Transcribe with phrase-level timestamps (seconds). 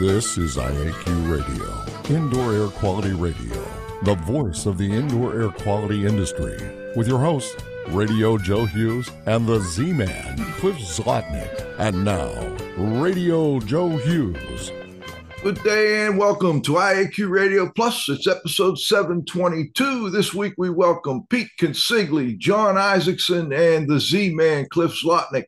[0.00, 3.62] This is IAQ Radio, Indoor Air Quality Radio,
[4.02, 6.56] the voice of the indoor air quality industry,
[6.96, 11.76] with your host, Radio Joe Hughes and the Z Man, Cliff Zlotnik.
[11.78, 12.32] And now,
[12.78, 14.72] Radio Joe Hughes.
[15.42, 18.08] Good day and welcome to IAQ Radio Plus.
[18.08, 20.08] It's episode 722.
[20.08, 25.44] This week we welcome Pete Consigli, Jon Isaacson, and the Z Man, Cliff Zlotnik.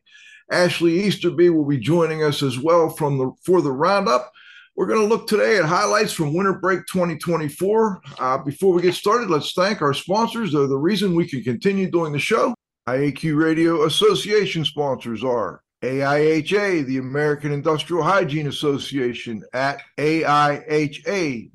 [0.51, 4.31] Ashley Easterby will be joining us as well from the for the roundup.
[4.75, 8.01] We're going to look today at highlights from Winter Break 2024.
[8.19, 10.51] Uh, before we get started, let's thank our sponsors.
[10.51, 12.53] They're the reason we can continue doing the show.
[12.87, 21.53] IAQ Radio Association sponsors are AIHA, the American Industrial Hygiene Association, at AIHA.org.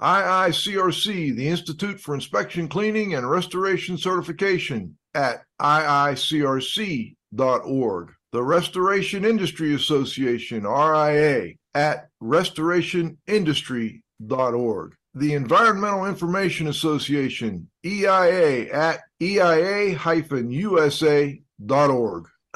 [0.00, 9.74] IICRC, the Institute for Inspection, Cleaning, and Restoration Certification, at IICRC restorationindustry.org, the Restoration Industry
[9.74, 19.98] Association, RIA, at restorationindustry.org, the Environmental Information Association, EIA, at eia-usa.org.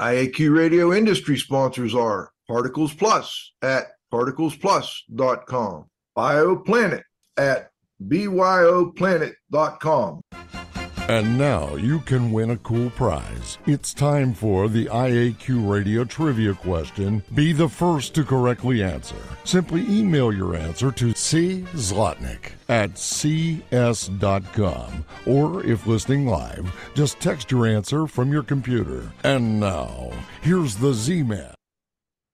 [0.00, 5.84] IAQ Radio industry sponsors are Particles Plus at particlesplus.com,
[6.16, 7.02] BioPlanet
[7.36, 7.70] at
[8.02, 10.20] byoplanet.com.
[11.06, 13.58] And now you can win a cool prize.
[13.66, 17.22] It's time for the IAQ Radio Trivia question.
[17.34, 19.20] Be the first to correctly answer.
[19.44, 25.04] Simply email your answer to czlotnick at cs.com.
[25.26, 29.12] Or if listening live, just text your answer from your computer.
[29.24, 30.10] And now,
[30.40, 31.52] here's the Z-Man.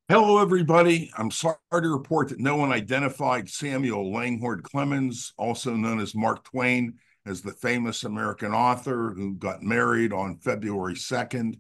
[0.09, 1.11] Hello, everybody.
[1.19, 6.45] I'm sorry to report that no one identified Samuel Langhorne Clemens, also known as Mark
[6.45, 6.99] Twain,
[7.31, 11.55] as the famous American author who got married on February 2nd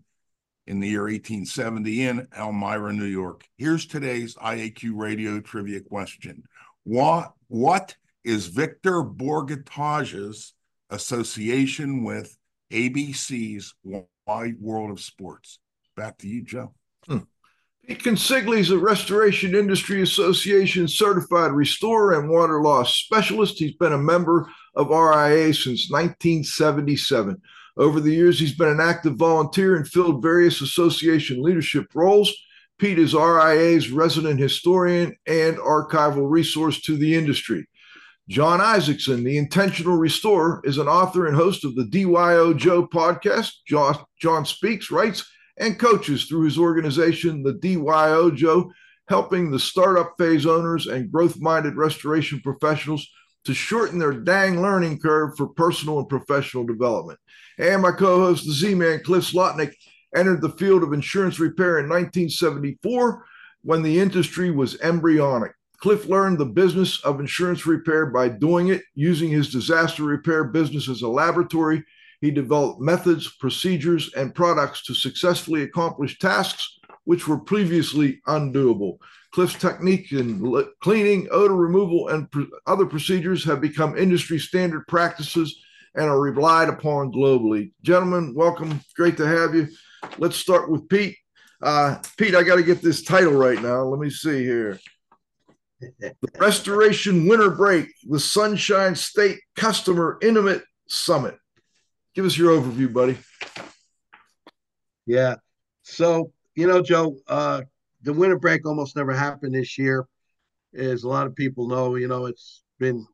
[0.67, 3.45] in the year 1870 in Elmira, New York.
[3.57, 6.43] Here's today's IAQ radio trivia question.
[6.83, 10.55] What, what is Victor Bourgotage's
[10.91, 12.37] association with
[12.73, 15.61] ABC's Wide World of Sports?
[15.97, 16.75] Back to you, Joe.
[17.07, 17.19] Hmm.
[17.87, 23.59] Pete is a Restoration Industry Association certified restorer and water loss specialist.
[23.59, 27.41] He's been a member of RIA since 1977.
[27.77, 32.33] Over the years, he's been an active volunteer and filled various association leadership roles.
[32.79, 37.67] Pete is RIA's resident historian and archival resource to the industry.
[38.29, 43.53] Jon Isaacson, the intentional restorer, is an author and host of the DYOJO podcast.
[43.67, 48.71] Jon, Jon speaks, writes, and coaches through his organization, the DYOJO,
[49.09, 53.07] helping the startup phase owners and growth minded restoration professionals
[53.45, 57.19] to shorten their dang learning curve for personal and professional development.
[57.59, 59.75] And my co host, the Z Man, Cliff Zlotnik,
[60.15, 63.25] entered the field of insurance repair in 1974
[63.63, 65.53] when the industry was embryonic.
[65.79, 70.89] Cliff learned the business of insurance repair by doing it, using his disaster repair business
[70.89, 71.83] as a laboratory.
[72.21, 78.99] He developed methods, procedures, and products to successfully accomplish tasks which were previously undoable.
[79.33, 85.63] Cliff's technique in cleaning, odor removal, and pr- other procedures have become industry standard practices
[85.95, 87.73] and are relied upon globally.
[87.83, 88.81] Gentlemen, welcome.
[88.97, 89.69] Great to have you.
[90.19, 91.17] Let's start with Pete.
[91.63, 93.83] Uh, Pete, I got to get this title right now.
[93.83, 94.79] Let me see here.
[95.81, 101.37] The Restoration Winter Break, the Sunshine State Customer Intimate Summit.
[102.15, 103.19] Give us your overview, buddy.
[105.07, 105.37] Yeah.
[105.83, 107.63] So, you know, Joe, uh,
[108.03, 110.07] the winter break almost never happened this year.
[110.75, 113.07] As a lot of people know, you know, it's been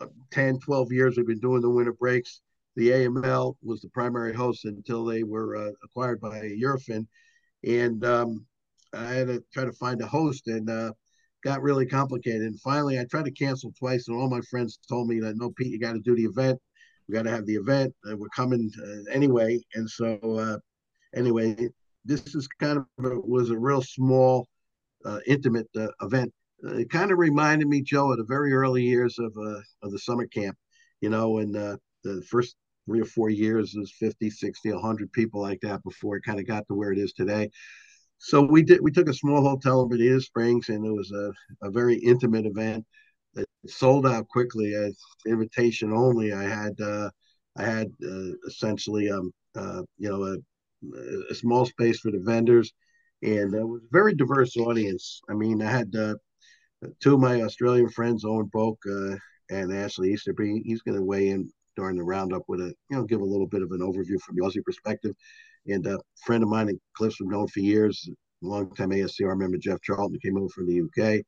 [0.00, 2.40] uh, 10, 12 years we've been doing the winter breaks.
[2.76, 7.06] The AML was the primary host until they were uh, acquired by Eurofin.
[7.64, 8.46] And um,
[8.94, 10.92] I had to try to find a host and uh,
[11.42, 12.42] got really complicated.
[12.42, 15.50] And finally, I tried to cancel twice, and all my friends told me that, no,
[15.50, 16.60] Pete, you got to do the event.
[17.08, 17.94] We got to have the event.
[18.08, 19.60] Uh, we're coming uh, anyway.
[19.74, 20.58] And so, uh,
[21.14, 21.68] anyway,
[22.08, 24.48] this is kind of a, was a real small,
[25.04, 26.32] uh, intimate uh, event.
[26.60, 29.98] It kind of reminded me, Joe, of the very early years of uh, of the
[29.98, 30.56] summer camp.
[31.00, 32.56] You know, and uh, the first
[32.86, 36.46] three or four years was 50, 60, 100 people like that before it kind of
[36.46, 37.50] got to where it is today.
[38.16, 38.80] So we did.
[38.80, 41.32] We took a small hotel in Bonita Springs, and it was a,
[41.62, 42.84] a very intimate event.
[43.36, 44.74] It sold out quickly.
[44.74, 46.32] As invitation only.
[46.32, 47.10] I had uh,
[47.56, 47.88] I had
[48.48, 50.36] essentially um, uh, you know a
[51.30, 52.72] a small space for the vendors,
[53.22, 55.20] and it was a very diverse audience.
[55.28, 56.14] I mean, I had uh,
[57.00, 59.16] two of my Australian friends, Owen Boak uh,
[59.50, 60.62] and Ashley Easterby.
[60.64, 63.46] He's going to weigh in during the roundup with a, you know, give a little
[63.46, 65.14] bit of an overview from the Aussie perspective.
[65.66, 68.08] And a friend of mine, and Cliff's we've known for years,
[68.42, 71.22] longtime ASCR member Jeff Charlton came over from the UK.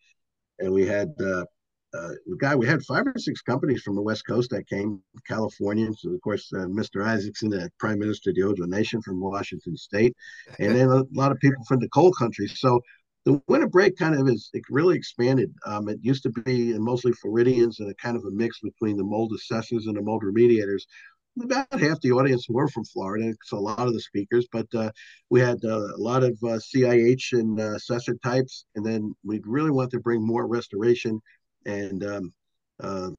[0.58, 1.44] and we had uh,
[1.92, 6.04] uh, guy, we had five or six companies from the West Coast that came, Californians,
[6.04, 7.04] of course, uh, Mr.
[7.04, 10.14] Isaacson, the Prime Minister of the Ojo Nation from Washington State,
[10.58, 12.58] and then a lot of people from the coal countries.
[12.60, 12.80] So
[13.24, 15.52] the winter break kind of is it really expanded.
[15.66, 19.04] Um, it used to be mostly Floridians and a kind of a mix between the
[19.04, 20.82] mold assessors and the mold remediators.
[21.40, 24.90] About half the audience were from Florida, so a lot of the speakers, but uh,
[25.30, 29.40] we had uh, a lot of uh, CIH and uh, assessor types, and then we
[29.44, 31.20] really want to bring more restoration
[31.66, 32.32] and um,
[32.82, 33.10] uh,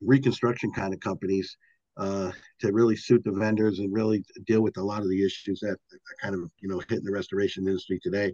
[0.00, 1.56] reconstruction kind of companies
[1.96, 5.60] uh, to really suit the vendors and really deal with a lot of the issues
[5.60, 8.32] that are kind of you know hitting the restoration industry today.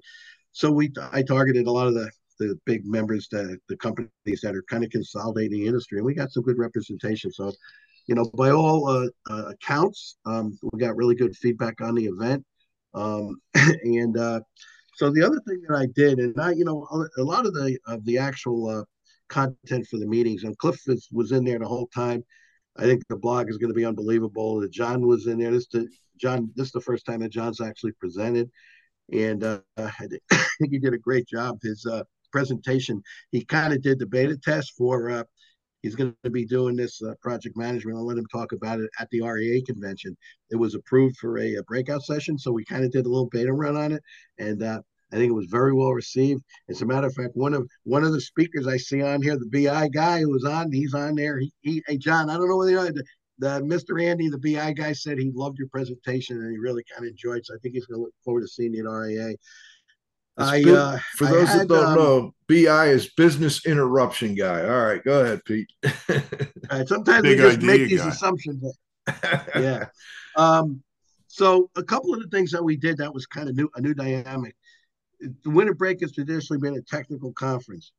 [0.53, 2.11] So we I targeted a lot of the
[2.41, 6.15] the big members, the the companies that are kind of consolidating the industry, and we
[6.15, 7.31] got some good representation.
[7.31, 7.53] So,
[8.07, 12.07] you know, by all uh, uh, accounts, um, we got really good feedback on the
[12.07, 12.45] event.
[12.95, 14.41] Um, and uh,
[14.97, 16.89] so the other thing that I did, and I, you know,
[17.19, 18.85] a lot of the of the actual uh,
[19.31, 20.45] content for the meetings.
[20.45, 22.23] And Cliff is, was in there the whole time.
[22.77, 24.61] I think the blog is going to be unbelievable.
[24.61, 25.51] That Jon was in there.
[25.51, 25.89] This to
[26.21, 26.51] Jon.
[26.55, 28.51] This is the first time that Jon's actually presented,
[29.13, 30.23] and uh, I think
[30.71, 31.59] he did a great job.
[31.63, 33.03] His uh, presentation.
[33.33, 35.11] He kind of did the beta test for.
[35.11, 35.25] Uh,
[35.83, 37.97] he's going to be doing this uh, project management.
[37.97, 40.17] I'll let him talk about it at the REA convention.
[40.51, 43.29] It was approved for a, a breakout session, so we kind of did a little
[43.31, 44.03] beta run on it,
[44.39, 46.43] and uh, I think it was very well received.
[46.69, 49.37] As a matter of fact, one of one of the speakers I see on here,
[49.37, 51.39] the BI guy who was on, he's on there.
[51.39, 53.05] He, he hey Jon, I don't know whether you know the,
[53.39, 54.03] the Mr.
[54.03, 57.39] Andy, the BI guy, said he loved your presentation and he really kind of enjoyed.
[57.39, 59.37] It, so I think he's going to look forward to seeing you at REA.
[60.39, 64.63] I, uh, For those had, that don't um, know, BI is business interruption guy.
[64.63, 65.71] All right, go ahead, Pete.
[66.87, 68.09] sometimes we just make these guy.
[68.09, 68.79] assumptions.
[69.57, 69.87] yeah.
[70.37, 70.83] Um,
[71.27, 73.81] so a couple of the things that we did that was kind of new, a
[73.81, 74.57] new dynamic
[75.21, 77.93] the winter break has traditionally been a technical conference.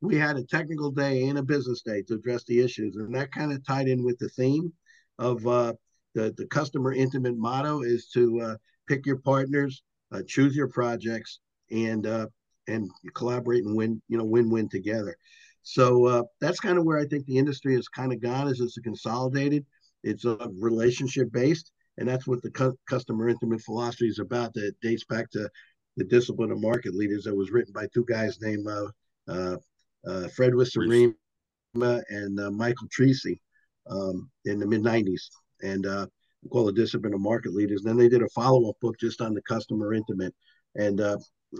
[0.00, 3.32] We had a technical day and a business day to address the issues, and that
[3.32, 4.72] kind of tied in with the theme
[5.18, 5.72] of uh,
[6.14, 8.56] the the customer intimate motto is to uh,
[8.88, 9.82] pick your partners,
[10.12, 11.40] uh, choose your projects,
[11.70, 12.26] and uh,
[12.68, 15.16] and collaborate and win you know win win together.
[15.62, 18.48] So uh, that's kind of where I think the industry has kind of gone.
[18.48, 19.64] Is it's consolidated,
[20.04, 24.52] it's a relationship based, and that's what the cu- customer intimate philosophy is about.
[24.54, 25.48] That dates back to
[25.96, 28.88] the discipline of market leaders that was written by two guys named uh,
[29.28, 29.56] uh,
[30.06, 31.14] uh Fred Wiersema
[31.74, 33.40] and uh, Michael Treacy
[33.90, 35.22] um, in the mid 90s.
[35.62, 36.06] And uh,
[36.52, 37.80] called the discipline of market leaders.
[37.80, 40.32] And then they did a follow up book just on the customer intimate.
[40.76, 41.00] And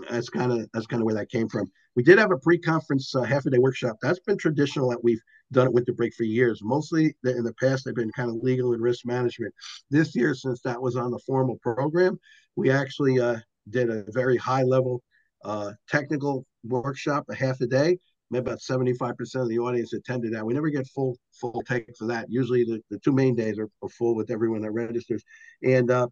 [0.09, 1.69] that's kind of that's kind of where that came from.
[1.95, 3.97] We did have a pre-conference uh, half a day workshop.
[4.01, 6.61] That's been traditional that we've done it with the break for years.
[6.63, 9.53] Mostly in the past, they've been kind of legal and risk management.
[9.89, 12.19] This year, since that was on the formal program,
[12.55, 13.37] we actually uh,
[13.69, 15.01] did a very high level
[15.43, 17.97] uh, technical workshop, a half a day.
[18.33, 20.45] About 75% of the audience attended that.
[20.45, 22.25] We never get full full take for that.
[22.27, 25.23] Usually the, the two main days are, are full with everyone that registers.
[25.63, 26.07] And uh,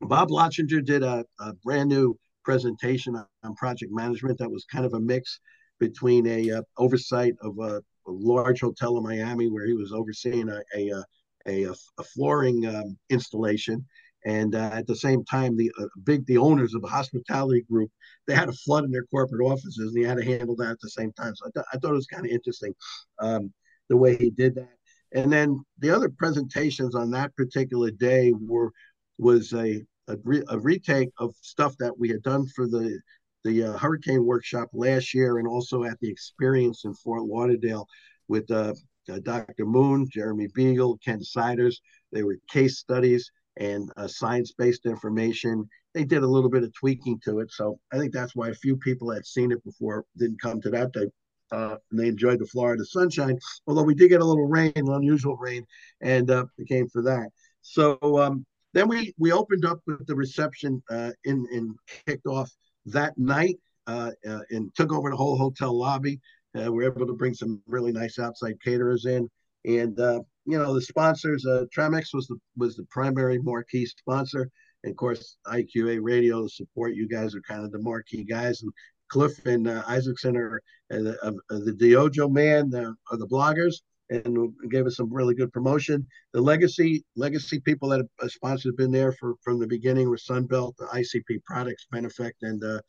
[0.00, 4.94] Bob Lotchinger did a, a, brand new presentation on project management that was kind of
[4.94, 5.38] a mix
[5.78, 10.48] between a uh, oversight of a, a, large hotel in Miami where he was overseeing
[10.48, 11.04] a, a,
[11.46, 13.84] a, a flooring um, installation
[14.26, 17.90] and uh, at the same time, the uh, big the owners of the hospitality group
[18.26, 20.80] they had a flood in their corporate offices, and he had to handle that at
[20.80, 21.34] the same time.
[21.36, 22.74] So I, th- I thought it was kind of interesting
[23.20, 23.52] um,
[23.88, 24.68] the way he did that.
[25.14, 28.72] And then the other presentations on that particular day were
[29.16, 33.00] was a a, re- a retake of stuff that we had done for the
[33.44, 37.86] the uh, hurricane workshop last year, and also at the experience in Fort Lauderdale
[38.26, 38.74] with uh,
[39.08, 39.66] uh, Dr.
[39.66, 41.80] Moon, Jeremy Beagle, Ken Siders.
[42.10, 45.68] They were case studies and uh, science-based information.
[45.94, 48.54] They did a little bit of tweaking to it, so I think that's why a
[48.54, 51.06] few people had seen it before didn't come to that day.
[51.52, 55.36] Uh, and they enjoyed the Florida sunshine, although we did get a little rain, unusual
[55.36, 55.64] rain,
[56.00, 57.28] and uh, it came for that.
[57.62, 58.44] So um,
[58.74, 61.74] then we we opened up with the reception uh, in and
[62.06, 62.50] kicked off
[62.86, 66.20] that night uh, uh, and took over the whole hotel lobby.
[66.56, 69.28] Uh, we were able to bring some really nice outside caterers in,
[69.64, 71.44] and uh, you know the sponsors.
[71.44, 74.50] Uh, Tramex was the was the primary marquee sponsor,
[74.84, 76.94] and of course IQA Radio support.
[76.94, 78.72] You guys are kind of the marquee guys, and
[79.08, 83.76] Cliff and uh, Isaacson are uh, the, uh, the DYOJO man uh, are the bloggers,
[84.10, 86.06] and gave us some really good promotion.
[86.32, 90.16] The legacy legacy people that have sponsored have been there for from the beginning were
[90.16, 92.80] Sunbelt, the ICP Products, Benefect, and uh,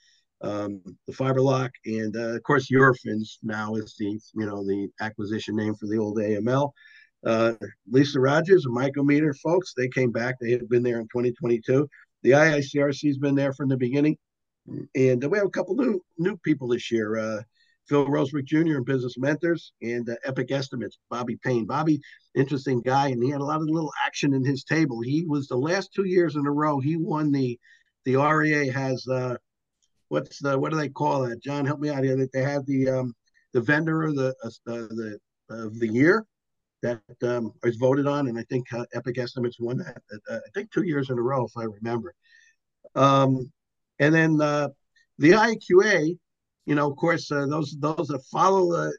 [0.41, 5.55] um, the Fiberlock, and uh, of course Eurofins now is the you know the acquisition
[5.55, 6.71] name for the old AML.
[7.27, 7.53] Uh,
[7.91, 10.35] Lisa Rogers and Michael Meter, folks, they came back.
[10.39, 11.85] They had been there in 2022.
[12.23, 14.17] The IICRC's been there from the beginning,
[14.95, 17.17] and we have a couple new new people this year.
[17.17, 17.41] Uh,
[17.89, 18.77] Phil Rosebrook Jr.
[18.77, 21.65] and Business Mentors, and uh, Epic Estimates, Bobby Payne.
[21.65, 21.99] Bobby,
[22.33, 25.01] interesting guy, and he had a lot of little action in his table.
[25.01, 26.79] He was the last two years in a row.
[26.79, 27.59] He won the
[28.05, 29.35] the REA has uh,
[30.07, 31.43] what's the what do they call that?
[31.43, 32.15] Jon, help me out here.
[32.15, 33.13] That they have the um,
[33.51, 35.19] the vendor of the uh, the
[35.49, 36.25] of the year
[36.81, 39.97] that um, is voted on, and I think uh, Epic Estimates won that.
[40.29, 42.13] Uh, I think two years in a row, if I remember.
[42.95, 43.51] Um,
[43.99, 44.69] and then uh,
[45.17, 46.17] the IAQA,
[46.65, 48.93] you know, of course, uh, those those that follow the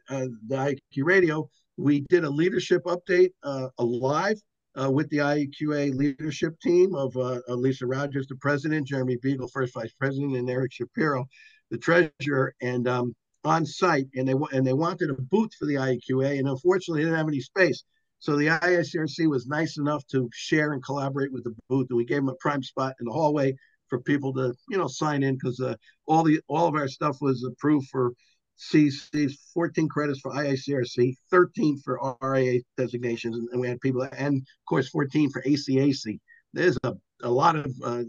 [0.49, 4.41] the IAQ radio, we did a leadership update uh, live
[4.81, 9.75] uh, with the IAQA leadership team of uh, Lisa Rogers, the president, Jeremy Beagle, first
[9.75, 11.27] vice president, and Eric Shapiro,
[11.71, 13.15] the treasurer, and um,
[13.49, 14.07] on site.
[14.15, 17.29] And they and they wanted a booth for the IAQA, and unfortunately, they didn't have
[17.29, 17.85] any space.
[18.21, 22.05] So the ISRC was nice enough to share and collaborate with the booth, and we
[22.05, 23.55] gave them a prime spot in the hallway
[23.89, 25.75] for people to you know sign in because uh,
[26.07, 28.13] all the all of our stuff was approved for
[28.59, 34.69] CC's 14 credits for IICRC, 13 for RIA designations, and we had people, and of
[34.69, 36.19] course 14 for ACAC.
[36.53, 38.03] There's a, a lot of, uh,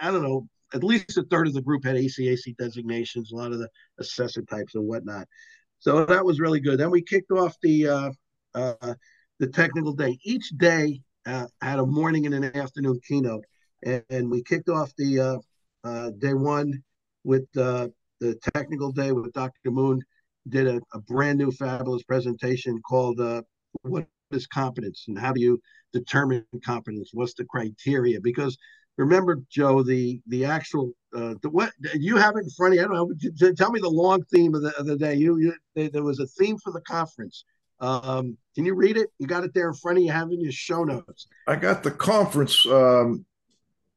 [0.00, 3.52] I don't know, at least a third of the group had ACAC designations, a lot
[3.52, 5.26] of the assessor types and whatnot.
[5.78, 6.78] So that was really good.
[6.78, 8.10] Then we kicked off the uh,
[8.54, 8.94] uh,
[9.38, 10.18] the technical day.
[10.22, 13.44] Each day uh, had a morning and an afternoon keynote,
[13.84, 15.38] and, and we kicked off the uh,
[15.84, 16.82] uh, day one
[17.24, 17.88] with uh,
[18.20, 19.70] the technical day with Dr.
[19.70, 20.00] Moon
[20.48, 23.42] did a, a brand new fabulous presentation called uh,
[23.82, 25.60] "What is Competence and How Do You
[25.92, 27.10] Determine Competence?
[27.12, 28.56] What's the criteria?" Because
[29.00, 32.84] remember, Joe, the the actual uh, the what you have it in front of you.
[32.84, 32.94] I don't
[33.40, 33.52] know.
[33.54, 35.14] Tell me the long theme of the of the day.
[35.14, 37.44] You, you there was a theme for the conference.
[37.80, 39.08] Um, can you read it?
[39.18, 40.12] You got it there in front of you.
[40.12, 41.26] Have in your show notes.
[41.46, 43.24] I got the conference, um,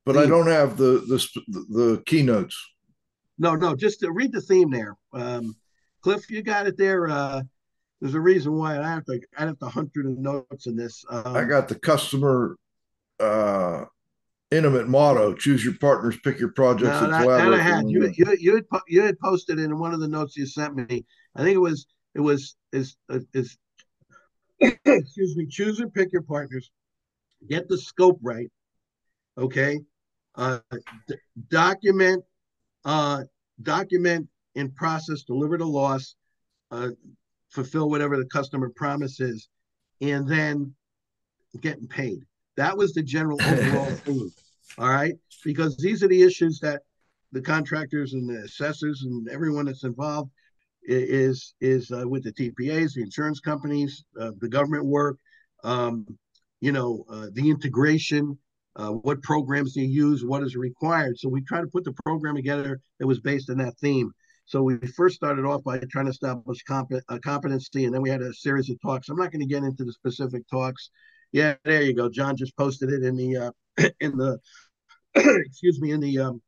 [0.06, 0.24] but theme.
[0.24, 2.58] I don't have the the the keynotes.
[3.38, 4.96] No, no, just to read the theme there.
[5.12, 5.56] Um,
[6.02, 7.10] Cliff, you got it there.
[7.10, 7.42] Uh,
[8.00, 10.76] there's a reason why I have to I have to hunt through the notes in
[10.76, 11.04] this.
[11.10, 12.58] Um, I got the customer
[13.20, 13.86] uh,
[14.54, 17.60] intimate motto: choose your partners, pick your projects, no, and collaborate.
[17.60, 17.90] I had.
[17.90, 21.06] You, you, you, had you had posted in one of the notes you sent me.
[21.36, 22.96] I think it was it was is
[23.34, 23.58] is
[24.60, 25.48] excuse me.
[25.48, 26.72] Choose and pick your partners.
[27.50, 28.50] Get the scope right.
[29.38, 29.80] Okay.
[30.36, 30.60] Uh,
[31.08, 31.16] d-
[31.50, 32.24] document
[32.86, 33.22] uh,
[33.62, 36.16] document in process, deliver the loss,
[36.72, 36.90] uh,
[37.50, 39.50] fulfill whatever the customer promises
[40.02, 40.74] and then
[41.62, 42.20] getting paid.
[42.58, 44.32] That was the general overall theme.
[44.78, 46.82] All right, because these are the issues that
[47.32, 50.32] the contractors and the assessors and everyone that's involved
[50.84, 55.18] is is uh, with the TPAs, the insurance companies, uh, the government work,
[55.64, 56.06] um,
[56.62, 58.38] you know, uh, the integration,
[58.76, 61.18] uh, what programs do you use, what is required.
[61.18, 64.12] So we try to put the program together that was based on that theme.
[64.46, 68.10] So we first started off by trying to establish comp- uh, competency, and then we
[68.10, 69.10] had a series of talks.
[69.10, 70.90] I'm not going to get into the specific talks.
[71.34, 72.10] Yeah, there you go.
[72.10, 73.52] Jon just posted it in the uh,
[74.00, 74.40] in the
[75.16, 76.42] excuse me in the um,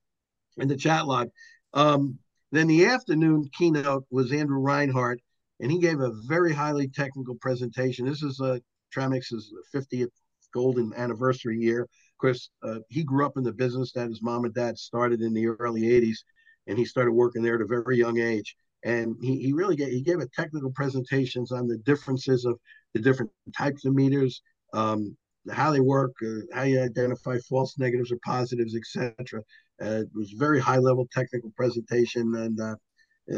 [0.57, 1.29] in the chat log.
[1.73, 2.19] Um,
[2.51, 5.19] then the afternoon keynote was Andrew Reinhardt,
[5.59, 8.05] and he gave a very highly technical presentation.
[8.05, 8.59] This is uh,
[8.95, 10.11] Tramex's 50th
[10.53, 11.81] golden anniversary year.
[11.81, 15.21] Of course, uh, he grew up in the business that his mom and dad started
[15.21, 16.19] in the early 80s,
[16.67, 18.55] and he started working there at a very young age.
[18.83, 22.57] And he, he really gave, he gave a technical presentations on the differences of
[22.93, 24.41] the different types of meters,
[24.75, 25.15] um,
[25.51, 29.41] how they work, uh, how you identify false negatives or positives, etc.
[29.81, 32.75] Uh, it was very high level technical presentation, and uh,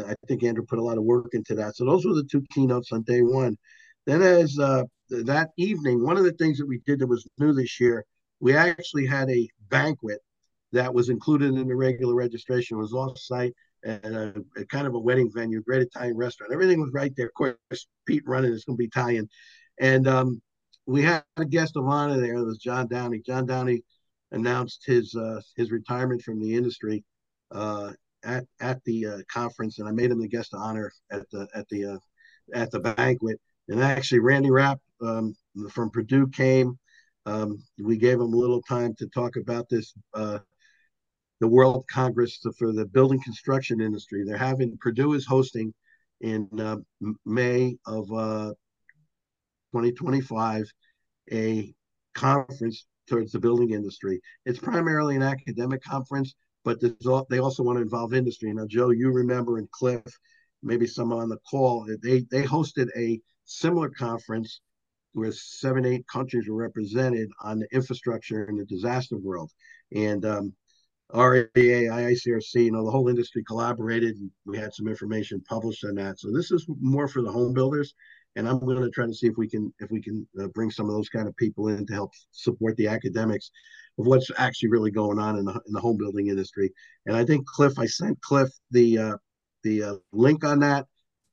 [0.06, 1.76] I think Andrew put a lot of work into that.
[1.76, 3.56] So those were the two keynotes on day one.
[4.06, 7.52] Then, as uh, that evening, one of the things that we did that was new
[7.52, 8.04] this year
[8.40, 10.20] we actually had a banquet
[10.72, 12.76] that was included in the regular registration.
[12.76, 13.54] It was off site
[13.84, 16.52] at a, a, kind of a wedding venue, great Italian restaurant.
[16.52, 17.26] Everything was right there.
[17.26, 19.28] Of course, Pete running is going to be Italian.
[19.80, 20.42] And um,
[20.88, 22.34] we had a guest of honor there.
[22.34, 23.20] It was John Downey.
[23.20, 23.82] John Downey
[24.32, 27.04] announced his uh, his retirement from the industry
[27.52, 27.92] uh,
[28.24, 31.46] at at the uh, conference, and I made him the guest of honor at the
[31.54, 31.98] at the uh,
[32.54, 33.38] at the banquet.
[33.68, 35.34] And actually, Randy Rapp um,
[35.70, 36.78] from Purdue came.
[37.26, 40.38] Um, we gave him a little time to talk about this, uh,
[41.40, 44.24] the World Congress for the building construction industry.
[44.24, 45.74] They're having Purdue is hosting
[46.22, 46.76] in uh,
[47.26, 48.54] May of uh,
[49.72, 50.70] 2025
[51.32, 51.74] a
[52.14, 54.20] conference towards the building industry.
[54.44, 56.34] It's primarily an academic conference,
[56.64, 58.52] but all, they also want to involve industry.
[58.52, 60.02] Now, Joe, you remember and Cliff,
[60.62, 64.60] maybe some on the call, they they hosted a similar conference
[65.12, 69.50] where seven, eight countries were represented on the infrastructure in the disaster world.
[69.94, 70.54] And um,
[71.12, 76.18] RAA, IICRC, you know, the whole industry collaborated we had some information published on that.
[76.18, 77.94] So this is more for the home builders.
[78.38, 80.70] And I'm going to try to see if we can if we can uh, bring
[80.70, 83.50] some of those kind of people in to help support the academics
[83.98, 86.72] of what's actually really going on in the, in the home building industry.
[87.06, 89.16] And I think Cliff, I sent Cliff the uh,
[89.64, 90.86] the uh, link on that.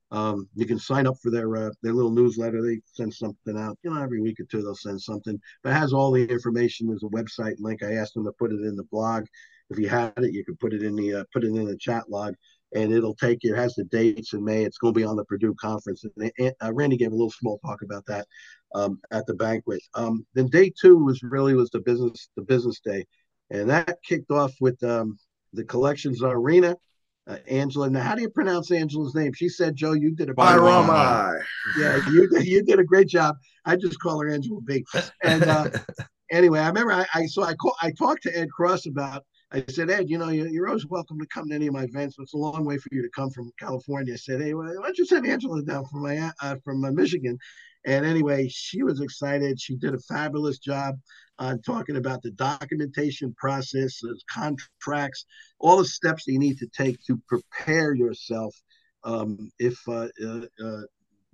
[0.09, 2.62] Um, you can sign up for their uh, their little newsletter.
[2.63, 5.39] They send something out, you know, every week or two they'll send something.
[5.62, 6.88] But it has all the information.
[6.88, 7.83] There's a website link.
[7.83, 9.25] I asked them to put it in the blog.
[9.69, 11.77] If you had it, you could put it in the uh, put it in the
[11.77, 12.33] chat log,
[12.75, 13.55] and it'll take you.
[13.55, 14.63] It has the dates in May.
[14.63, 16.03] It's going to be on the Purdue conference.
[16.03, 18.27] And, and uh, Randy gave a little small talk about that
[18.75, 19.82] um, at the banquet.
[19.96, 23.05] Um, then day two was really was the business the business day,
[23.50, 25.17] and that kicked off with um,
[25.53, 26.75] the collections arena.
[27.27, 29.34] Uh, Angela, now how do you pronounce Angela's name?
[29.34, 31.41] She said, "Joe, you did a Bairama.
[31.79, 33.36] Yeah, you you did a great job.
[33.65, 34.86] I just call her Angela B.
[35.24, 35.70] And uh,
[36.32, 39.64] anyway, I remember I, I so I call, I talked to Ed Cross about I
[39.70, 42.24] said, Ed, you know, you're, always welcome to come to any of my events, but
[42.24, 44.14] it's a long way for you to come from California.
[44.14, 47.38] I said, hey, why don't you send Angela down from my uh, from uh, Michigan?
[47.86, 49.62] And anyway, she was excited.
[49.62, 50.96] She did a fabulous job
[51.38, 55.25] on talking about the documentation process, contracts,
[55.60, 58.56] all the steps you need to take to prepare yourself
[59.04, 60.82] um, if uh, uh, uh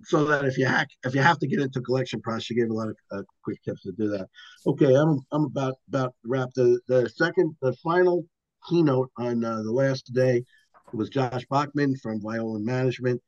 [0.04, 2.70] so that if you hack, if you have to get into collection process, you gave
[2.70, 4.26] a lot of uh, quick tips to do that.
[4.66, 6.50] Okay, I'm I'm about about wrap.
[6.54, 8.24] The the second, the final
[8.68, 10.44] keynote on uh, the last day
[10.92, 13.20] was Josh Bachman from Violand Management,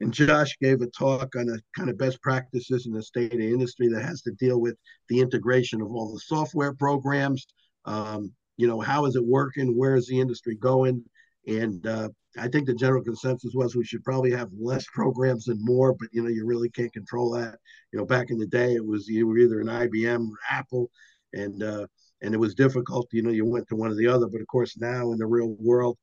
[0.00, 3.40] and Josh gave a talk on the kind of best practices in the state of
[3.40, 4.76] industry that has to deal with
[5.08, 7.46] the integration of all the software programs.
[7.84, 9.76] Um, you know, how is it working?
[9.76, 11.04] Where is the industry going?
[11.46, 12.08] And uh,
[12.38, 16.08] I think the general consensus was we should probably have less programs than more, but
[16.12, 17.58] you know, you really can't control that.
[17.92, 20.90] You know, back in the day, it was you were either an IBM or Apple,
[21.32, 21.86] and uh,
[22.22, 23.08] and it was difficult.
[23.12, 24.28] You know, you went to one or the other.
[24.28, 25.98] But of course, now in the real world,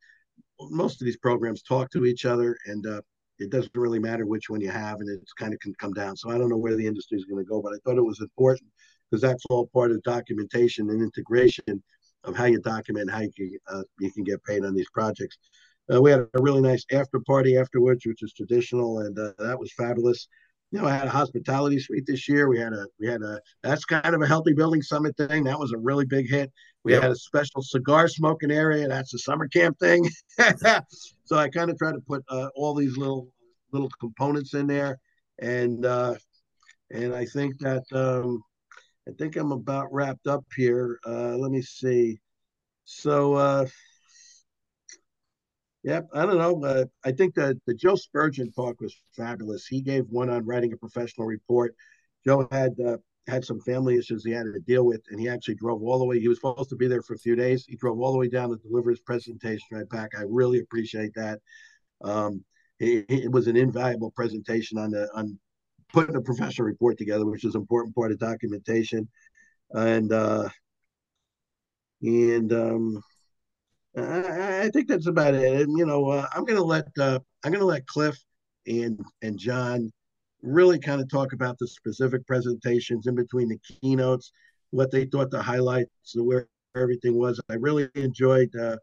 [0.59, 3.01] most of these programs talk to each other, and uh,
[3.39, 6.17] it doesn't really matter which one you have, and it's kind of can come down.
[6.17, 8.05] So I don't know where the industry is going to go, but I thought it
[8.05, 8.69] was important
[9.09, 11.81] because that's all part of documentation and integration
[12.23, 15.37] of how you document how you can, uh, you can get paid on these projects.
[15.91, 19.59] Uh, we had a really nice after party afterwards, which is traditional, and uh, that
[19.59, 20.27] was fabulous.
[20.71, 22.47] You know, I had a hospitality suite this year.
[22.47, 25.43] We had a we had a that's kind of a healthy building summit thing.
[25.43, 26.51] That was a really big hit.
[26.83, 27.01] We yep.
[27.01, 28.87] had a special cigar smoking area.
[28.87, 30.07] That's a summer camp thing.
[31.25, 33.27] so I kind of try to put uh, all these little
[33.71, 34.99] little components in there,
[35.39, 36.15] and uh,
[36.91, 38.43] and I think that um,
[39.07, 40.99] I think I'm about wrapped up here.
[41.05, 42.19] Uh, let me see.
[42.85, 43.65] So, uh,
[45.83, 46.63] yep, I don't know.
[46.63, 49.65] Uh, I think that the Joe Spurgeon talk was fabulous.
[49.67, 51.75] He gave one on writing a professional report.
[52.25, 55.55] Joe had uh, had some family issues he had to deal with, and he actually
[55.55, 56.19] drove all the way.
[56.19, 57.65] He was supposed to be there for a few days.
[57.65, 60.11] He drove all the way down to deliver his presentation right back.
[60.17, 61.39] I really appreciate that.
[62.03, 62.43] Um,
[62.79, 65.39] it, it was an invaluable presentation on the on
[65.91, 69.07] putting a professional report together, which is an important part of documentation.
[69.71, 70.49] And uh,
[72.01, 73.03] and um,
[73.97, 75.61] I, I think that's about it.
[75.61, 78.17] And you know, uh, I'm gonna let uh, I'm gonna let Cliff
[78.67, 79.91] and and Jon
[80.41, 84.31] really kind of talk about the specific presentations in between the keynotes,
[84.71, 87.39] what they thought the highlights, where everything was.
[87.49, 88.77] I really enjoyed uh,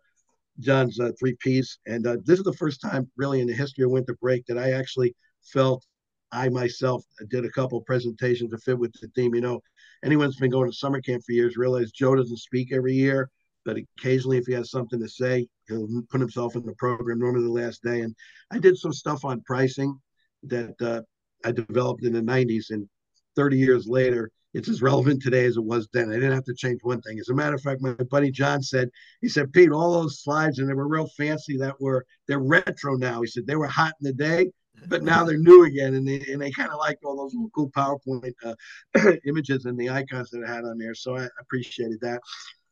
[0.60, 3.84] Jon's uh, three P's, and uh, this is the first time really in the history
[3.84, 5.84] of winter break that I actually felt
[6.32, 9.34] I myself did a couple presentations to fit with the theme.
[9.34, 9.60] You know,
[10.04, 13.30] anyone that's been going to summer camp for years realize Joe doesn't speak every year,
[13.64, 17.44] but occasionally, if he has something to say, he'll put himself in the program normally
[17.44, 18.00] the last day.
[18.00, 18.14] And
[18.50, 19.98] I did some stuff on pricing
[20.44, 21.02] that uh,
[21.44, 22.88] I developed in the 90s, and
[23.36, 26.10] 30 years later, it's as relevant today as it was then.
[26.10, 27.18] I didn't have to change one thing.
[27.18, 28.88] As a matter of fact, my buddy John said,
[29.20, 32.96] he said, Pete, all those slides, and they were real fancy that were, they're retro
[32.96, 33.20] now.
[33.20, 34.50] He said, they were hot in the day
[34.88, 37.50] but now they're new again, and they and they kind of like all those little
[37.54, 40.94] cool PowerPoint uh, images and the icons that I had on there.
[40.94, 42.20] So I appreciated that.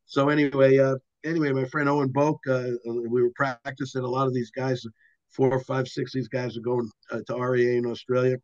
[0.06, 4.02] So anyway, uh, anyway, my friend Owen Boak, uh, we were practicing.
[4.02, 4.84] A lot of these guys,
[5.30, 8.36] four or five, six, these guys are going uh, to REA in Australia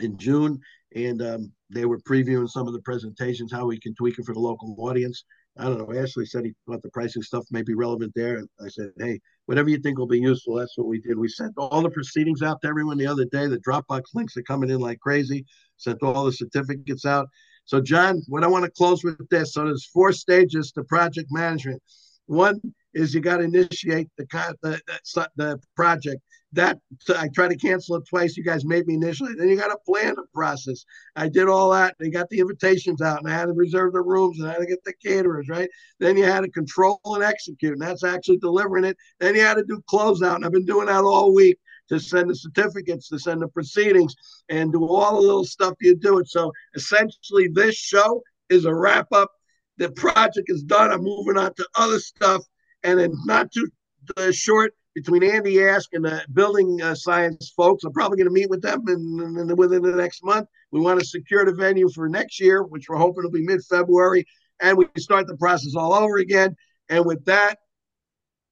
[0.00, 0.58] in June,
[0.94, 4.34] and um, they were previewing some of the presentations, how we can tweak it for
[4.34, 5.24] the local audience.
[5.56, 5.96] I don't know.
[5.96, 8.42] Ashley said he thought the pricing stuff may be relevant there.
[8.60, 11.16] I said, hey, whatever you think will be useful, that's what we did.
[11.16, 13.46] We sent all the proceedings out to everyone the other day.
[13.46, 15.44] The Dropbox links are coming in like crazy.
[15.76, 17.28] Sent all the certificates out.
[17.66, 21.28] So, Jon, what I want to close with this so there's four stages to project
[21.30, 21.80] management.
[22.26, 22.60] One
[22.94, 24.26] is you got to initiate the,
[24.62, 26.20] the the project.
[26.52, 26.78] That
[27.08, 28.36] I tried to cancel it twice.
[28.36, 29.34] You guys made me initially.
[29.34, 30.84] Then you got to plan the process.
[31.16, 31.96] I did all that.
[31.98, 34.60] They got the invitations out, and I had to reserve the rooms, and I had
[34.60, 35.68] to get the caterers right.
[35.98, 38.96] Then you had to control and execute, and that's actually delivering it.
[39.18, 42.30] Then you had to do closeout, and I've been doing that all week to send
[42.30, 44.14] the certificates, to send the proceedings,
[44.48, 46.28] and do all the little stuff you do it.
[46.28, 49.30] So essentially, this show is a wrap up.
[49.78, 50.92] The project is done.
[50.92, 52.44] I'm moving on to other stuff,
[52.84, 53.68] and then not too
[54.16, 57.82] uh, short between Andy Ask and the building uh, science folks.
[57.82, 60.48] I'm probably going to meet with them in, in, within the next month.
[60.70, 63.64] We want to secure the venue for next year, which we're hoping will be mid
[63.64, 64.24] February,
[64.60, 66.54] and we can start the process all over again.
[66.88, 67.58] And with that,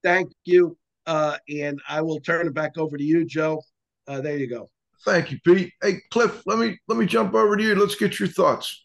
[0.03, 3.63] thank you uh, and I will turn it back over to you, Joe.
[4.07, 4.71] Uh, there you go.
[5.05, 5.73] Thank you, Pete.
[5.83, 7.75] Hey, Cliff, let me let me jump over to you.
[7.75, 8.85] Let's get your thoughts.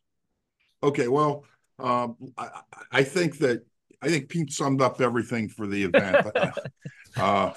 [0.81, 1.43] Okay, well,
[1.79, 3.65] um, I, I, think that
[4.01, 6.27] I think Pete summed up everything for the event.
[7.17, 7.51] uh,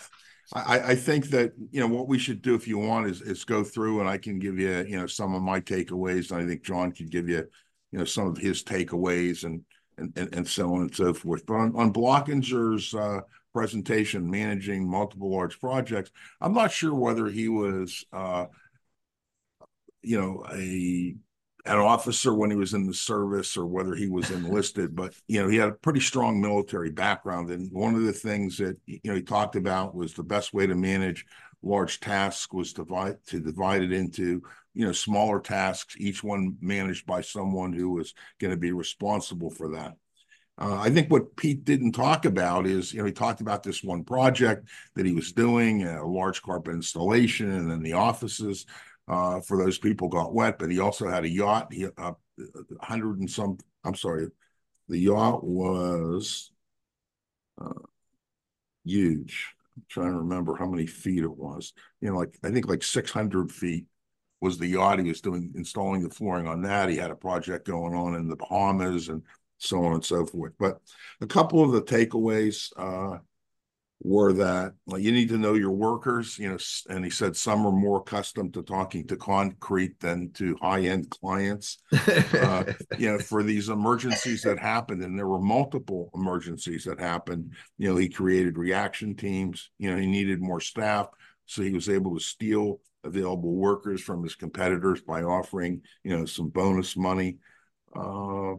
[0.54, 3.44] I, I, think that you know what we should do if you want is is
[3.44, 6.46] go through and I can give you you know some of my takeaways, and I
[6.46, 7.46] think Jon could give you
[7.92, 9.62] you know some of his takeaways and
[9.98, 11.44] and and, and so on and so forth.
[11.46, 13.20] But on, on Blockinger's uh,
[13.52, 16.10] presentation managing multiple large projects.
[16.40, 18.46] I'm not sure whether he was, uh,
[20.02, 21.16] you know, a
[21.66, 25.42] an officer when he was in the service or whether he was enlisted, but you
[25.42, 27.50] know, he had a pretty strong military background.
[27.50, 30.66] And one of the things that you know he talked about was the best way
[30.66, 31.26] to manage
[31.62, 34.42] large tasks was divide to divide it into
[34.74, 39.50] you know smaller tasks, each one managed by someone who was going to be responsible
[39.50, 39.94] for that.
[40.60, 43.82] Uh, I think what Pete didn't talk about is, you know, he talked about this
[43.82, 48.66] one project that he was doing, a large carpet installation, and then the offices
[49.10, 50.58] uh, for those people got wet.
[50.58, 52.12] But he also had a yacht, he, uh,
[52.80, 53.58] hundred and some.
[53.84, 54.28] I'm sorry,
[54.88, 56.52] the yacht was
[57.60, 57.72] uh,
[58.84, 59.54] huge.
[59.76, 61.72] I'm trying to remember how many feet it was.
[62.00, 63.86] You know, like I think like 600 feet
[64.40, 65.00] was the yacht.
[65.00, 66.88] He was doing installing the flooring on that.
[66.88, 69.22] He had a project going on in the Bahamas and
[69.58, 70.52] so on and so forth.
[70.58, 70.80] But
[71.20, 73.18] a couple of the takeaways uh,
[74.02, 76.58] were that well, you need to know your workers, you know,
[76.88, 81.78] and he said some are more accustomed to talking to concrete than to high-end clients.
[81.92, 82.64] uh,
[82.98, 87.52] you know, for these emergencies that happened, and there were multiple emergencies that happened.
[87.76, 89.70] You know, he created reaction teams.
[89.78, 91.08] You know, he needed more staff,
[91.44, 96.24] so he was able to steal available workers from his competitors by offering, you know,
[96.24, 97.36] some bonus money.
[97.94, 98.54] Uh,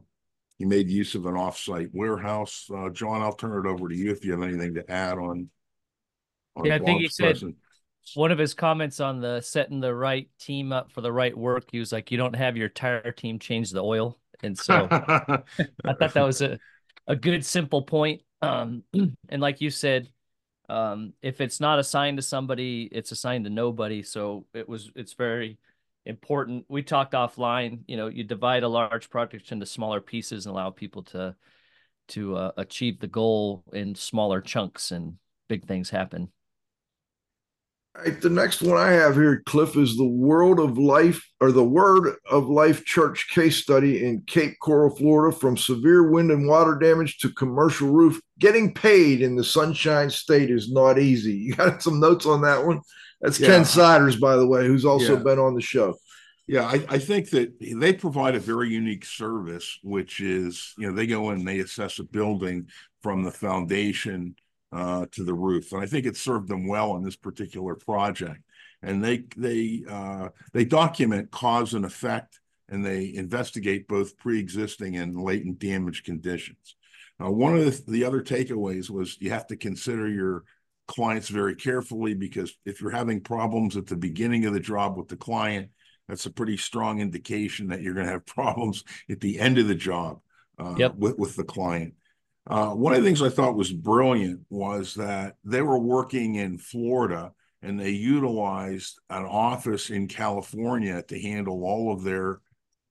[0.62, 2.70] he made use of an offsite warehouse.
[2.72, 5.50] Uh, Jon, I'll turn it over to you if you have anything to add on.
[6.56, 7.42] on yeah, I think he said
[8.14, 11.70] one of his comments on the setting the right team up for the right work.
[11.72, 15.94] He was like, "You don't have your tire team change the oil," and so I
[15.94, 16.60] thought that was a
[17.08, 18.22] a good simple point.
[18.44, 20.10] Um, and like you said,
[20.70, 24.04] um, if it's not assigned to somebody, it's assigned to nobody.
[24.04, 25.58] So it was it's very
[26.06, 26.66] important.
[26.70, 27.82] We talked offline.
[27.88, 31.36] You know, you divide a large project into smaller pieces and allow people to
[32.10, 35.16] to uh, achieve the goal in smaller chunks, and
[35.48, 36.30] big things happen.
[37.94, 41.52] All right, the next one I have here, Cliff, is the World of Life or
[41.52, 46.48] the Word of Life Church case study in Cape Coral, Florida, from severe wind and
[46.48, 48.22] water damage to commercial roof.
[48.40, 51.34] Getting paid in the Sunshine State is not easy.
[51.34, 52.80] You got some notes on that one?
[53.22, 53.48] That's yeah.
[53.48, 55.24] Ken Siders, by the way, who's also yeah.
[55.24, 55.96] been on the show.
[56.48, 60.94] Yeah, I, I, think that they provide a very unique service, which is, you know,
[60.94, 62.68] they go in, and they assess a building
[63.02, 64.36] from the foundation
[64.72, 68.42] uh, to the roof, and I think it served them well in this particular project.
[68.82, 75.22] And they they uh, they document cause and effect, and they investigate both pre-existing and
[75.22, 76.76] latent damage conditions.
[77.24, 80.44] Uh, one of the, the other takeaways was you have to consider your
[80.92, 85.08] clients very carefully because if you're having problems at the beginning of the job with
[85.08, 85.70] the client,
[86.08, 89.68] that's a pretty strong indication that you're going to have problems at the end of
[89.68, 90.20] the job
[90.60, 90.96] uh, yep.
[90.96, 91.94] with, with the client.
[92.46, 96.58] Uh, one of the things I thought was brilliant was that they were working in
[96.58, 102.42] Florida and they utilized an office in California to handle all of their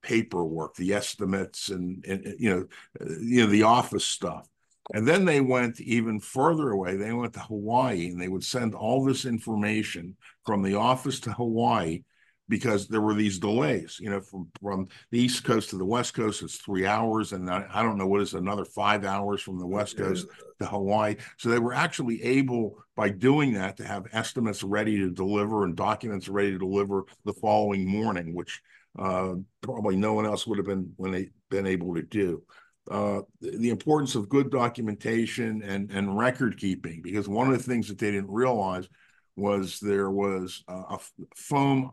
[0.02, 2.66] paperwork, the estimates, and, and you know,
[3.00, 4.48] uh, you know the office stuff.
[4.92, 6.96] And then they went even further away.
[6.96, 11.32] They went to Hawaii and they would send all this information from the office to
[11.32, 12.02] Hawaii
[12.50, 16.14] because there were these delays, you know, from, from the East Coast to the West
[16.14, 17.32] Coast, it's three hours.
[17.32, 20.26] And I, I don't know what is another five hours from the West Coast
[20.58, 21.14] to Hawaii.
[21.38, 25.76] So they were actually able, by doing that, to have estimates ready to deliver and
[25.76, 28.60] documents ready to deliver the following morning, which
[28.98, 32.42] uh, probably no one else would have been when they been able to do.
[32.90, 37.88] Uh, the importance of good documentation and and record keeping because one of the things
[37.88, 38.88] that they didn't realize
[39.36, 40.98] was there was a
[41.36, 41.92] foam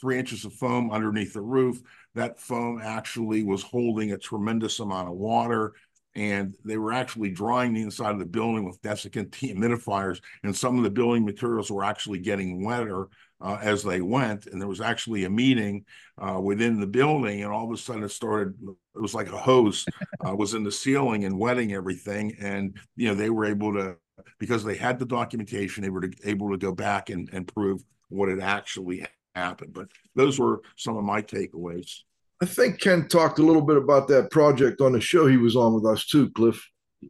[0.00, 1.80] three inches of foam underneath the roof.
[2.14, 5.74] That foam actually was holding a tremendous amount of water
[6.14, 10.78] and they were actually drying the inside of the building with desiccant humidifiers and some
[10.78, 13.08] of the building materials were actually getting wetter
[13.40, 14.46] uh, as they went.
[14.46, 15.84] And there was actually a meeting
[16.18, 18.54] uh, within the building, and all of a sudden it started.
[18.94, 19.84] It was like a hose
[20.26, 22.36] uh, was in the ceiling and wetting everything.
[22.40, 23.96] And you know they were able to
[24.38, 27.82] because they had the documentation, they were to, able to go back and, and prove
[28.08, 29.72] what had actually happened.
[29.72, 32.00] But those were some of my takeaways.
[32.42, 35.56] I think Ken talked a little bit about that project on the show he was
[35.56, 36.68] on with us too, Cliff.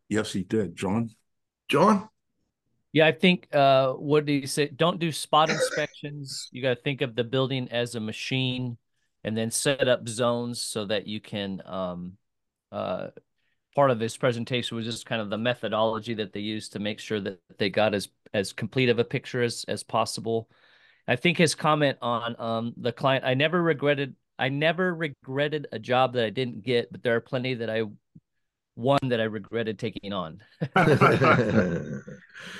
[0.09, 0.77] Yes, he did.
[0.77, 1.11] Jon?
[1.69, 2.09] Jon?
[2.97, 4.69] Yeah, I think uh what do you say?
[4.69, 6.49] Don't do spot inspections.
[6.51, 8.79] You got to think of the building as a machine
[9.23, 12.17] and then set up zones so that you can um
[12.73, 13.09] uh
[13.75, 16.99] part of his presentation was just kind of the methodology that they used to make
[16.99, 20.49] sure that they got as as complete of a picture as as possible.
[21.07, 25.79] I think his comment on um the client I never regretted I never regretted a
[25.79, 27.83] job that I didn't get, but there are plenty that I
[28.77, 30.43] one that I regretted taking on.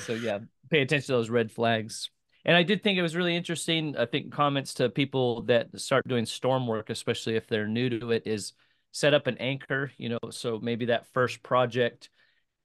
[0.00, 0.38] so yeah,
[0.70, 2.11] pay attention to those red flags.
[2.44, 3.96] And I did think it was really interesting.
[3.96, 8.12] I think comments to people that start doing storm work, especially if they're new to
[8.12, 8.55] it, is
[8.92, 9.92] set up an anchor.
[9.98, 12.09] You know, so maybe that first project,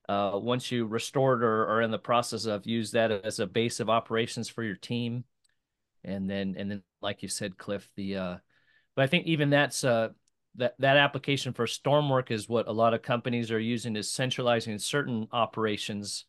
[0.07, 3.79] uh, once you restored or are in the process of, use that as a base
[3.79, 5.25] of operations for your team.
[6.03, 8.37] And then, and then, like you said, Cliff, the uh,
[8.95, 10.09] but I think even that's uh,
[10.55, 14.09] that that application for storm work is what a lot of companies are using is
[14.09, 16.25] centralizing certain operations.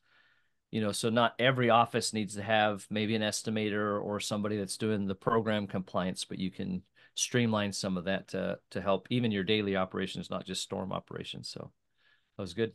[0.71, 4.79] You know so not every office needs to have maybe an estimator or somebody that's
[4.79, 6.83] doing the program compliance but you can
[7.15, 11.51] streamline some of that to to help even your daily operations not just storm operations.
[11.51, 11.71] So
[12.37, 12.73] that was good.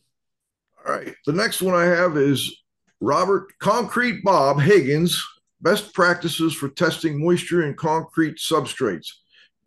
[0.86, 1.16] All right.
[1.26, 2.64] The next one i have is
[3.00, 5.24] robert concrete bob higgins
[5.62, 9.08] best practices for testing moisture in concrete substrates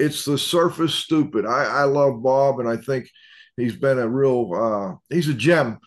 [0.01, 1.47] it's the surface stupid.
[1.47, 3.11] I, I love Bob, and I think
[3.57, 5.79] he's been a real uh, he's a gem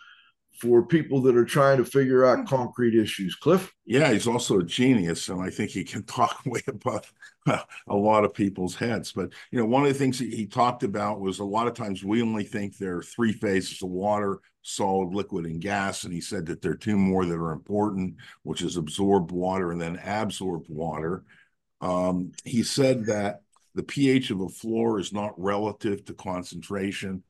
[0.60, 3.36] for people that are trying to figure out concrete issues.
[3.36, 3.74] Cliff?
[3.86, 7.12] Yeah, he's also a genius, and I think he can talk way above
[7.48, 9.12] a lot of people's heads.
[9.12, 12.04] But you know, one of the things he talked about was a lot of times
[12.04, 16.22] we only think there are three phases of water, solid, liquid, and gas, and he
[16.22, 20.00] said that there are two more that are important, which is absorbed water and then
[20.06, 21.26] absorbed water.
[21.82, 23.42] Um, he said that
[23.76, 27.24] the pH of a floor is not relative to concentration.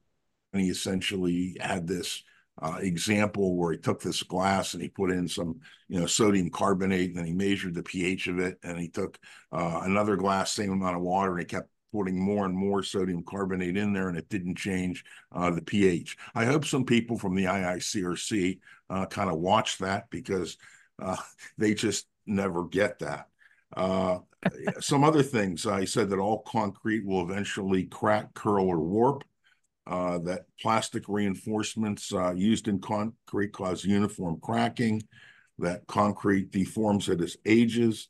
[0.52, 2.24] And he essentially had this
[2.62, 6.50] uh, example where he took this glass and he put in some, you know, sodium
[6.50, 8.60] carbonate and then he measured the pH of it.
[8.64, 9.18] And he took
[9.52, 13.24] uh, another glass, same amount of water, and he kept putting more and more sodium
[13.24, 16.18] carbonate in there and it didn't change uh, the pH.
[16.34, 20.58] I hope some people from the IICRC uh, kind of watch that because
[21.02, 21.18] uh,
[21.58, 23.28] they just never get that.
[23.76, 24.20] Uh,
[24.80, 25.66] some other things.
[25.66, 29.24] I said that all concrete will eventually crack, curl, or warp.
[29.86, 35.04] Uh, that plastic reinforcements uh, used in concrete cause uniform cracking.
[35.60, 38.08] That concrete deforms as it ages.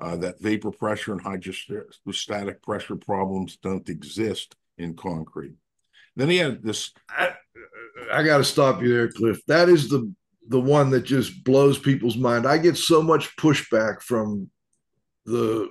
[0.00, 5.52] Uh, that vapor pressure and hydrostatic pressure problems don't exist in concrete.
[6.16, 6.92] Then he had this.
[7.10, 7.34] I,
[8.10, 9.44] I got to stop you there, Cliff.
[9.46, 10.12] That is the
[10.48, 12.46] the one that just blows people's mind.
[12.46, 14.50] I get so much pushback from
[15.30, 15.70] the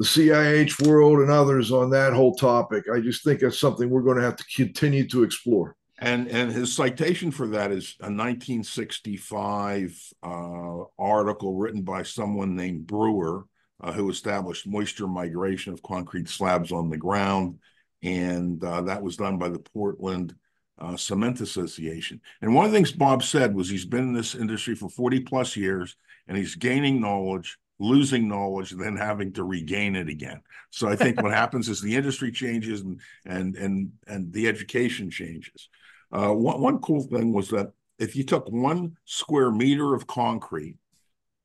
[0.00, 2.84] the CIH world and others on that whole topic.
[2.90, 5.76] I just think that's something we're going to have to continue to explore.
[5.98, 12.86] And and his citation for that is a 1965 uh, article written by someone named
[12.86, 13.44] Brewer,
[13.82, 17.58] uh, who established moisture migration of concrete slabs on the ground,
[18.02, 20.34] and uh, that was done by the Portland
[20.78, 22.22] uh, Cement Association.
[22.40, 25.20] And one of the things Bob said was he's been in this industry for 40
[25.20, 25.94] plus years,
[26.26, 30.40] and he's gaining knowledge losing knowledge and then having to regain it again.
[30.70, 35.10] So I think what happens is the industry changes and and and and the education
[35.10, 35.68] changes.
[36.12, 40.76] Uh, one one cool thing was that if you took one square meter of concrete,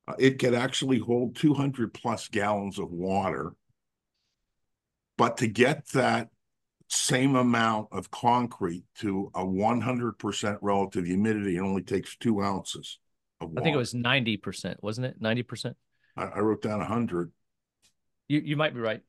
[0.07, 3.53] uh, it could actually hold 200 plus gallons of water.
[5.17, 6.29] But to get that
[6.87, 12.99] same amount of concrete to a 100% relative humidity, it only takes two ounces
[13.41, 13.61] of water.
[13.61, 15.21] I think it was 90%, wasn't it?
[15.21, 15.75] 90%?
[16.15, 17.31] I, I wrote down a hundred.
[18.27, 19.01] You you might be right.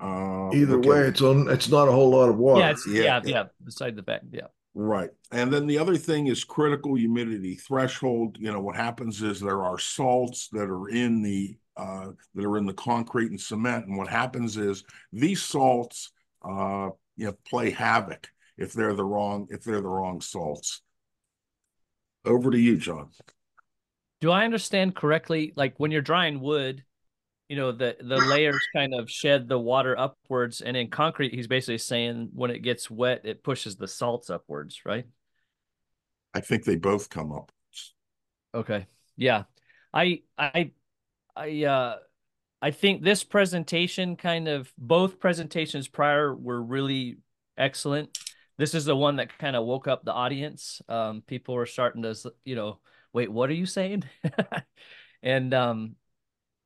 [0.00, 0.88] Uh, Either okay.
[0.88, 1.48] way, it's on.
[1.48, 2.60] It's not a whole lot of water.
[2.60, 3.44] Yeah, yeah, yeah, yeah.
[3.64, 4.46] Beside the fact, yeah.
[4.74, 8.36] Right, and then the other thing is critical humidity threshold.
[8.38, 12.58] You know what happens is there are salts that are in the uh, that are
[12.58, 16.12] in the concrete and cement, and what happens is these salts,
[16.48, 20.80] uh, you know, play havoc if they're the wrong if they're the wrong salts.
[22.24, 23.10] Over to you, Jon.
[24.20, 25.52] Do I understand correctly?
[25.56, 26.84] Like when you're drying wood,
[27.48, 31.46] you know the the layers kind of shed the water upwards, and in concrete, he's
[31.46, 35.06] basically saying when it gets wet, it pushes the salts upwards, right?
[36.34, 37.52] I think they both come up.
[38.54, 38.86] Okay.
[39.16, 39.44] Yeah.
[39.92, 40.72] I I
[41.34, 41.96] I uh
[42.60, 47.18] I think this presentation kind of both presentations prior were really
[47.56, 48.18] excellent.
[48.56, 50.82] This is the one that kind of woke up the audience.
[50.88, 52.80] Um, people were starting to, you know,
[53.12, 54.04] wait, what are you saying?
[55.22, 55.96] and um,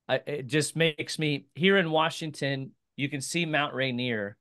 [0.08, 2.72] I, it just makes me here in Washington.
[2.96, 4.36] You can see Mount Rainier,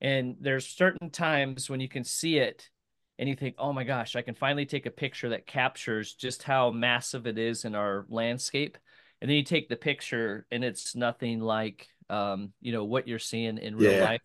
[0.00, 2.70] and there's certain times when you can see it,
[3.18, 6.42] and you think, oh my gosh, I can finally take a picture that captures just
[6.42, 8.78] how massive it is in our landscape
[9.20, 13.18] and then you take the picture and it's nothing like um, you know what you're
[13.18, 14.04] seeing in real yeah.
[14.04, 14.22] life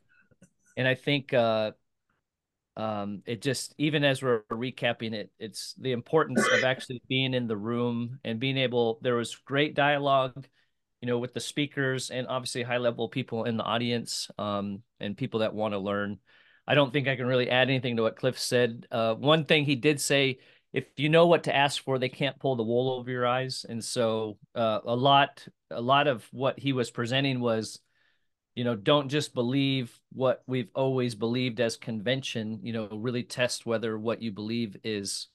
[0.78, 1.72] and i think uh,
[2.78, 7.48] um, it just even as we're recapping it it's the importance of actually being in
[7.48, 10.46] the room and being able there was great dialogue
[11.02, 15.18] you know with the speakers and obviously high level people in the audience um, and
[15.18, 16.20] people that want to learn
[16.68, 19.66] i don't think i can really add anything to what cliff said uh, one thing
[19.66, 20.38] he did say
[20.76, 23.66] if you know what to ask for, they can't pull the wool over your eyes.
[23.68, 27.80] And so uh, a lot, a lot of what he was presenting was,
[28.56, 32.60] you know, don't just believe what we've always believed as convention.
[32.64, 35.28] You know, really test whether what you believe is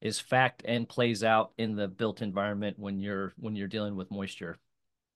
[0.00, 4.10] is fact and plays out in the built environment when you're when you're dealing with
[4.10, 4.58] moisture.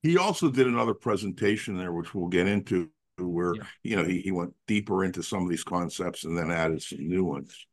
[0.02, 3.62] He also did another presentation there, which we'll get into, where yeah.
[3.82, 7.06] you know he, he went deeper into some of these concepts and then added some
[7.06, 7.66] new ones.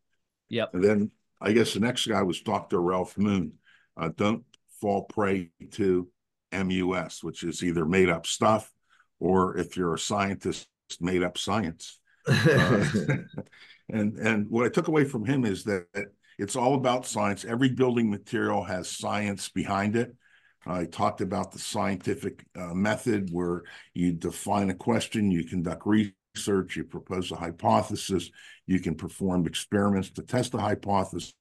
[0.50, 0.74] Yep.
[0.74, 2.82] And then I guess the next guy was Dr.
[2.82, 3.54] Ralph Moon.
[3.96, 4.44] Uh, don't
[4.82, 6.08] fall prey to
[6.52, 8.72] MUS, which is either made up stuff
[9.20, 10.68] or if you're a scientist,
[11.00, 12.00] made up science.
[12.28, 12.86] Uh,
[13.90, 15.88] and and what I took away from him is that
[16.38, 17.44] it's all about science.
[17.44, 20.14] Every building material has science behind it.
[20.68, 23.64] I talked about the scientific uh, method where
[23.96, 28.30] you define a question, you conduct research research, you propose a hypothesis,
[28.66, 31.34] you can perform experiments to test the hypothesis.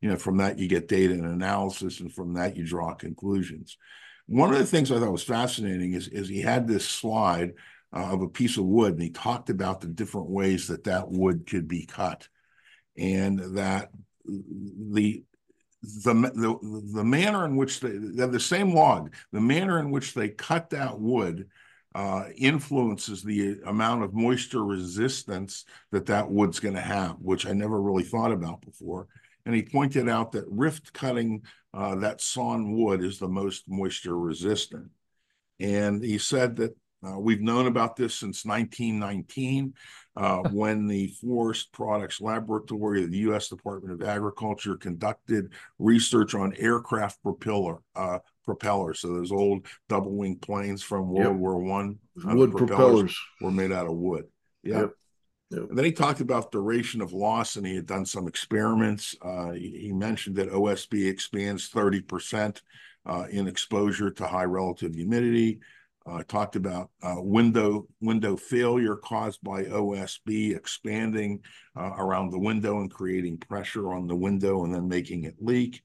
[0.00, 3.76] You know, from that you get data and analysis, and from that you draw conclusions.
[4.26, 7.54] One of the things I thought was fascinating is, is he had this slide
[7.92, 11.08] uh, of a piece of wood, and he talked about the different ways that that
[11.08, 12.28] wood could be cut,
[12.96, 13.90] and that
[14.24, 15.22] the
[15.82, 20.14] the the, the manner in which they, they the same log, the manner in which
[20.14, 21.48] they cut that wood
[21.94, 27.52] uh, influences the amount of moisture resistance that that wood's going to have, which I
[27.52, 29.06] never really thought about before.
[29.46, 34.18] And he pointed out that rift cutting uh, that sawn wood is the most moisture
[34.18, 34.90] resistant.
[35.60, 39.74] And he said that uh, we've known about this since 1919
[40.16, 43.48] uh, when the Forest Products Laboratory of the U.S.
[43.48, 49.00] Department of Agriculture conducted research on aircraft propeller uh, propellers.
[49.00, 51.40] So those old double wing planes from World yep.
[51.40, 54.24] War One, wood propellers, propellers, were made out of wood.
[54.62, 54.80] Yeah.
[54.80, 54.82] Yep.
[54.82, 54.94] Yep.
[55.50, 59.14] And then he talked about duration of loss, and he had done some experiments.
[59.22, 62.60] Uh, he, he, mentioned that OSB expands 30%
[63.06, 65.60] uh, in exposure to high relative humidity.
[66.04, 71.40] Uh, talked about uh, window window failure caused by OSB expanding
[71.76, 75.82] uh, around the window and creating pressure on the window and then making it leak.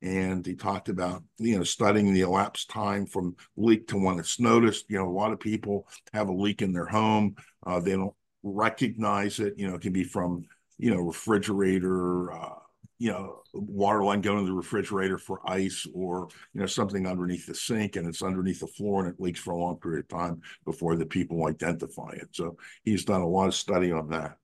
[0.00, 4.40] And he talked about you know studying the elapsed time from leak to when it's
[4.40, 4.86] noticed.
[4.88, 7.34] You know, a lot of people have a leak in their home.
[7.66, 9.54] Uh, they don't recognize it.
[9.56, 10.44] You know, it can be from
[10.78, 12.54] you know refrigerator uh,
[12.98, 17.46] you know, water line going to the refrigerator for ice or, you know, something underneath
[17.46, 20.08] the sink and it's underneath the floor and it leaks for a long period of
[20.08, 22.28] time before the people identify it.
[22.32, 24.36] So he's done a lot of study on that.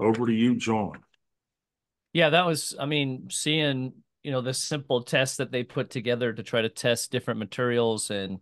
[0.00, 0.98] Over to you, Jon.
[2.12, 3.92] Yeah, that was, I mean, seeing,
[4.24, 8.10] you know, the simple test that they put together to try to test different materials
[8.10, 8.40] and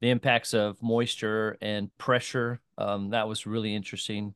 [0.00, 2.60] the impacts of moisture and pressure.
[2.78, 4.34] Um, that was really interesting.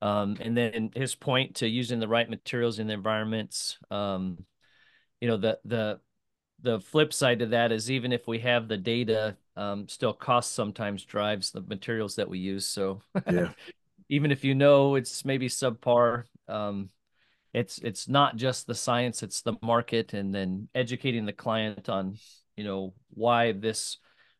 [0.00, 3.78] Um, and then his point to using the right materials in the environments.
[3.90, 4.44] Um,
[5.20, 6.00] you know, the the
[6.60, 10.52] the flip side of that is even if we have the data, um, still cost
[10.52, 12.66] sometimes drives the materials that we use.
[12.66, 13.52] So yeah.
[14.08, 16.90] even if you know it's maybe subpar, um,
[17.52, 22.16] it's it's not just the science, it's the market, and then educating the client on
[22.56, 23.98] you know why this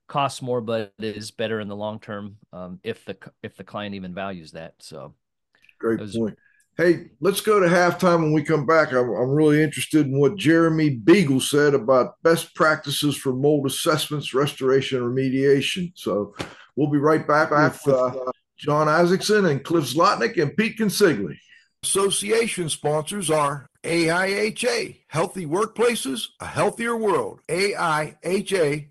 [0.08, 3.94] costs more but is better in the long term um, if the if the client
[3.94, 4.74] even values that.
[4.78, 5.14] So
[5.78, 6.16] Great was...
[6.16, 6.38] point.
[6.78, 8.92] Hey, let's go to halftime when we come back.
[8.92, 14.32] I'm, I'm, really interested in what Jeremy Beagle said about best practices for mold assessments,
[14.32, 15.92] restoration, and remediation.
[15.94, 16.34] So
[16.74, 18.14] we'll be right back with uh,
[18.56, 21.36] Jon Isaacson and Cliff Zlotnik and Pete Consigli.
[21.84, 28.86] Association sponsors are AIHA, Healthy Workplaces, A Healthier World, AIHA.org.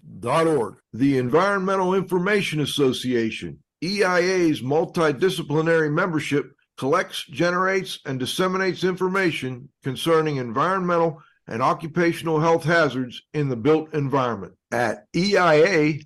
[0.92, 11.62] The Environmental Information Association, EIA's multidisciplinary membership collects, generates, and disseminates information concerning environmental and
[11.62, 16.02] occupational health hazards in the built environment at eia-usa.org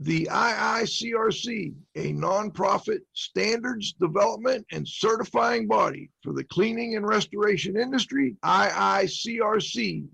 [0.00, 8.36] the IICRC, a nonprofit standards development and certifying body for the cleaning and restoration industry,
[8.44, 10.08] IICRC.org.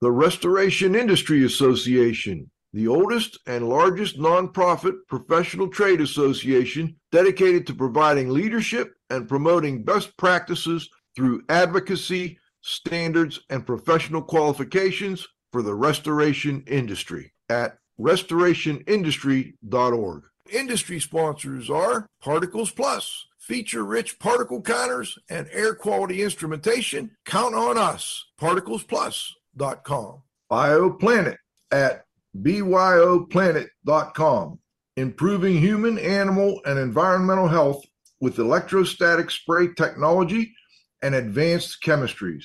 [0.00, 8.30] The Restoration Industry Association, the oldest and largest nonprofit professional trade association dedicated to providing
[8.30, 17.32] leadership and promoting best practices through advocacy, standards, and professional qualifications for the restoration industry
[17.48, 20.24] at restorationindustry.org.
[20.50, 27.10] Industry sponsors are Particles Plus, feature rich particle counters and air quality instrumentation.
[27.26, 30.22] Count on us, particlesplus.com.
[30.50, 31.36] ByoPlanet
[31.70, 34.58] at byoplanet.com,
[34.96, 37.84] improving human, animal, and environmental health
[38.20, 40.54] with electrostatic spray technology
[41.02, 42.44] and advanced chemistries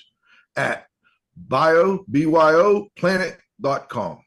[0.55, 0.87] at
[1.35, 4.19] bio, byoplanet.com.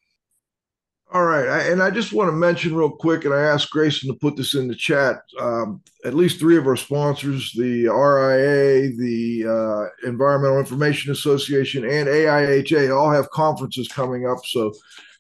[1.17, 4.11] All right, I, and I just want to mention real quick, and I asked Grayson
[4.11, 5.23] to put this in the chat.
[5.41, 12.07] Um, at least three of our sponsors, the RIA, the uh, Environmental Information Association, and
[12.07, 14.45] AIHA, all have conferences coming up.
[14.45, 14.75] So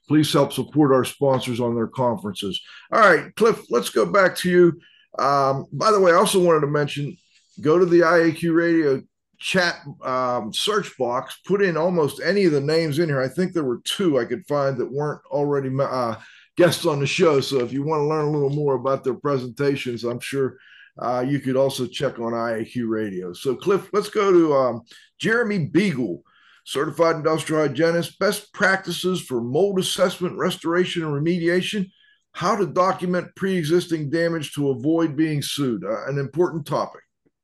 [0.07, 2.61] please help support our sponsors on their conferences.
[2.93, 4.79] All right, Cliff, let's go back to you.
[5.19, 7.17] Um, by the way, I also wanted to mention
[7.63, 9.03] go to the IAQ Radio
[9.39, 13.23] chat um, search box, put in almost any of the names in here.
[13.23, 16.17] I think there were two I could find that weren't already uh,
[16.57, 17.41] guests on the show.
[17.41, 20.59] So if you want to learn a little more about their presentations, I'm sure
[20.99, 23.33] uh, you could also check on IAQ Radio.
[23.33, 24.83] So, Cliff, let's go to um,
[25.19, 26.23] Jeremy Beagle,
[26.65, 31.91] certified industrial hygienist, best practices for mold assessment, restoration, and remediation.
[32.33, 35.85] How to document pre existing damage to avoid being sued.
[35.85, 37.01] Uh, an important topic.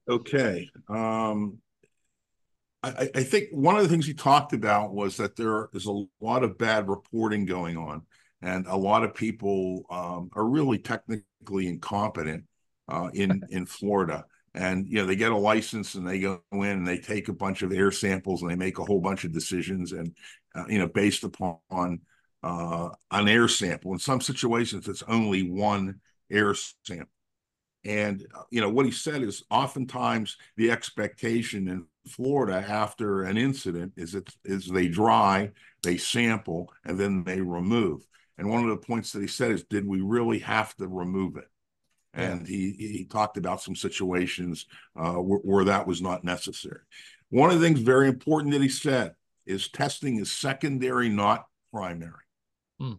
[0.09, 0.68] Okay.
[0.88, 1.59] Um,
[2.83, 6.05] I, I, think one of the things he talked about was that there is a
[6.20, 8.03] lot of bad reporting going on,
[8.41, 12.45] and a lot of people um, are really technically incompetent
[12.89, 14.24] uh, in in Florida.
[14.55, 17.33] And you know they get a license and they go in and they take a
[17.33, 20.14] bunch of air samples and they make a whole bunch of decisions and
[20.55, 22.01] uh, you know based upon
[22.43, 23.93] uh, an air sample.
[23.93, 26.55] In some situations, it's only one air
[26.85, 27.09] sample.
[27.85, 33.37] And uh, you know what he said is oftentimes the expectation in Florida after an
[33.37, 35.51] incident is it is they dry,
[35.83, 38.07] they sample, and then they remove.
[38.39, 41.37] And one of the points that he said is, did we really have to remove
[41.37, 41.49] it?
[42.14, 44.66] And he he talked about some situations
[44.97, 46.80] uh, where, where that was not necessary.
[47.30, 49.14] One of the things very important that he said
[49.47, 52.12] is testing is secondary, not primary.
[52.78, 52.93] Hmm.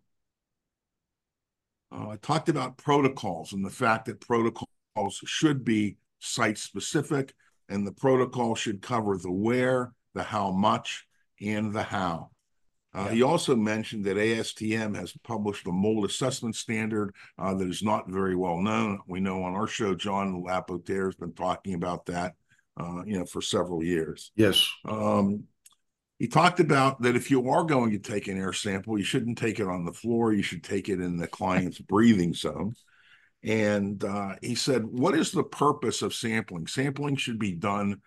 [1.91, 4.69] Uh, I talked about protocols and the fact that protocols
[5.09, 7.33] should be site specific
[7.69, 11.05] and the protocol should cover the where, the how much,
[11.41, 12.29] and the how.
[12.95, 13.13] Uh, yeah.
[13.13, 18.07] He also mentioned that ASTM has published a mold assessment standard uh, that is not
[18.07, 18.99] very well known.
[19.07, 22.35] We know on our show, John Lapotaire has been talking about that,
[22.79, 24.31] uh, you know, for several years.
[24.35, 24.69] Yes.
[24.85, 25.45] Um,
[26.19, 29.39] he talked about that if you are going to take an air sample, you shouldn't
[29.39, 30.31] take it on the floor.
[30.31, 32.75] You should take it in the client's breathing zone.
[33.43, 36.67] And uh, he said, What is the purpose of sampling?
[36.67, 38.01] Sampling should be done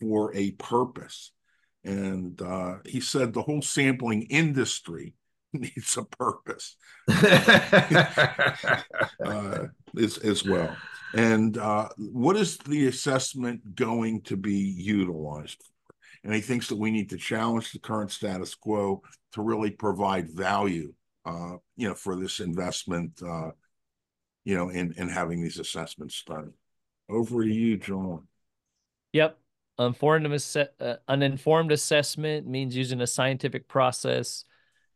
[0.00, 1.32] for a purpose.
[1.84, 5.14] And uh, he said, The whole sampling industry
[5.52, 6.76] needs a purpose
[9.24, 9.66] uh,
[9.96, 10.76] as, as well.
[11.14, 15.94] And uh, what is the assessment going to be utilized for?
[16.22, 20.30] And he thinks that we need to challenge the current status quo to really provide
[20.30, 20.92] value,
[21.24, 23.50] uh, you know, for this investment uh,
[24.44, 26.52] you know, in, in having these assessments done.
[27.08, 28.26] Over to you, Jon.
[29.12, 29.38] Yep.
[29.78, 34.44] Informed uh, an informed assessment means using a scientific process,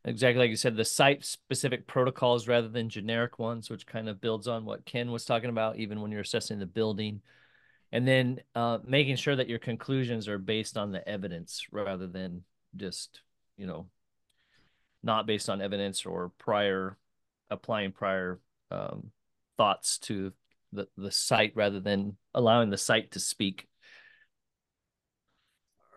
[0.05, 4.21] exactly like you said, the site specific protocols rather than generic ones, which kind of
[4.21, 7.23] builds on what Ken was talking about, even when you're assessing the building.
[7.93, 12.43] And then uh, making sure that your conclusions are based on the evidence rather than
[12.77, 13.21] just,
[13.57, 13.87] you know,
[15.03, 16.99] not based on evidence or prior
[17.51, 18.41] applying prior
[18.71, 19.11] um,
[19.57, 20.33] thoughts to
[20.73, 23.67] the, the site rather than allowing the site to speak.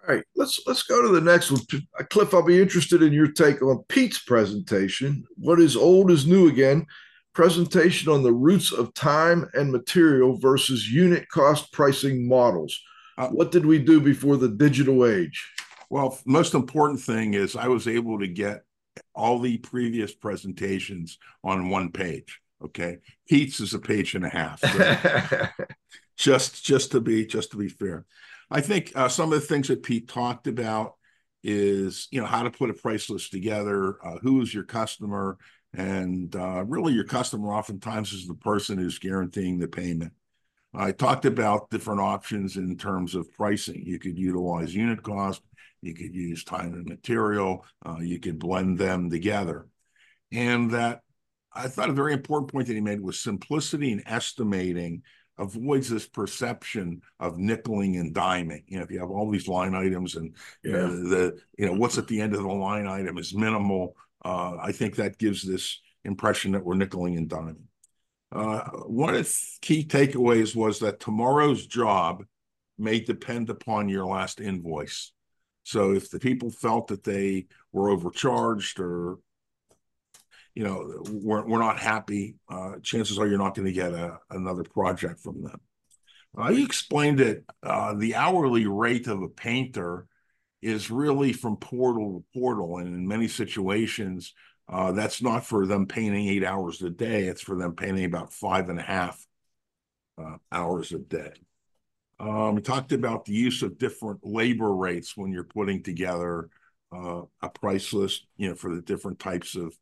[0.07, 1.61] All right, let's let's go to the next one.
[2.09, 5.25] Cliff, I'll be interested in your take on Pete's presentation.
[5.35, 6.85] What is old is new again.
[7.37, 12.81] presentation on the roots of time and material versus unit cost pricing models.
[13.15, 15.47] Uh, what did we do before the digital age?
[15.91, 18.63] Well, most important thing is I was able to get
[19.13, 22.41] all the previous presentations on one page.
[22.63, 22.97] Okay,
[23.27, 24.61] Pete's is a page and a half.
[26.19, 28.05] So just just to be just to be fair,
[28.49, 30.95] I think uh, some of the things that Pete talked about
[31.43, 35.37] is you know how to put a price list together, uh, who is your customer,
[35.73, 40.13] and uh, really your customer oftentimes is the person who's guaranteeing the payment.
[40.73, 43.83] I talked about different options in terms of pricing.
[43.85, 45.41] You could utilize unit cost,
[45.81, 49.67] you could use time and material, uh, you could blend them together.
[50.31, 51.01] And that
[51.57, 55.03] I thought a very important point that he made was simplicity in estimating
[55.37, 58.63] avoids this perception of nickeling and diming.
[58.67, 60.77] You know, if you have all these line items and yeah.
[60.77, 63.95] uh, the you know what's at the end of the line item is minimal,
[64.25, 67.61] uh, I think that gives this impression that we're nickeling and diming.
[68.31, 72.25] Uh, one of the key takeaways was that tomorrow's job
[72.77, 75.11] may depend upon your last invoice.
[75.63, 79.19] So if the people felt that they were overcharged or
[80.57, 84.17] you know we're, we're not happy, uh, chances are you're not going to get a,
[84.31, 85.61] another project from them.
[86.35, 90.07] Uh, explained that uh, the hourly rate of a painter
[90.63, 94.33] is really from portal to portal, and in many situations,
[94.67, 97.27] uh, that's not for them painting eight hours a day.
[97.27, 99.23] It's for them painting about five and a half
[100.17, 101.33] uh, hours a day.
[102.19, 106.49] Um, we talked about the use of different labor rates when you're putting together
[106.91, 109.77] uh, a price list, you know, for the different types of,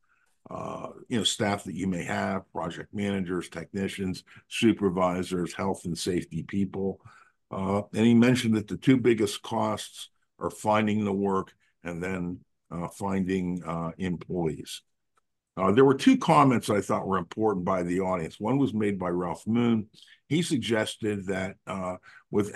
[0.50, 6.44] uh, you know, staff that you may have, project managers, technicians, supervisors, health and safety
[6.44, 7.02] people.
[7.52, 12.40] Uh, and he mentioned that the two biggest costs are finding the work and then
[12.72, 14.82] uh, finding uh, employees.
[15.58, 18.40] Uh, there were two comments I thought were important by the audience.
[18.40, 19.88] One was made by Ralph Moon.
[20.28, 21.96] He suggested that uh,
[22.30, 22.54] with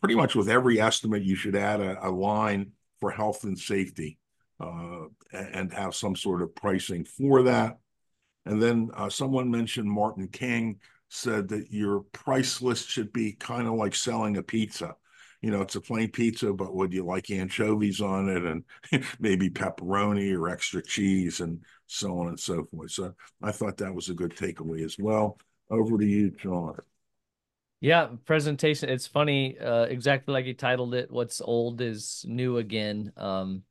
[0.00, 4.18] pretty much with every estimate, you should add a, a line for health and safety
[4.60, 7.78] uh, and have some sort of pricing for that.
[8.46, 13.66] And then uh, someone mentioned Martin King said that your price list should be kind
[13.66, 14.94] of like selling a pizza
[15.40, 18.64] you know, it's a plain pizza, but would you like anchovies on it and
[19.20, 22.90] maybe pepperoni or extra cheese and so on and so forth.
[22.90, 25.38] So I thought that was a good takeaway as well.
[25.70, 26.76] Over to you, Jon.
[27.80, 28.88] Yeah, presentation.
[28.88, 31.10] It's funny, uh, exactly like you titled it.
[31.10, 33.12] What's old is new again.
[33.16, 33.62] Um,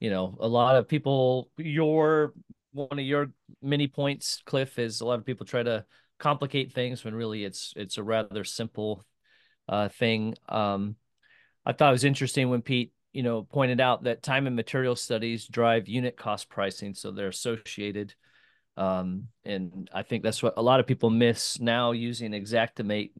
[0.00, 1.50] you know, a lot of people.
[1.56, 2.32] Your
[2.72, 3.30] one of your
[3.62, 5.84] many points, Cliff, is a lot of people try to
[6.18, 9.04] complicate things when really it's it's a rather simple
[9.68, 10.34] uh, thing.
[10.48, 10.96] Um,
[11.64, 14.96] I thought it was interesting when Pete, you know, pointed out that time and material
[14.96, 18.14] studies drive unit cost pricing, so they're associated.
[18.76, 23.10] Um, and I think that's what a lot of people miss now using Xactimate,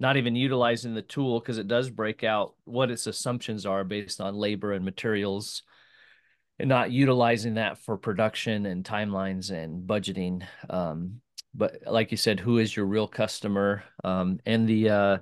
[0.00, 4.20] not even utilizing the tool because it does break out what its assumptions are based
[4.20, 5.62] on labor and materials,
[6.58, 10.42] not utilizing that for production and timelines and budgeting.
[10.70, 11.20] Um,
[11.54, 13.82] but like you said, who is your real customer?
[14.04, 15.18] Um, and the uh,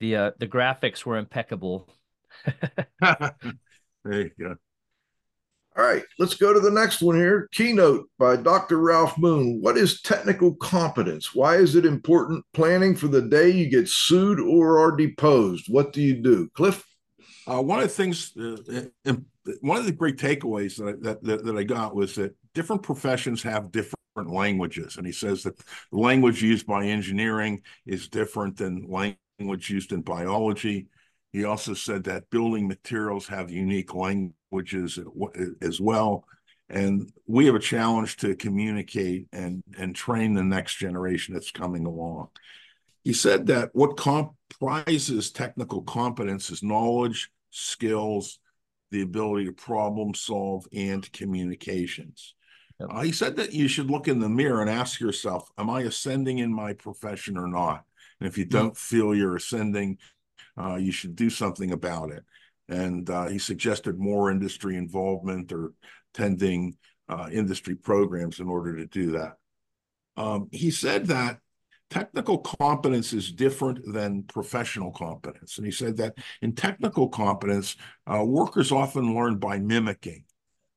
[0.00, 1.88] the uh, the graphics were impeccable.
[3.00, 3.32] there
[4.04, 4.56] you go.
[5.76, 7.48] All right, let's go to the next one here.
[7.52, 8.78] Keynote by Dr.
[8.78, 9.58] Ralph Moon.
[9.60, 11.34] What is technical competence?
[11.34, 12.44] Why is it important?
[12.52, 15.64] Planning for the day you get sued or are deposed.
[15.68, 16.86] What do you do, Cliff?
[17.48, 19.16] Uh, one of the things, uh, uh
[19.60, 23.42] one of the great takeaways that I, that, that I got was that different professions
[23.42, 28.88] have different languages, and he says that the language used by engineering is different than
[28.88, 30.86] language used in biology.
[31.32, 35.00] He also said that building materials have unique languages
[35.60, 36.24] as well.
[36.68, 41.86] And we have a challenge to communicate and, and train the next generation that's coming
[41.86, 42.28] along.
[43.02, 48.38] He said that what comprises technical competence is knowledge, skills,
[48.94, 52.34] the ability to problem solve, and communications.
[52.78, 52.88] Yep.
[52.92, 55.82] Uh, he said that you should look in the mirror and ask yourself, Am I
[55.82, 57.84] ascending in my profession or not?
[58.20, 59.98] And if you don't feel you're ascending,
[60.56, 62.22] uh, you should do something about it.
[62.68, 65.72] And uh, he suggested more industry involvement or
[66.14, 66.76] attending
[67.08, 69.34] uh, industry programs in order to do that.
[70.16, 71.40] Um, he said that
[71.94, 75.58] technical competence is different than professional competence.
[75.58, 77.76] And he said that in technical competence,
[78.12, 80.24] uh, workers often learn by mimicking.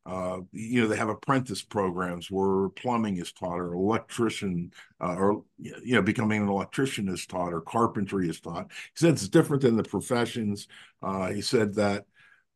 [0.06, 5.44] Uh, you know, they have apprentice programs where plumbing is taught, or electrician, uh, or
[5.58, 8.68] you know, becoming an electrician is taught, or carpentry is taught.
[8.70, 10.68] He said it's different than the professions.
[11.02, 12.06] Uh, he said that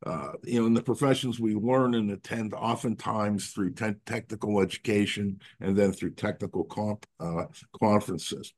[0.05, 5.39] uh, you know, in the professions we learn and attend oftentimes through te technical education
[5.59, 6.67] and then through technical
[7.19, 7.45] uh,
[7.79, 8.53] conferences.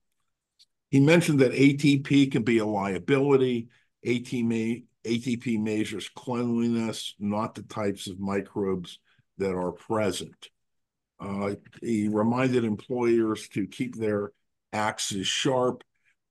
[0.90, 3.68] He mentioned that ATP can be a liability.
[4.06, 9.00] ATP, ATP measures cleanliness, not the types of microbes
[9.38, 10.50] that are present.
[11.20, 14.32] Uh, he reminded employers to keep their
[14.72, 15.84] axes sharp.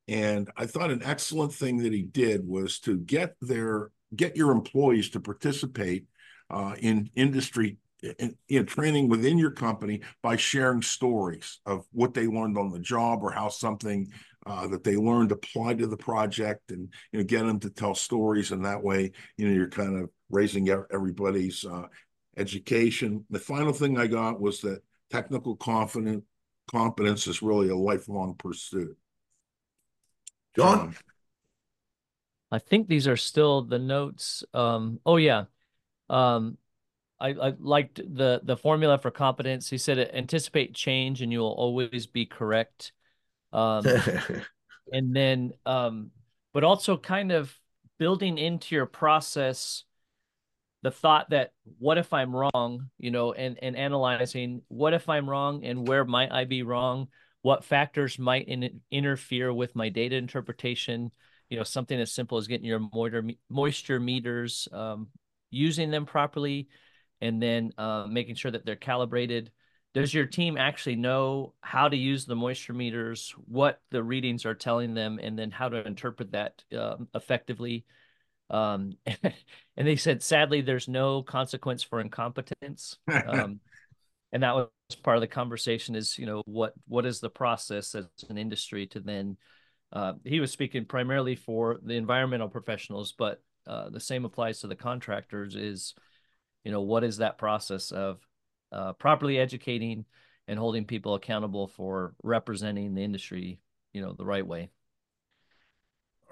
[0.09, 4.53] And I thought an excellent thing that he did was to get their get your
[4.53, 6.07] employees to participate
[6.51, 7.79] uh, in industry
[8.19, 12.81] in, in, training within your company by sharing stories of what they learned on the
[12.81, 14.11] job or how something
[14.45, 17.95] uh, that they learned applied to the project and you know get them to tell
[17.95, 18.51] stories.
[18.51, 21.87] And that way you know you're kind of raising everybody's uh,
[22.37, 23.25] education.
[23.31, 26.25] The final thing i got was that technical confident
[26.71, 28.97] competence is really a lifelong pursuit.
[30.57, 30.95] Jon
[32.53, 34.45] I think these are still the notes.
[34.53, 35.45] Um, oh yeah.
[36.11, 36.59] Um,
[37.19, 39.71] I, I liked the the formula for competence.
[39.71, 42.93] He said anticipate change and you will always be correct.
[43.55, 43.87] Um,
[44.93, 46.11] and then um,
[46.53, 47.57] but also kind of
[47.99, 49.85] building into your process
[50.83, 55.31] the thought that what if I'm wrong, you know, and and analyzing what if I'm
[55.31, 57.09] wrong and where might I be wrong?
[57.41, 61.13] What factors might in, interfere with my data interpretation?
[61.53, 65.09] You know something as simple as getting your moisture moisture meters um,
[65.51, 66.69] using them properly
[67.21, 69.51] and then uh, making sure that they're calibrated.
[69.93, 74.55] Does your team actually know how to use the moisture meters what the readings are
[74.55, 77.85] telling them and then how to interpret that um, effectively?
[78.49, 82.97] Um, and they said sadly there's no consequence for incompetence.
[83.29, 83.61] Um,
[84.33, 84.69] and that was
[85.03, 88.87] part of the conversation is you know what what is the process as an industry
[88.87, 89.37] to then
[89.93, 94.67] uh, he was speaking primarily for the environmental professionals, but uh, the same applies to
[94.67, 95.55] the contractors.
[95.55, 95.95] Is
[96.65, 98.27] you know what is that process of
[98.73, 100.05] uh, properly educating
[100.49, 103.61] and holding people accountable for representing the industry,
[103.93, 104.71] you know, the right way.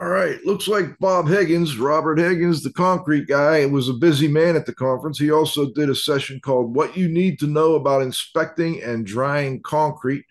[0.01, 0.43] All right.
[0.47, 4.75] Looks like Bob Higgins, Robert Higgins, the concrete guy, was a busy man at the
[4.75, 5.19] conference.
[5.19, 9.61] He also did a session called What You Need to Know About Inspecting and Drying
[9.61, 10.25] Concrete.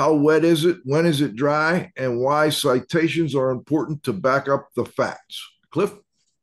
[0.00, 0.78] How wet is it?
[0.84, 1.92] When is it dry?
[1.94, 5.46] And why citations are important to back up the facts.
[5.70, 5.92] Cliff?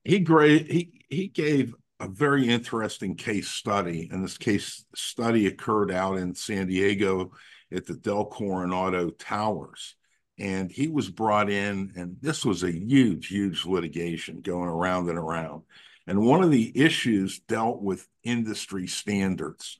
[0.03, 5.89] He great he he gave a very interesting case study, and this case study occurred
[5.89, 7.31] out in San Diego
[7.71, 9.95] at the Del Coronado Towers.
[10.37, 15.17] And he was brought in, and this was a huge, huge litigation going around and
[15.17, 15.63] around.
[16.05, 19.79] And one of the issues dealt with industry standards.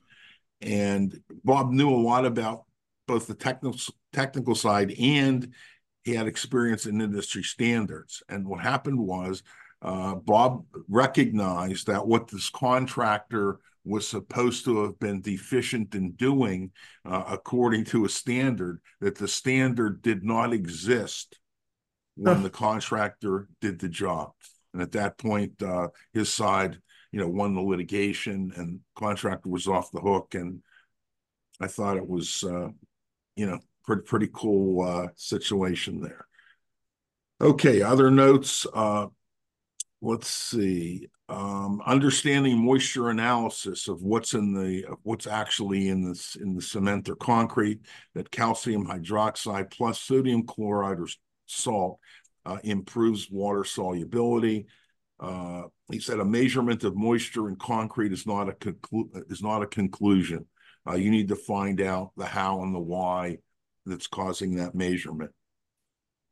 [0.60, 2.64] And Bob knew a lot about
[3.08, 3.80] both the technical
[4.12, 5.52] technical side and
[6.04, 8.22] he had experience in industry standards.
[8.28, 9.42] And what happened was
[9.82, 16.70] uh, Bob recognized that what this contractor was supposed to have been deficient in doing,
[17.04, 21.38] uh, according to a standard, that the standard did not exist
[22.16, 24.32] when the contractor did the job.
[24.72, 26.78] And at that point, uh, his side,
[27.12, 30.34] you know, won the litigation, and contractor was off the hook.
[30.34, 30.60] And
[31.60, 32.68] I thought it was uh,
[33.38, 36.26] you know, pretty pretty cool uh, situation there.
[37.40, 38.66] Okay, other notes.
[38.74, 39.06] Uh,
[40.02, 41.08] let's see.
[41.28, 47.08] Um, understanding moisture analysis of what's in the what's actually in this in the cement
[47.08, 47.80] or concrete.
[48.14, 51.06] That calcium hydroxide plus sodium chloride or
[51.46, 52.00] salt
[52.44, 54.66] uh, improves water solubility.
[55.20, 55.62] Uh,
[55.92, 59.66] he said a measurement of moisture in concrete is not a conclu- is not a
[59.66, 60.46] conclusion.
[60.88, 63.38] Uh, you need to find out the how and the why
[63.84, 65.30] that's causing that measurement.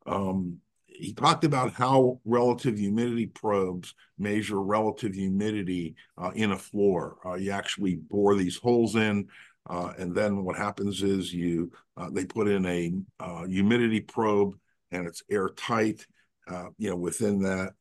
[0.06, 7.18] Um, he talked about how relative humidity probes measure relative humidity uh, in a floor.
[7.24, 9.28] Uh, you actually bore these holes in,
[9.68, 14.54] uh, and then what happens is you uh, they put in a uh, humidity probe,
[14.90, 16.06] and it's airtight.
[16.48, 17.72] Uh, you know, within that,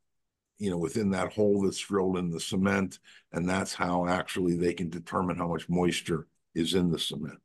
[0.57, 2.99] you know, within that hole that's drilled in the cement,
[3.31, 7.39] and that's how actually they can determine how much moisture is in the cement.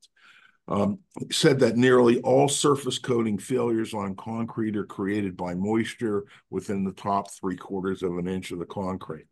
[0.69, 1.01] Um,
[1.33, 6.93] said that nearly all surface coating failures on concrete are created by moisture within the
[6.93, 9.27] top three quarters of an inch of the concrete.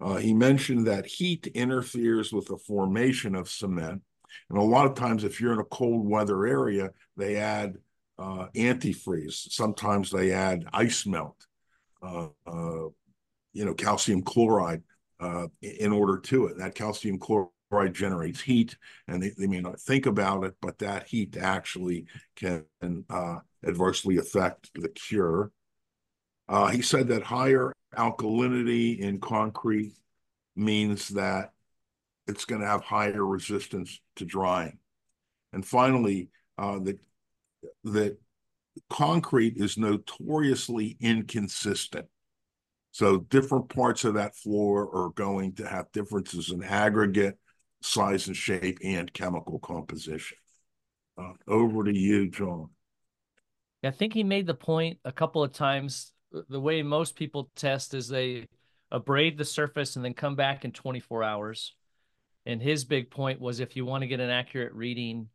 [0.00, 4.02] Uh, he mentioned that heat interferes with the formation of cement.
[4.50, 7.76] And a lot of times, if you're in a cold weather area, they add
[8.18, 9.52] uh, antifreeze.
[9.52, 11.46] Sometimes they add ice melt,
[12.02, 12.88] uh, uh
[13.52, 14.82] you know, calcium chloride
[15.20, 16.58] uh, in order to it.
[16.58, 20.78] That calcium chloride chloride generates heat, and they, they may not think about it, but
[20.78, 22.06] that heat actually
[22.36, 22.64] can
[23.10, 25.50] uh, adversely affect the cure.
[26.48, 29.92] Uh, he said that higher alkalinity in concrete
[30.56, 31.52] means that
[32.26, 34.78] it's going to have higher resistance to drying.
[35.52, 36.98] And finally, uh, that
[37.84, 38.18] that
[38.90, 42.06] concrete is notoriously inconsistent.
[42.92, 47.38] So different parts of that floor are going to have differences in aggregate,
[47.82, 50.38] size and shape, and chemical composition.
[51.16, 52.70] Uh, over to you, Jon.
[53.84, 56.12] I think he made the point a couple of times.
[56.48, 58.48] The way most people test is they
[58.90, 61.74] abrade the surface and then come back in 24 hours.
[62.46, 65.28] And his big point was if you want to get an accurate reading,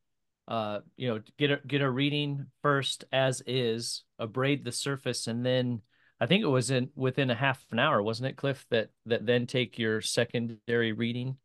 [0.47, 5.45] uh, you know, get a get a reading first as is, abrade the surface, and
[5.45, 5.81] then
[6.19, 8.65] I think it was in within a half an hour, wasn't it, Cliff?
[8.71, 11.37] That that then take your secondary reading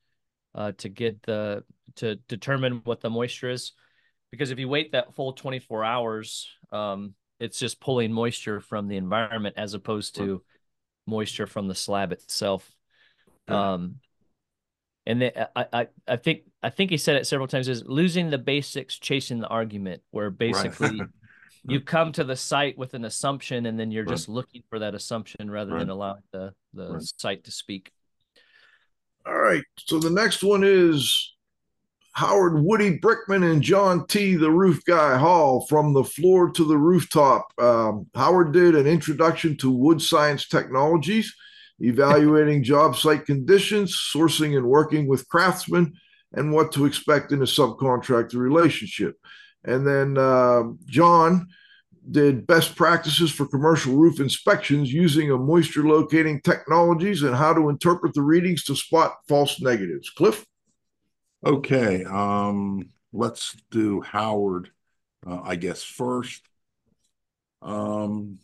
[0.58, 1.62] uh, to get the
[1.96, 3.72] to determine what the moisture is,
[4.32, 8.96] because if you wait that full 24 hours, um, it's just pulling moisture from the
[8.96, 10.42] environment as opposed to
[11.06, 12.68] moisture from the slab itself.
[13.46, 14.00] Um,
[15.06, 18.28] and then I, I, I think I think he said it several times is losing
[18.28, 21.08] the basics, chasing the argument, where basically right.
[21.64, 24.10] you come to the site with an assumption and then you're right.
[24.10, 25.78] just looking for that assumption rather right.
[25.78, 27.92] than allowing the, the site to speak.
[29.28, 29.62] All right.
[29.78, 31.34] So the next one is
[32.14, 34.36] Howard Woody Brickman and John T.
[34.36, 37.52] the Roof Guy Hall from the floor to the rooftop.
[37.58, 41.34] Um, Howard did an introduction to wood science technologies,
[41.78, 45.92] evaluating job site conditions, sourcing and working with craftsmen,
[46.32, 49.16] and what to expect in a subcontractor relationship.
[49.64, 51.48] And then uh, John
[52.10, 57.68] did best practices for commercial roof inspections using a moisture locating technologies and how to
[57.68, 60.10] interpret the readings to spot false negatives.
[60.10, 60.44] Cliff?
[61.44, 64.70] Okay, um, let's do Howard,
[65.26, 66.42] uh, I guess, first.
[67.62, 68.38] Um,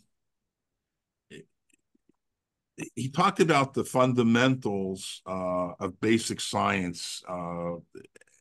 [2.95, 7.75] he talked about the fundamentals uh, of basic science uh,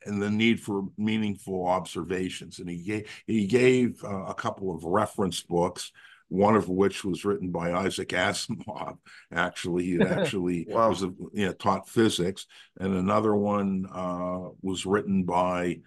[0.07, 2.59] and the need for meaningful observations.
[2.59, 5.93] And he gave, he gave uh, a couple of reference books
[6.29, 8.99] one of which was written by Isaac Asimov.
[9.33, 10.89] Actually, he actually wow.
[10.89, 12.47] was a, you know, taught physics,
[12.81, 15.81] and another one uh, was written by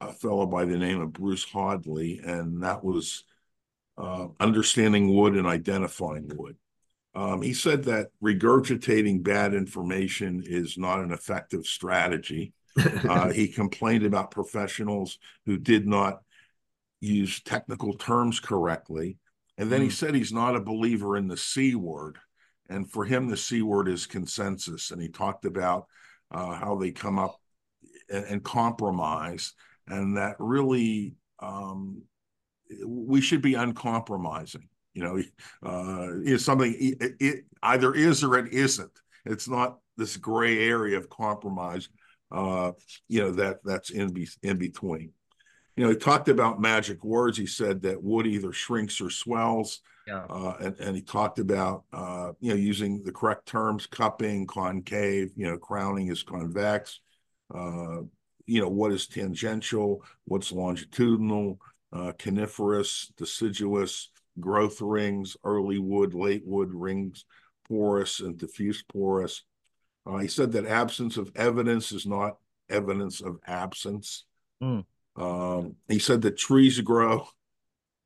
[0.00, 3.24] a fellow by the name of Bruce Hoadley, and that was
[3.96, 6.56] uh, understanding wood and identifying wood.
[7.14, 12.52] Um, he said that regurgitating bad information is not an effective strategy.
[13.08, 16.22] Uh, he complained about professionals who did not
[17.00, 19.16] use technical terms correctly
[19.56, 19.84] and then mm.
[19.84, 22.18] he said he's not a believer in the C word.
[22.68, 24.90] And for him, the C word is consensus.
[24.90, 25.86] And he talked about
[26.30, 27.40] uh, how they come up
[28.10, 29.52] and, and, compromise,
[29.86, 32.02] and that really um,
[32.84, 34.68] we should be uncompromising.
[34.94, 35.22] You know,
[35.66, 38.92] uh, is something it, it, either is or it isn't.
[39.24, 41.88] It's not this gray area of compromise.
[42.30, 42.72] Uh,
[43.08, 45.12] you know that that's in be, in between
[45.76, 47.36] you know, he talked about magic words.
[47.36, 49.80] He said that wood either shrinks or swells.
[50.06, 50.24] Yeah.
[50.28, 55.32] Uh, and, and he talked about, uh, you know, using the correct terms, cupping, concave,
[55.34, 57.00] you know, crowning is convex.
[57.52, 58.02] Uh,
[58.46, 61.58] you know, what is tangential, what's longitudinal,
[61.92, 67.24] uh, coniferous, deciduous, growth rings, early wood, late wood rings,
[67.66, 69.42] porous and diffuse porous.
[70.06, 72.36] Uh, he said that absence of evidence is not
[72.68, 74.24] evidence of absence.
[74.62, 74.84] Mm.
[75.16, 77.26] Um, he said that trees grow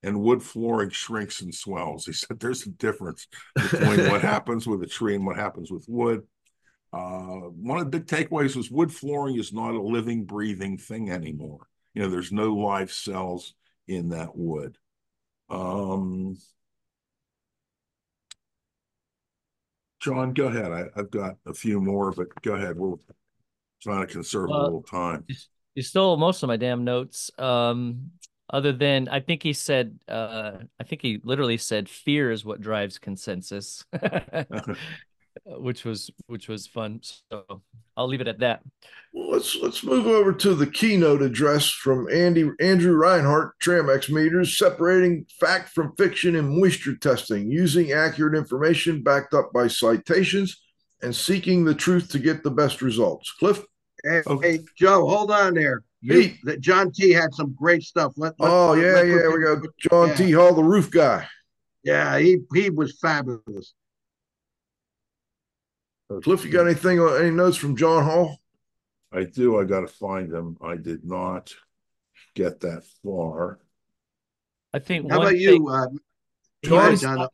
[0.02, 2.06] and wood flooring shrinks and swells.
[2.06, 5.86] He said there's a difference between what happens with a tree and what happens with
[5.88, 6.22] wood.
[6.92, 11.10] Uh, one of the big takeaways was wood flooring is not a living, breathing thing
[11.10, 11.66] anymore.
[11.94, 13.54] You know, there's no live cells
[13.86, 14.78] in that wood.
[15.50, 16.36] Um,
[20.08, 20.72] Jon, go ahead.
[20.72, 22.78] I, have got a few more, but go ahead.
[22.78, 22.96] We're
[23.82, 25.26] trying to conserve a little time.
[25.74, 27.30] You stole most of my damn notes.
[27.38, 28.12] Um,
[28.50, 32.62] other than I think he said, uh, I think he literally said, "Fear is what
[32.62, 33.84] drives consensus,"
[35.56, 37.00] which was which was fun.
[37.02, 37.62] So
[37.96, 38.62] I'll leave it at that.
[39.12, 44.58] Well, let's let's move over to the keynote address from Andy Andrew Reinhardt, Tramex meters,
[44.58, 50.60] separating fact from fiction in moisture testing, using accurate information backed up by citations,
[51.02, 53.32] and seeking the truth to get the best results.
[53.32, 53.64] Cliff.
[54.04, 54.52] Hey, okay.
[54.52, 55.82] hey, Joe, hold on there.
[56.00, 58.12] You, that John T had some great stuff.
[58.16, 60.14] Let, let oh let, yeah, let, yeah, we got John yeah.
[60.14, 61.26] T Hall, the roof guy.
[61.82, 63.74] Yeah, he he was fabulous.
[66.22, 66.98] Cliff, you got anything?
[66.98, 68.40] Or any notes from John Hall?
[69.12, 69.60] I do.
[69.60, 70.56] I got to find them.
[70.62, 71.52] I did not
[72.34, 73.58] get that far.
[74.72, 75.10] I think.
[75.10, 75.86] How about thing, you, uh,
[76.64, 76.96] John?
[76.96, 77.28] John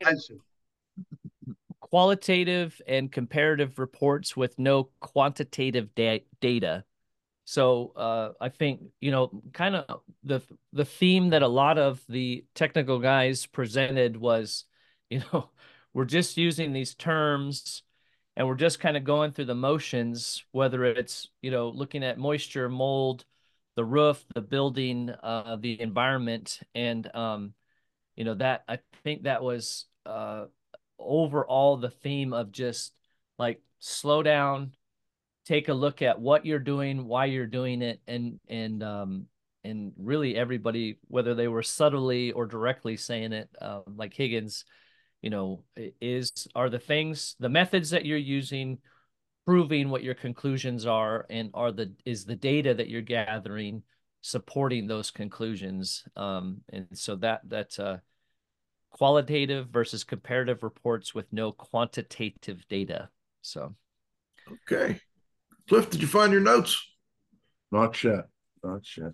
[1.81, 6.83] qualitative and comparative reports with no quantitative da- data.
[7.45, 10.41] So uh, I think you know, kind of the
[10.72, 14.64] the theme that a lot of the technical guys presented was,
[15.09, 15.51] you know,
[15.95, 17.85] we're just using these terms
[18.37, 22.18] and we're just kind of going through the motions, whether it's you know looking at
[22.18, 23.24] moisture, mold,
[23.76, 27.55] the roof, the building, uh, the environment, and um,
[28.16, 30.47] you know that I think that was uh,
[30.99, 32.93] overall the theme of just
[33.39, 34.72] like slow down,
[35.45, 39.26] take a look at what you're doing, why you're doing it, and and um,
[39.62, 44.64] and really everybody, whether they were subtly or directly saying it, uh, like Higgins,
[45.25, 45.64] you know,
[46.03, 48.77] is are the things, the methods that you're using,
[49.47, 53.83] proving what your conclusions are, and are the is the data that you're gathering
[54.20, 57.97] supporting those conclusions, um, and so that that uh,
[58.91, 63.09] qualitative versus comparative reports with no quantitative data.
[63.41, 63.75] So,
[64.53, 65.01] okay.
[65.70, 66.87] Cliff, did you find your notes?
[67.72, 68.27] Not yet.
[68.62, 69.12] Not yet.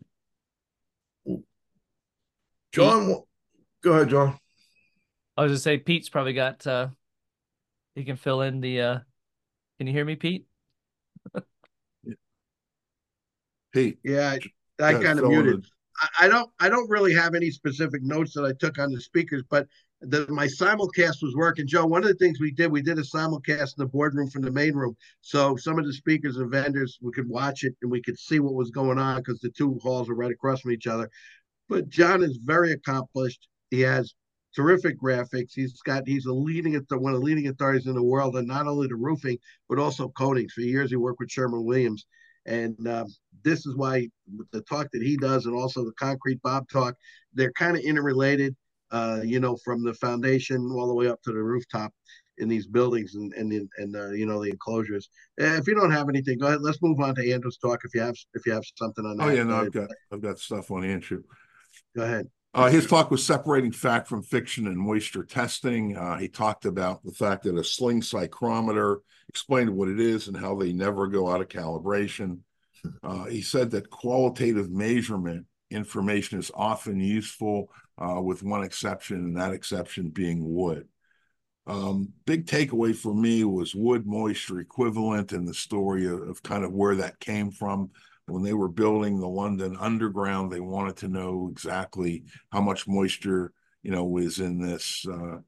[2.72, 3.22] Jon,
[3.84, 4.36] go ahead, Jon.
[5.40, 6.66] I was gonna say Pete's probably got.
[6.66, 6.88] uh
[7.94, 8.82] He can fill in the.
[8.82, 8.98] uh
[9.78, 10.46] Can you hear me, Pete?
[13.72, 13.98] Pete.
[14.04, 14.36] Yeah,
[14.82, 15.64] I, I kind of muted.
[16.18, 19.42] I don't I don't really have any specific notes that I took on the speakers,
[19.48, 19.66] but
[20.02, 21.66] the, my simulcast was working.
[21.66, 24.42] Joe, one of the things we did, we did a simulcast in the boardroom from
[24.42, 24.94] the main room.
[25.22, 28.40] So some of the speakers and vendors, we could watch it and we could see
[28.40, 31.08] what was going on because the two halls are right across from each other.
[31.66, 33.48] But John is very accomplished.
[33.70, 34.14] He has
[34.54, 35.52] terrific graphics.
[35.54, 38.66] He's got he's a leading one of the leading authorities in the world, and not
[38.66, 39.38] only the roofing
[39.68, 40.52] but also coatings.
[40.52, 42.06] For years, he worked with Sherman Williams,
[42.46, 43.06] and um,
[43.44, 44.08] this is why
[44.52, 46.94] the talk that he does and also the concrete Bob talk,
[47.34, 48.56] they're kind of interrelated,
[48.90, 51.92] uh, you know, from the foundation all the way up to the rooftop
[52.38, 55.08] in these buildings and and and uh, you know the enclosures.
[55.40, 56.62] Uh, if you don't have anything, go ahead.
[56.62, 57.80] Let's move on to Andrew's talk.
[57.84, 59.32] If you have if you have something on oh, that.
[59.32, 61.22] Oh yeah, no, I've got I've got stuff on Andrew.
[61.94, 62.26] Go ahead.
[62.52, 65.96] Uh, his talk was separating fact from fiction and moisture testing.
[65.96, 68.98] Uh, he talked about the fact that a sling psychrometer
[69.28, 72.38] explained what it is and how they never go out of calibration.
[73.02, 79.36] Uh, he said that qualitative measurement information is often useful, uh, with one exception, and
[79.36, 80.88] that exception being wood.
[81.66, 86.64] Um, big takeaway for me was wood moisture equivalent and the story of, of, kind
[86.64, 87.90] of where that came from.
[88.30, 93.52] When they were building the London Underground, they wanted to know exactly how much moisture,
[93.82, 95.38] you know, was in this uh,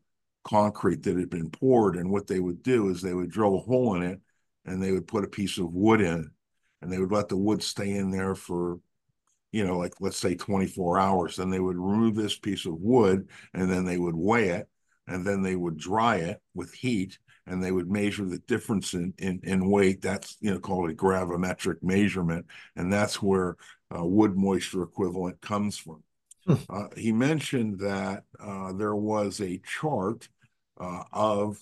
[0.45, 1.97] concrete that had been poured.
[1.97, 4.20] And what they would do is they would drill a hole in it
[4.64, 6.30] and they would put a piece of wood in
[6.80, 8.78] and they would let the wood stay in there for
[9.53, 13.28] you know like let's say 24 hours then they would remove this piece of wood
[13.55, 14.68] and then they would weigh it
[15.07, 19.12] and then they would dry it with heat and they would measure the difference in
[19.18, 23.57] in, in weight that's you know called a gravimetric measurement and that's where
[23.97, 26.03] uh, wood moisture equivalent comes from
[26.47, 26.55] hmm.
[26.68, 30.28] uh, he mentioned that uh, there was a chart
[30.80, 31.59] uh, of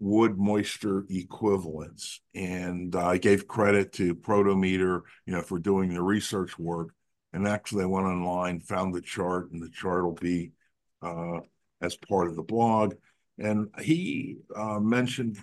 [0.00, 2.20] wood moisture equivalents.
[2.34, 6.90] And uh, I gave credit to Protimeter, you know, for doing the research work.
[7.32, 10.52] And actually, I went online, found the chart, and the chart will be
[11.02, 11.40] uh,
[11.80, 12.94] as part of the blog.
[13.38, 15.38] And he uh, mentioned,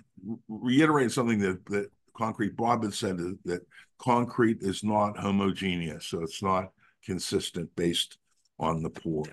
[0.48, 3.66] reiterated something that, that Concrete Bob had said that
[3.98, 6.72] concrete is not homogeneous, so it's not
[7.04, 8.18] consistent based
[8.58, 9.24] on the pour.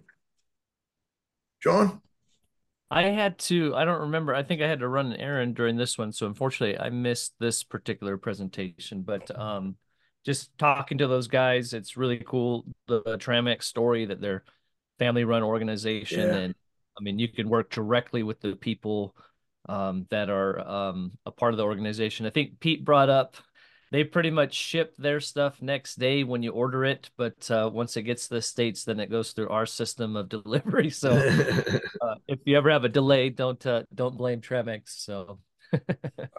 [1.62, 2.02] Jon?
[2.92, 4.36] I had to, I don't remember.
[4.36, 6.12] I think I had to run an errand during this one.
[6.12, 9.02] So unfortunately, I missed this particular presentation.
[9.02, 9.78] But um,
[10.26, 12.66] just talking to those guys, it's really cool.
[12.88, 14.44] The, the Tramex story that they're
[15.00, 16.20] family run organization.
[16.20, 16.36] Yeah.
[16.36, 16.56] And
[16.98, 19.16] I mean, you can work directly with the people
[19.68, 22.26] um, that are um, a part of the organization.
[22.26, 23.38] I think Pete brought up
[23.94, 27.96] they pretty much ship their stuff next day when you order it but uh, once
[27.96, 30.90] it gets to the states then it goes through our system of delivery.
[30.90, 31.12] So
[32.02, 35.40] uh, if you ever have a delay don't uh, don't blame Tramex so.
[35.74, 35.80] All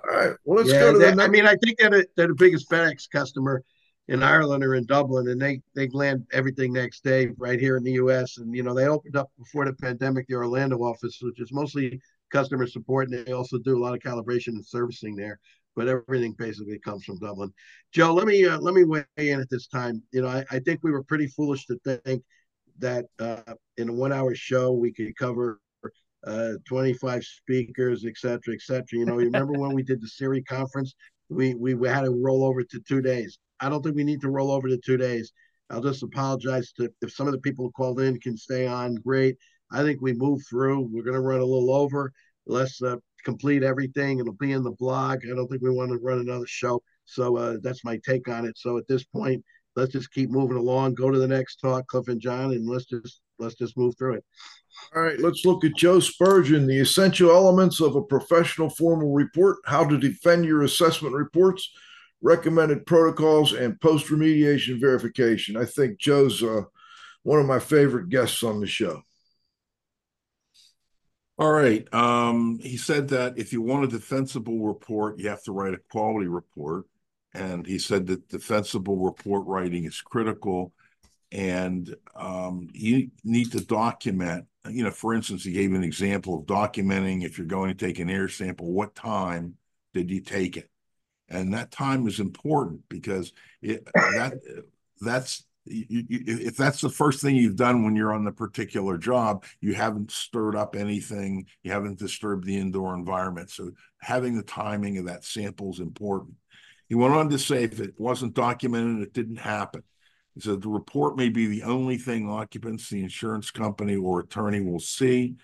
[0.04, 0.36] right.
[0.44, 2.70] Well let's yeah, go to that, i mean i think they're the, they're the biggest
[2.70, 3.64] fedex customer
[4.08, 7.84] in ireland or in dublin and they they land everything next day right here in
[7.84, 11.40] the us and you know they opened up before the pandemic the orlando office which
[11.40, 12.00] is mostly
[12.30, 15.38] customer support and they also do a lot of calibration and servicing there
[15.76, 17.52] but everything basically comes from Dublin.
[17.92, 20.02] Joe, let me uh, let me weigh in at this time.
[20.12, 22.22] You know, I, I think we were pretty foolish to think
[22.78, 25.60] that uh, in a one-hour show we could cover
[26.26, 28.98] uh, 25 speakers, et cetera, et cetera.
[28.98, 30.94] You know, you remember when we did the CIRI conference?
[31.28, 33.38] We, we we had to roll over to two days.
[33.60, 35.32] I don't think we need to roll over to two days.
[35.70, 38.96] I'll just apologize to if some of the people called in can stay on.
[38.96, 39.36] Great.
[39.72, 40.88] I think we move through.
[40.92, 42.12] We're going to run a little over.
[42.46, 44.18] Let's uh, complete everything.
[44.18, 45.20] It'll be in the blog.
[45.24, 46.82] I don't think we want to run another show.
[47.06, 48.58] So uh, that's my take on it.
[48.58, 49.42] So at this point,
[49.76, 50.94] let's just keep moving along.
[50.94, 54.14] Go to the next talk, Cliff and John, and let's just let's just move through
[54.14, 54.24] it.
[54.94, 59.58] All right, let's look at Joe Spurgeon, the essential elements of a professional formal report,
[59.66, 61.70] how to defend your assessment reports,
[62.24, 65.56] recommended protocols, and post remediation verification.
[65.56, 66.62] I think Joe's uh,
[67.22, 69.02] one of my favorite guests on the show.
[71.36, 71.92] All right.
[71.92, 75.80] Um, he said that if you want a defensible report, you have to write a
[75.90, 76.86] quality report.
[77.34, 80.72] And he said that defensible report writing is critical.
[81.32, 86.46] And um, you need to document, you know, for instance, he gave an example of
[86.46, 89.56] documenting if you're going to take an air sample, what time
[89.92, 90.70] did you take it?
[91.28, 94.34] And that time is important because it, that
[95.00, 98.98] that's you, you, if that's the first thing you've done when you're on the particular
[98.98, 103.50] job, you haven't stirred up anything, you haven't disturbed the indoor environment.
[103.50, 103.70] So
[104.00, 106.34] having the timing of that sample is important.
[106.88, 109.82] He went on to say if it wasn't documented, it didn't happen.
[110.34, 114.60] He said the report may be the only thing occupants, the insurance company, or attorney
[114.60, 115.36] will see.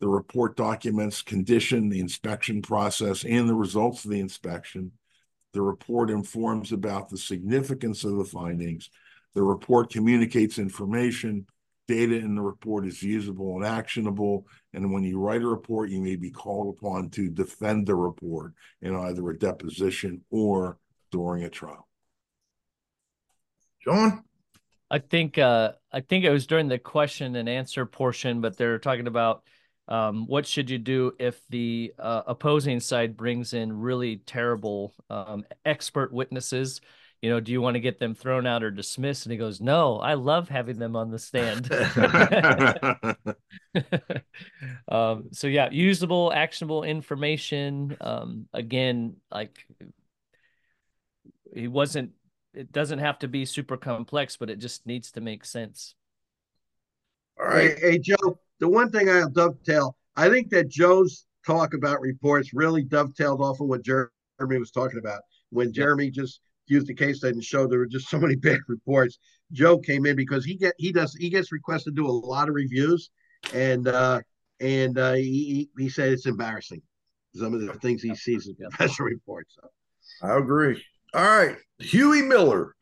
[0.00, 4.92] The report documents condition, the inspection process, and the results of the inspection.
[5.52, 8.90] The report informs about the significance of the findings
[9.36, 11.46] the report communicates information.
[11.86, 14.46] Data in the report is usable and actionable.
[14.72, 18.54] And when you write a report, you may be called upon to defend the report
[18.80, 20.78] in either a deposition or
[21.12, 21.86] during a trial.
[23.84, 24.24] Jon?
[24.90, 28.78] I think uh, I think it was during the question and answer portion, but they're
[28.78, 29.42] talking about
[29.88, 35.44] um, what should you do if the uh, opposing side brings in really terrible um,
[35.64, 36.80] expert witnesses
[37.22, 39.24] you know, do you want to get them thrown out or dismissed?
[39.24, 41.72] And he goes, no, I love having them on the stand.
[44.88, 47.96] um, so yeah, usable, actionable information.
[48.00, 49.66] Um, again, like
[51.54, 52.12] he wasn't,
[52.52, 55.94] it doesn't have to be super complex, but it just needs to make sense.
[57.38, 57.78] All right.
[57.78, 62.52] Hey, hey Joe, the one thing I'll dovetail, I think that Joe's talk about reports
[62.52, 64.08] really dovetailed off of what Jeremy
[64.40, 65.20] was talking about
[65.50, 68.60] when Jeremy just used the case study and showed there were just so many bad
[68.68, 69.18] reports.
[69.52, 72.48] Joe came in because he get he does he gets requested to do a lot
[72.48, 73.10] of reviews,
[73.54, 74.20] and uh,
[74.60, 76.82] and uh, he he said it's embarrassing
[77.34, 79.56] some of the things he sees in professional reports.
[79.60, 79.68] So.
[80.26, 80.82] I agree.
[81.14, 82.74] All right, Huey Miller.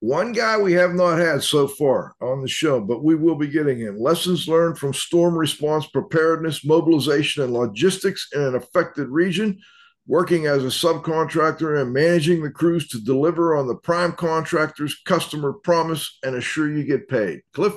[0.00, 3.48] One guy we have not had so far on the show, but we will be
[3.48, 3.98] getting him.
[3.98, 9.60] Lessons learned from storm response preparedness, mobilization, and logistics in an affected region
[10.06, 15.52] working as a subcontractor and managing the crews to deliver on the prime contractor's customer
[15.52, 17.42] promise and assure you get paid.
[17.52, 17.74] Cliff?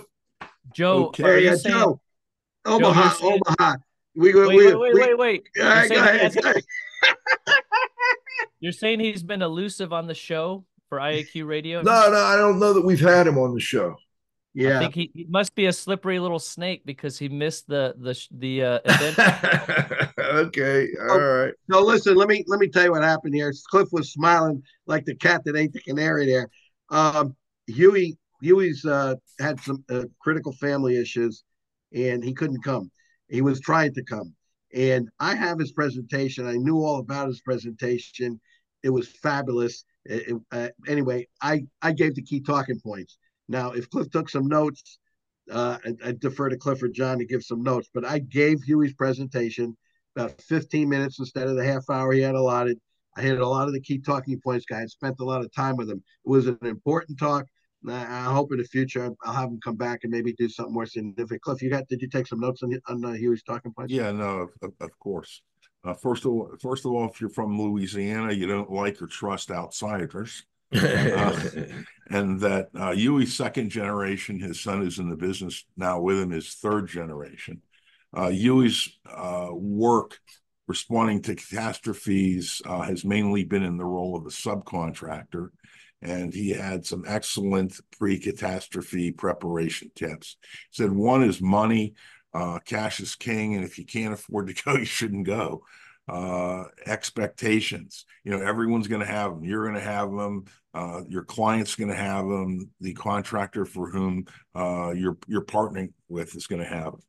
[0.74, 2.02] Joe, okay, yeah, saying, Joe.
[2.66, 3.76] Omaha, Joe, saying, Omaha.
[4.16, 5.50] We, wait, we, wait, wait, we, wait, wait.
[5.56, 6.32] You're, saying
[8.62, 10.64] you're saying he's been elusive on the show
[10.94, 11.82] for IAQ Radio?
[11.82, 13.96] No, no, I don't know that we've had him on the show.
[14.54, 17.96] Yeah, I think he, he, must be a slippery little snake because he missed the
[17.98, 20.10] the the uh, event.
[20.20, 21.54] okay, all oh, right.
[21.68, 22.16] No, listen.
[22.16, 23.52] Let me let me tell you what happened here.
[23.72, 26.28] Cliff was smiling like the cat that ate the canary.
[26.28, 26.50] There,
[26.92, 27.36] um,
[27.66, 31.44] Huey Huey's uh, had some uh, critical family issues,
[31.92, 32.92] and he couldn't come.
[33.30, 34.36] He was trying to come,
[34.72, 36.46] and I have his presentation.
[36.46, 38.40] I knew all about his presentation.
[38.84, 39.84] It was fabulous.
[40.06, 44.48] It, uh, anyway, I I gave the key talking points now, if Cliff took some
[44.48, 45.00] notes,
[45.52, 48.64] uh, I, I defer to Cliff or John to give some notes, but I gave
[48.64, 49.76] Huey's presentation
[50.16, 52.80] about 15 minutes instead of the half hour he had allotted.
[53.18, 54.94] I hit a lot of the key talking points, guys.
[54.94, 56.02] Spent a lot of time with him.
[56.26, 57.46] It was an important talk.
[57.88, 60.86] I hope in the future I'll have him come back and maybe do something more
[60.86, 61.42] significant.
[61.42, 61.86] Cliff, you got?
[61.90, 63.94] Did you take some notes on on uh, Huey's talking points?
[63.94, 65.42] Yeah, no, of, of course.
[65.84, 69.08] Uh, first of all, first of all, if you're from Louisiana, you don't like or
[69.08, 71.40] trust outsiders uh,
[72.10, 76.32] and that uh, Huey's second generation, his son is in the business now with him,
[76.32, 77.62] is third generation.
[78.14, 80.20] Uh, Huey's uh, work
[80.68, 85.50] responding to catastrophes uh, has mainly been in the role of a subcontractor,
[86.02, 90.38] and he had some excellent pre-catastrophe preparation tips.
[90.72, 91.96] He said one is money,
[92.34, 95.64] uh, cash is king, and if you can't afford to go, you shouldn't go
[96.08, 98.06] uh, expectations.
[98.24, 99.46] You know, everyone's going to have them.
[99.46, 100.46] You're going to have them.
[100.74, 102.70] Uh, your client's going to have them.
[102.82, 104.26] The contractor for whom
[104.56, 107.02] uh, you're you're partnering with is going to have them.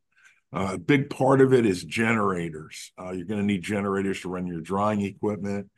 [0.53, 2.93] Uh, a big part of it is generators.
[2.99, 5.69] Uh, you're going to need generators to run your drying equipment.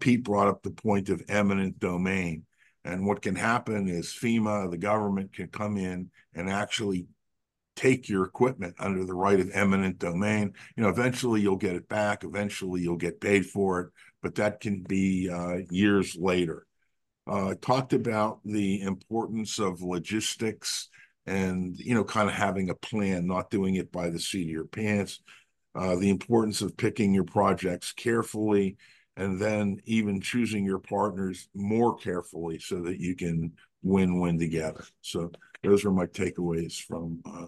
[0.00, 2.44] Pete brought up the point of eminent domain.
[2.84, 7.06] And what can happen is FEMA, the government, can come in and actually
[7.76, 10.52] take your equipment under the right of eminent domain.
[10.76, 12.24] You know, eventually you'll get it back.
[12.24, 13.90] Eventually you'll get paid for it,
[14.22, 16.66] but that can be uh, years later.
[17.26, 20.88] Uh, talked about the importance of logistics
[21.26, 24.50] and you know, kind of having a plan, not doing it by the seat of
[24.50, 25.20] your pants.
[25.74, 28.78] Uh, the importance of picking your projects carefully,
[29.18, 33.52] and then even choosing your partners more carefully so that you can
[33.82, 34.84] win-win together.
[35.02, 35.30] So
[35.62, 37.46] those are my takeaways from uh,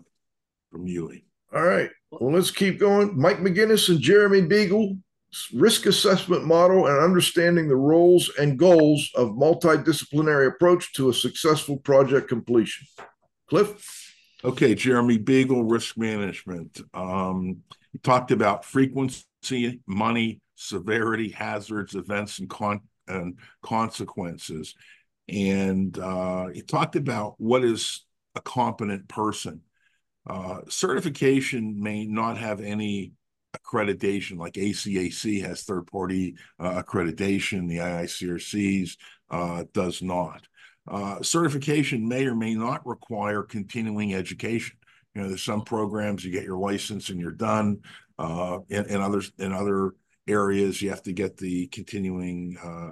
[0.70, 1.24] from Huey.
[1.54, 1.90] All right.
[2.10, 3.18] Well, let's keep going.
[3.18, 4.98] Mike McGinnis and Jeremy Beagle,
[5.54, 11.78] risk assessment model and understanding the roles and goals of multidisciplinary approach to a successful
[11.78, 12.86] project completion.
[13.48, 14.14] Cliff?
[14.44, 16.80] Okay, Jeremy Beagle, risk management.
[16.94, 17.62] Um,
[17.92, 24.74] he talked about frequency, money, severity, hazards, events, and, con- and consequences.
[25.28, 28.04] And uh, he talked about what is
[28.34, 29.62] a competent person.
[30.28, 33.12] Uh, certification may not have any
[33.56, 38.96] accreditation, like ACAC has third party uh, accreditation, the IICRC's
[39.30, 40.46] uh, does not.
[40.86, 44.76] Uh, certification may or may not require continuing education.
[45.14, 47.80] You know, there's some programs you get your license and you're done.
[48.18, 49.94] Uh, in, in others, in other
[50.26, 52.90] areas, you have to get the continuing uh,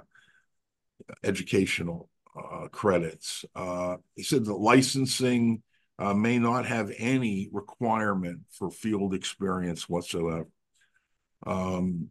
[1.23, 3.45] educational uh, credits.
[3.55, 5.61] Uh, he said that licensing
[5.99, 10.47] uh, may not have any requirement for field experience whatsoever.
[11.45, 12.09] Um,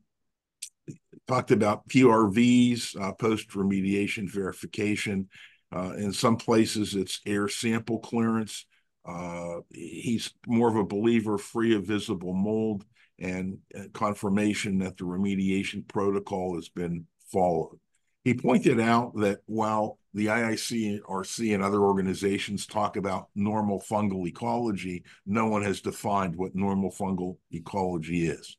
[1.29, 5.29] talked about PRVs, uh, post remediation verification.
[5.75, 8.67] Uh, in some places, it's air sample clearance.
[9.05, 12.85] Uh, he's more of a believer free of visible mold
[13.19, 13.59] and
[13.93, 17.79] confirmation that the remediation protocol has been followed.
[18.25, 25.05] He pointed out that while the IICRC and other organizations talk about normal fungal ecology,
[25.27, 28.57] no one has defined what normal fungal ecology is.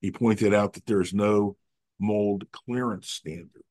[0.00, 1.56] He pointed out that there's no
[1.98, 3.64] mold clearance standard.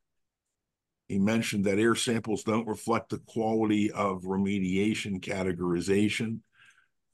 [1.08, 6.40] He mentioned that air samples don't reflect the quality of remediation categorization.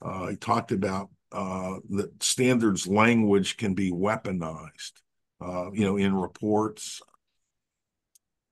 [0.02, 4.94] Uh, he talked about uh, that standards language can be weaponized,
[5.40, 7.00] uh, you know, in reports.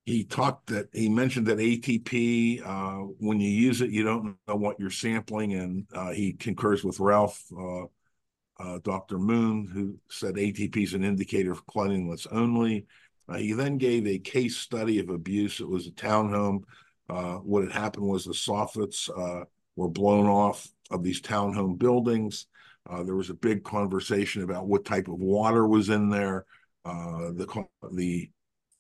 [0.06, 4.56] He talked that he mentioned that ATP, uh, when you use it, you don't know
[4.56, 7.86] what you're sampling, and uh, he concurs with Ralph, uh,
[8.60, 9.18] uh, Dr.
[9.18, 12.86] Moon, who said ATP is an indicator of cleanliness only.
[13.38, 15.62] he then gave a case study of abuse.
[15.62, 16.64] It was a townhome.
[17.08, 19.10] what had happened was the soffits
[19.76, 22.48] were blown off of these townhome buildings.
[22.90, 26.46] Uh, there was a big conversation about what type of water was in there.
[26.86, 28.30] Uh, the the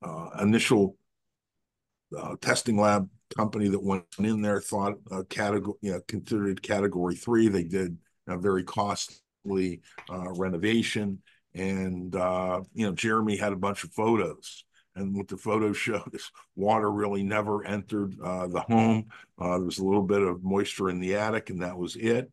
[0.04, 0.98] uh, initial
[2.18, 4.96] uh, testing lab company that went in there thought
[5.30, 7.48] category, you know, considered category three.
[7.48, 7.98] They did
[8.28, 11.22] a very costly uh, renovation,
[11.54, 14.66] and uh, you know, Jeremy had a bunch of photos.
[14.96, 19.06] And what the photos showed is water really never entered the home.
[19.40, 22.32] there was a little bit of moisture in the attic, and that was it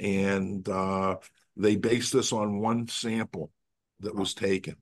[0.00, 1.16] and uh,
[1.56, 3.50] they based this on one sample
[4.00, 4.76] that was taken.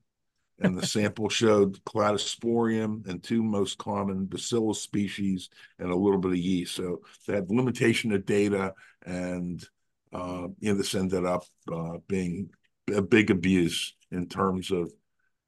[0.61, 5.49] And the sample showed cladosporium and two most common bacillus species
[5.79, 6.75] and a little bit of yeast.
[6.75, 8.73] So they had limitation of data,
[9.05, 9.63] and
[10.11, 12.49] uh, you know this ended up uh, being
[12.93, 14.91] a big abuse in terms of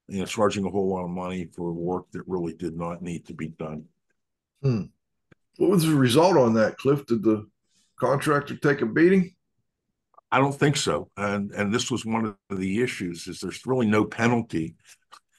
[0.07, 3.25] you know charging a whole lot of money for work that really did not need
[3.27, 3.85] to be done.
[4.61, 4.83] Hmm.
[5.57, 7.05] What was the result on that, Cliff?
[7.05, 7.47] Did the
[7.99, 9.35] contractor take a beating?
[10.31, 11.09] I don't think so.
[11.17, 14.75] And and this was one of the issues is there's really no penalty,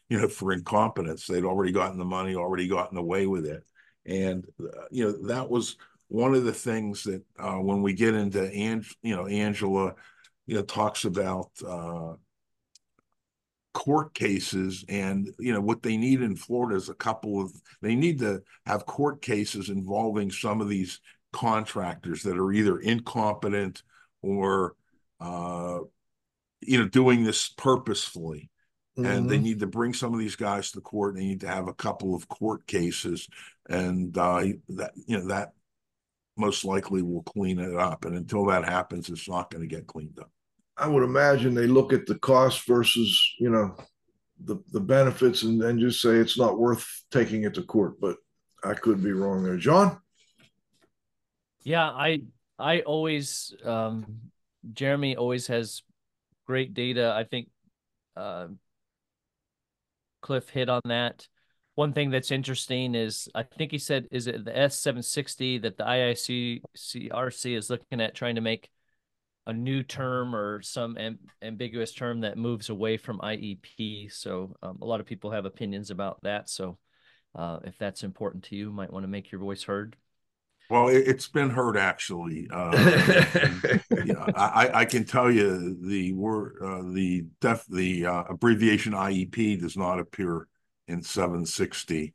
[0.09, 1.26] you know, for incompetence.
[1.26, 3.64] They'd already gotten the money, already gotten away with it.
[4.05, 5.77] And uh, you know, that was
[6.09, 9.94] one of the things that uh, when we get into Ang- you know, Angela,
[10.47, 12.14] you know, talks about uh,
[13.73, 17.51] court cases and you know what they need in Florida is a couple of
[17.81, 21.01] they need to have court cases involving some of these
[21.32, 23.82] contractors that are either incompetent
[24.20, 24.74] or
[25.23, 25.78] uh,
[26.61, 28.51] you know, doing this purposefully.
[28.99, 29.11] Mm-hmm.
[29.11, 29.44] And they mm-hmm.
[29.44, 31.15] need to bring some of these guys to court.
[31.15, 33.27] They need to have a couple of court cases,
[33.66, 35.53] and uh, that you know that
[36.36, 38.05] most likely will clean it up.
[38.05, 40.31] And until that happens, it's not going to get cleaned up.
[40.77, 43.74] I would imagine they look at the cost versus you know
[44.44, 47.99] the the benefits, and then just say it's not worth taking it to court.
[47.99, 48.16] But
[48.62, 49.99] I could be wrong there, Jon.
[51.62, 52.24] Yeah, I
[52.59, 54.31] I always um,
[54.72, 55.82] Jeremy always has
[56.47, 57.12] great data.
[57.16, 57.48] I think
[58.16, 58.48] uh,
[60.20, 61.26] Cliff hit on that.
[61.74, 65.84] One thing that's interesting is I think he said is it the S760 that the
[65.84, 68.68] IICRC is looking at trying to make
[69.47, 74.12] a new term or some am- ambiguous term that moves away from IEP.
[74.12, 76.48] So um, a lot of people have opinions about that.
[76.48, 76.78] So
[77.34, 79.97] uh, if that's important to you, might want to make your voice heard.
[80.73, 82.49] Well, it, has been heard actually.
[82.51, 82.70] Uh,
[84.07, 89.61] yeah, I, I, can tell you the word uh, the def the uh, abbreviation IEP
[89.61, 90.49] does not appear
[90.89, 92.15] in 760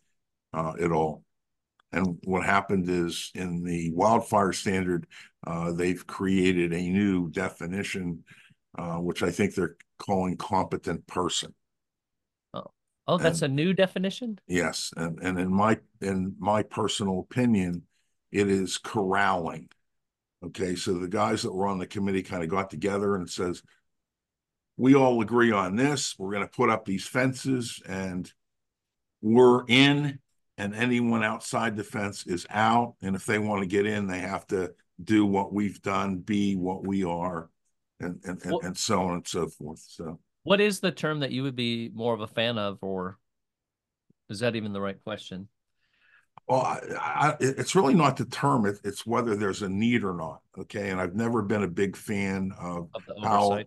[0.56, 1.22] uh, at all.
[1.92, 5.06] And what happened is in the wildfire standard,
[5.46, 8.24] uh, they've created a new definition,
[8.76, 11.54] uh, which I think they're calling competent person.
[12.56, 12.72] Oh,
[13.08, 14.40] oh, that's and, a new definition.
[14.48, 17.84] Yes, and and in my in my personal opinion,
[18.32, 19.70] it is corralling.
[20.44, 23.64] Okay, so the guys that were on the committee kind of got together and says,
[24.78, 26.16] we all agree on this.
[26.18, 28.32] We're going to put up these fences, and
[29.22, 30.20] we're in
[30.60, 32.96] and anyone outside the fence is out.
[33.02, 34.74] And if they want to get in, they have to
[35.04, 37.50] do what we've done, be what we are,
[38.00, 39.84] and and, and, and so on and so forth.
[39.88, 43.18] So, what is the term that you would be more of a fan of, or
[44.30, 45.48] is that even the right question?
[46.48, 50.14] Well, I, I, it's really not the term; it, it's whether there's a need or
[50.14, 50.42] not.
[50.58, 53.64] Okay, and I've never been a big fan of, of how.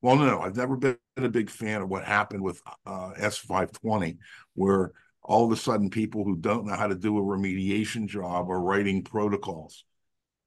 [0.00, 4.18] Well, no, I've never been a big fan of what happened with uh, S520,
[4.54, 4.92] where
[5.22, 8.60] all of a sudden people who don't know how to do a remediation job are
[8.60, 9.84] writing protocols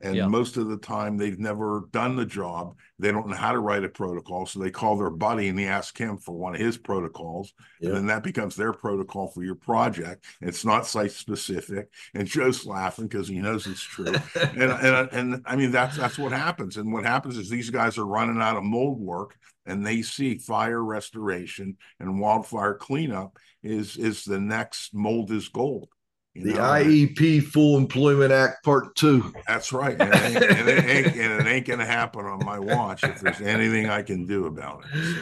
[0.01, 0.27] and yeah.
[0.27, 3.83] most of the time they've never done the job they don't know how to write
[3.83, 6.77] a protocol so they call their buddy and they ask him for one of his
[6.77, 7.89] protocols yeah.
[7.89, 12.65] and then that becomes their protocol for your project it's not site specific and joe's
[12.65, 16.77] laughing because he knows it's true and, and and i mean that's that's what happens
[16.77, 20.37] and what happens is these guys are running out of mold work and they see
[20.37, 25.89] fire restoration and wildfire cleanup is is the next mold is gold.
[26.35, 26.59] The know?
[26.59, 29.33] IEP Full Employment Act Part Two.
[29.47, 32.59] That's right, and it, ain't, and, it ain't, and it ain't, gonna happen on my
[32.59, 35.15] watch if there's anything I can do about it.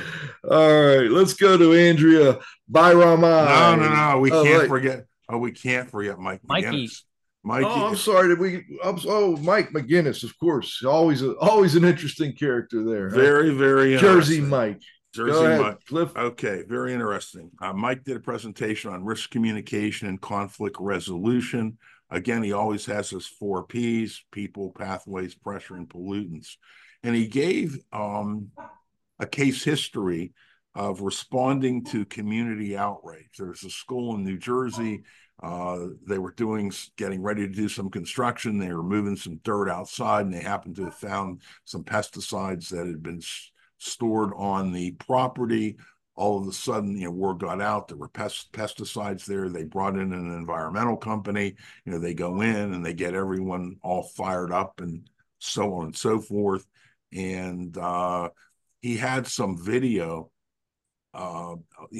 [0.43, 0.49] So.
[0.49, 2.39] All right, let's go to Andrea
[2.71, 3.21] Byramai.
[3.21, 4.67] No, no, no, we oh, can't right.
[4.67, 5.05] forget.
[5.29, 6.89] Oh, we can't forget Mike Mikey.
[6.91, 7.03] Oh,
[7.43, 7.65] Mikey.
[7.67, 8.29] Oh, I'm sorry.
[8.29, 8.65] Did we?
[8.83, 10.83] I'm, oh, Mike McGinnis, of course.
[10.83, 13.09] Always, a, always an interesting character there.
[13.09, 13.57] Very, huh?
[13.57, 14.81] very Jersey Mike.
[15.13, 15.85] Jersey ahead, Mike.
[15.85, 16.15] Cliff.
[16.15, 17.51] Okay, very interesting.
[17.61, 21.77] Uh, Mike did a presentation on risk communication and conflict resolution.
[22.09, 26.57] Again, he always has his four P's: people, pathways, pressure, and pollutants.
[27.03, 28.51] And he gave um,
[29.19, 30.33] a case history
[30.75, 33.29] of responding to community outrage.
[33.37, 35.03] There's a school in New Jersey
[35.43, 38.57] uh, they were doing, getting ready to do some construction.
[38.57, 42.87] They were moving some dirt outside, and they happened to have found some pesticides that
[42.87, 43.21] had been
[43.83, 45.77] stored on the property.
[46.15, 49.49] All of a sudden, you know, word got out there were pest- pesticides there.
[49.49, 51.55] They brought in an environmental company.
[51.85, 55.85] You know, they go in and they get everyone all fired up and so on
[55.85, 56.65] and so forth.
[57.11, 58.29] And uh,
[58.81, 60.29] he had some video,
[61.13, 61.55] uh,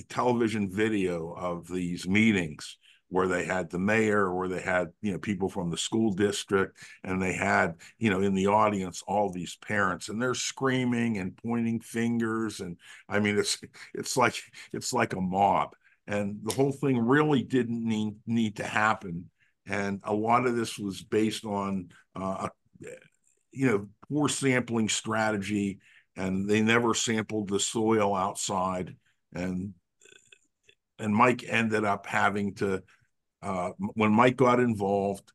[0.10, 2.77] television video of these meetings
[3.14, 6.80] where they had the mayor, where they had you know people from the school district,
[7.03, 11.38] and they had you know in the audience all these parents, and they're screaming and
[11.38, 12.76] pointing fingers, and
[13.07, 13.60] I mean it's
[13.94, 14.34] it's like
[14.73, 15.76] it's like a mob,
[16.07, 19.30] and the whole thing really didn't need need to happen,
[19.68, 22.49] and a lot of this was based on uh,
[23.52, 25.77] you know poor sampling strategy,
[26.15, 28.95] and they never sampled the soil outside,
[29.35, 29.76] and
[30.98, 32.81] and Mike ended up having to
[33.44, 35.32] uh, when Mike got involved,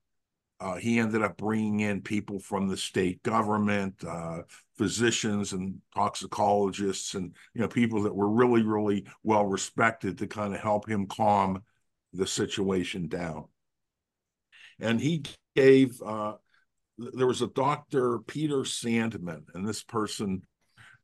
[0.61, 4.43] uh, he ended up bringing in people from the state government, uh,
[4.77, 10.55] physicians and toxicologists, and you know people that were really, really well respected to kind
[10.55, 11.63] of help him calm
[12.13, 13.45] the situation down.
[14.81, 15.23] And he
[15.55, 16.01] gave.
[16.03, 16.35] Uh,
[16.99, 20.43] there was a doctor, Peter Sandman, and this person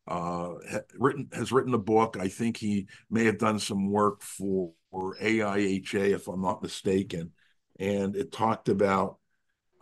[0.08, 0.54] uh,
[0.98, 2.16] written has written a book.
[2.18, 7.32] I think he may have done some work for or AIHA, if I'm not mistaken,
[7.80, 9.18] and it talked about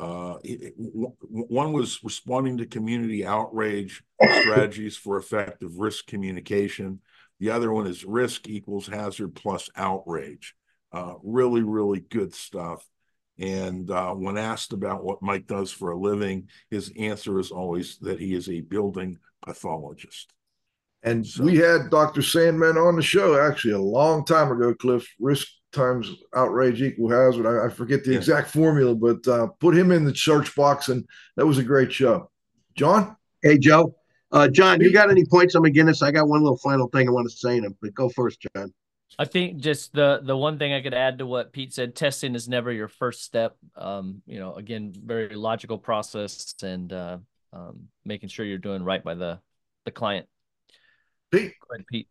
[0.01, 4.03] uh, it, one was responding to community outrage
[4.41, 7.01] strategies for effective risk communication.
[7.41, 10.55] The other one is risk equals hazard plus outrage.
[10.91, 12.89] Uh, really, really good stuff.
[13.39, 17.99] And uh, when asked about what Mike does for a living, his answer is always
[17.99, 20.33] that he is a building pathologist.
[21.05, 22.23] And so, we had Dr.
[22.23, 25.07] Sandman on the show actually a long time ago, Cliff.
[25.19, 27.47] Risk times outrage equal hazard.
[27.47, 28.19] I, I forget the yeah.
[28.19, 31.05] exact formula, but uh, put him in the search box, and
[31.37, 32.31] that was a great show.
[32.75, 33.17] Jon?
[33.43, 33.97] Hey, Joe.
[34.31, 36.03] Uh, Jon, you got any points on McGinnis?
[36.03, 38.47] I got one little final thing I want to say to him, but go first,
[38.55, 38.73] Jon.
[39.19, 42.35] I think just the the one thing I could add to what Pete said: testing
[42.35, 43.57] is never your first step.
[43.77, 47.19] Um, you know, again, very logical process, and uh,
[47.53, 49.39] um, making sure you're doing right by the
[49.85, 50.27] the client.
[51.33, 52.09] Pete, ahead, Pete.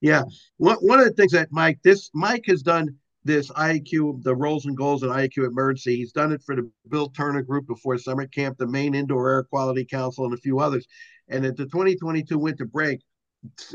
[0.00, 0.22] Yeah,
[0.58, 2.94] one one of the things that Mike this Mike has done
[3.24, 5.96] this IAQ the roles and goals and IAQ emergency.
[5.96, 9.42] He's done it for the Bill Turner Group before summer camp, the Maine Indoor Air
[9.44, 10.86] Quality Council, and a few others.
[11.28, 13.00] And at the 2022 winter break,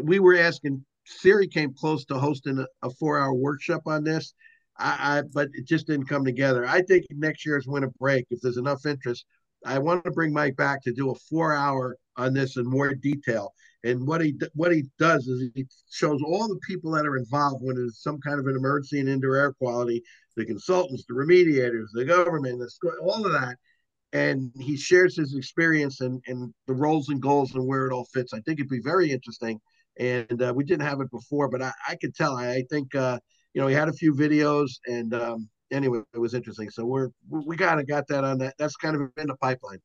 [0.02, 0.86] we were asking.
[1.08, 4.34] Siri came close to hosting a, a four-hour workshop on this.
[4.80, 6.66] I, I, but it just didn't come together.
[6.66, 9.24] I think next year's winter break, if there's enough interest,
[9.64, 13.54] I want to bring Mike back to do a four-hour on this in more detail.
[13.86, 17.64] And what he what he does is he shows all the people that are involved
[17.64, 20.04] when there's some kind of an emergency in indoor air quality,
[20.36, 23.58] the consultants, the remediators, the government, the school, all of that.
[24.12, 28.06] And he shares his experience and, and the roles and goals and where it all
[28.14, 28.34] fits.
[28.34, 29.60] I think it'd be very interesting.
[30.00, 32.36] And uh, we didn't have it before, but I, I could tell.
[32.38, 33.20] I, I think uh,
[33.56, 36.70] you know, he had a few videos, and um, anyway, it was interesting.
[36.70, 38.56] So we're we kind of got that on that.
[38.60, 39.80] That's kind of in the pipeline.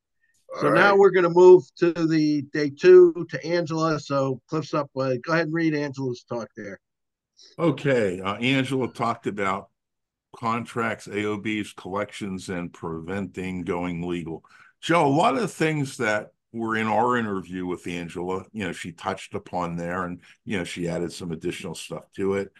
[0.58, 4.00] So All now we're going to move to the day two to Angela.
[4.00, 4.90] So Cliff's up.
[4.96, 6.80] Uh, go ahead and read Angela's talk there.
[7.58, 9.68] Okay, uh, Angela talked about
[10.36, 14.44] contracts, AOBs, collections, and preventing going legal.
[14.80, 18.92] Joe, a lot of things that were in our interview with Angela, you know, she
[18.92, 22.52] touched upon there, and you know, she added some additional stuff to it.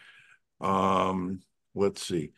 [0.61, 1.41] Um,
[1.75, 2.31] let's see.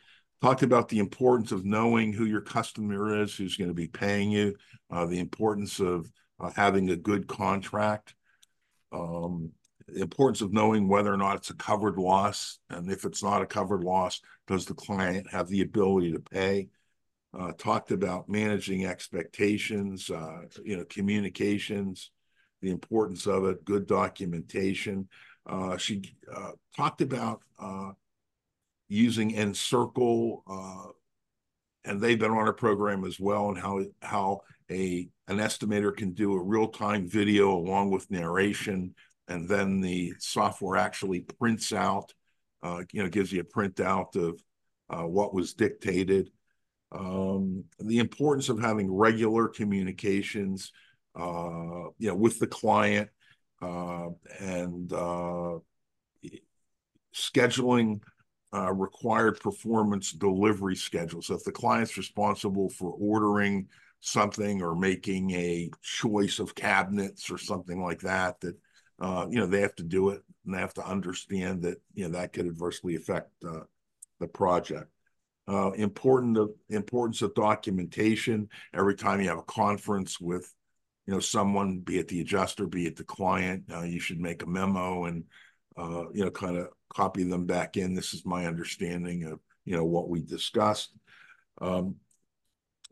[0.44, 4.30] Talked about the importance of knowing who your customer is, who's going to be paying
[4.30, 4.54] you,
[4.90, 8.14] uh, the importance of uh, having a good contract,
[8.92, 9.52] um,
[9.88, 13.40] the importance of knowing whether or not it's a covered loss, and if it's not
[13.40, 16.68] a covered loss, does the client have the ability to pay?
[17.32, 22.10] Uh, talked about managing expectations, uh, you know, communications,
[22.60, 25.08] the importance of it, good documentation.
[25.46, 27.40] Uh, she uh, talked about
[28.88, 30.90] using Encircle, uh,
[31.84, 34.40] and they've been on our program as well, and how how
[34.70, 38.94] a an estimator can do a real time video along with narration,
[39.28, 42.12] and then the software actually prints out,
[42.62, 44.40] uh, you know, gives you a printout of
[44.90, 46.30] uh, what was dictated.
[46.92, 50.70] Um, the importance of having regular communications,
[51.18, 53.08] uh, you know, with the client,
[53.60, 54.08] uh,
[54.38, 55.58] and uh,
[57.14, 58.00] scheduling
[58.54, 61.22] uh, required performance delivery schedule.
[61.22, 63.68] So if the client's responsible for ordering
[64.00, 68.56] something or making a choice of cabinets or something like that, that
[69.00, 72.04] uh, you know they have to do it and they have to understand that you
[72.04, 73.60] know that could adversely affect uh,
[74.20, 74.88] the project.
[75.46, 78.48] Uh, important of importance of documentation.
[78.72, 80.52] Every time you have a conference with
[81.06, 84.42] you know someone, be it the adjuster, be it the client, uh, you should make
[84.42, 85.24] a memo and
[85.76, 87.94] uh, you know, kind of copy them back in.
[87.94, 90.92] This is my understanding of, you know, what we discussed.
[91.60, 91.96] Um,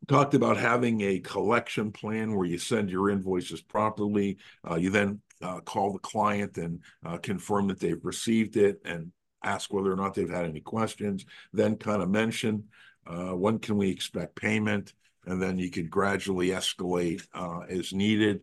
[0.09, 4.39] talked about having a collection plan where you send your invoices properly.
[4.69, 9.13] Uh, you then uh, call the client and uh, confirm that they've received it and
[9.45, 11.25] ask whether or not they've had any questions.
[11.53, 12.65] Then kind of mention
[13.07, 14.95] uh, when can we expect payment,
[15.27, 18.41] and then you could gradually escalate uh, as needed.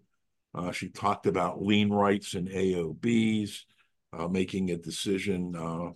[0.54, 3.64] Uh, she talked about lien rights and AOBs
[4.14, 5.56] uh, making a decision.
[5.56, 5.92] Uh,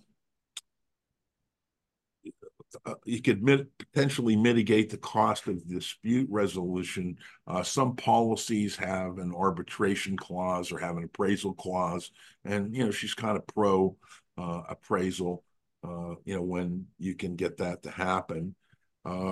[2.86, 7.16] uh, you could mit- potentially mitigate the cost of dispute resolution.
[7.46, 12.10] Uh, some policies have an arbitration clause or have an appraisal clause,
[12.44, 13.96] and you know she's kind of pro
[14.38, 15.44] uh, appraisal.
[15.84, 18.54] Uh, you know when you can get that to happen.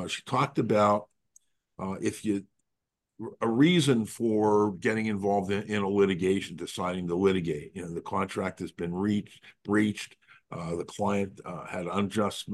[0.08, 1.08] she talked about
[2.00, 2.44] if you
[3.40, 7.72] a reason for getting involved in, in, a litigation, deciding to litigate.
[7.74, 10.16] You know, the contract has been reached, breached.
[10.50, 12.48] Uh, the client uh, had unjust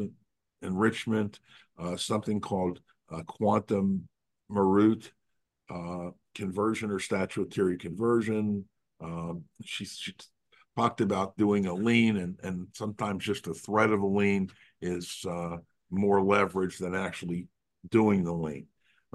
[0.63, 1.41] enrichment,
[1.79, 2.81] uh, something called
[3.11, 4.09] uh, quantum
[4.51, 5.11] meruit
[5.71, 8.65] uh, conversion or statutory conversion.
[9.01, 10.15] Um, she, she,
[10.77, 14.49] talked about doing a lien, and, and sometimes just a threat of a lien
[14.81, 15.57] is uh,
[15.91, 17.49] more leverage than actually
[17.91, 18.65] doing the lien.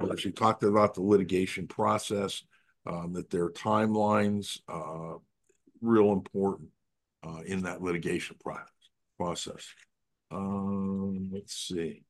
[0.02, 2.44] Uh, she talked about the litigation process,
[2.86, 5.18] um, that their timelines uh,
[5.82, 6.70] real important
[7.26, 8.36] uh, in that litigation
[9.18, 9.66] process.
[10.32, 12.04] Um, let's see.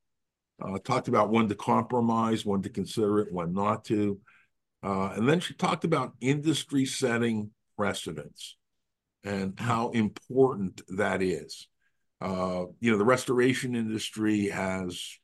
[0.61, 4.19] Uh, talked about when to compromise, when to consider it, when not to.
[4.81, 8.55] Uh, and then she talked about industry setting precedents
[9.23, 11.67] and how important that is.
[12.21, 15.17] Uh, you know, the restoration industry has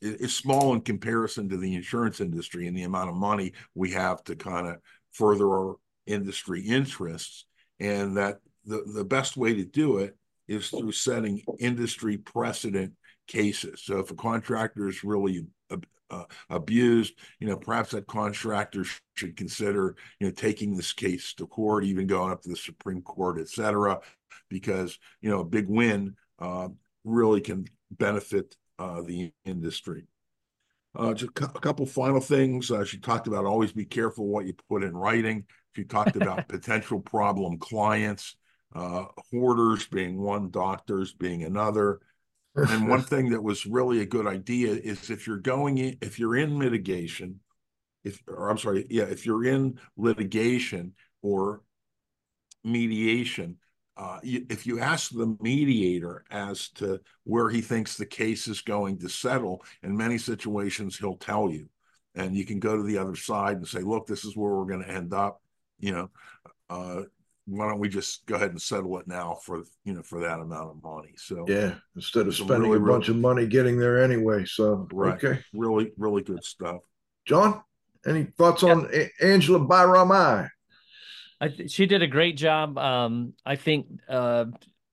[0.00, 4.22] is small in comparison to the insurance industry and the amount of money we have
[4.24, 4.76] to kind of
[5.12, 7.44] further our industry interests
[7.78, 10.16] and that the, the best way to do it
[10.48, 12.92] is through setting industry precedent
[13.26, 13.82] cases.
[13.84, 15.46] So if a contractor is really
[16.10, 21.46] uh, abused, you know, perhaps that contractor should consider, you know, taking this case to
[21.46, 24.00] court, even going up to the Supreme Court, et cetera,
[24.48, 26.68] because, you know, a big win uh,
[27.04, 30.06] really can benefit uh, the industry.
[30.96, 32.70] Uh, just a couple final things.
[32.70, 35.44] Uh, she talked about always be careful what you put in writing.
[35.76, 38.34] She talked about potential problem clients,
[38.74, 42.00] uh, hoarders being one, doctors being another.
[42.56, 46.18] and one thing that was really a good idea is if you're going in, if
[46.18, 47.38] you're in mitigation,
[48.02, 51.62] if or I'm sorry, yeah, if you're in litigation or
[52.64, 53.58] mediation,
[54.00, 58.98] uh, if you ask the mediator as to where he thinks the case is going
[58.98, 61.68] to settle, in many situations he'll tell you,
[62.14, 64.64] and you can go to the other side and say, "Look, this is where we're
[64.64, 65.42] going to end up."
[65.80, 66.10] You know,
[66.70, 67.02] uh,
[67.44, 70.40] why don't we just go ahead and settle it now for you know for that
[70.40, 71.12] amount of money?
[71.18, 74.46] So yeah, instead of spending really, a bunch really, of money getting there anyway.
[74.46, 76.80] So right, okay, really, really good stuff.
[77.26, 77.62] Jon,
[78.06, 78.70] any thoughts yeah.
[78.70, 80.48] on a- Angela Bairamai?
[81.40, 82.76] I she did a great job.
[82.76, 84.46] Um, I think uh,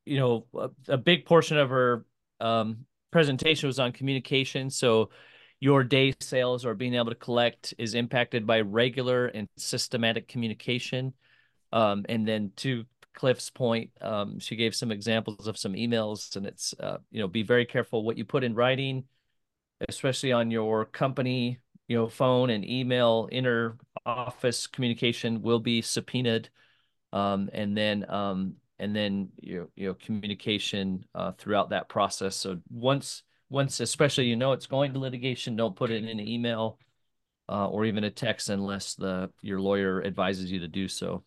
[0.05, 2.05] you know a, a, big portion of her
[2.39, 4.69] um, presentation was on communication.
[4.69, 5.09] So
[5.59, 11.13] your day sales or being able to collect is impacted by regular and systematic communication.
[11.73, 16.45] Um, and then to Cliff's point, um, she gave some examples of some emails, and
[16.45, 19.03] it's uh, you know be very careful what you put in writing,
[19.89, 26.49] especially on your company you know phone and email inner office communication will be subpoenaed.
[27.13, 32.35] Um, and then um, and then you know, you know communication uh, throughout that process.
[32.35, 36.19] So once once especially you know it's going to litigation don't put it in an
[36.19, 36.79] email
[37.49, 41.23] uh, or even a text unless the your lawyer advises you to do so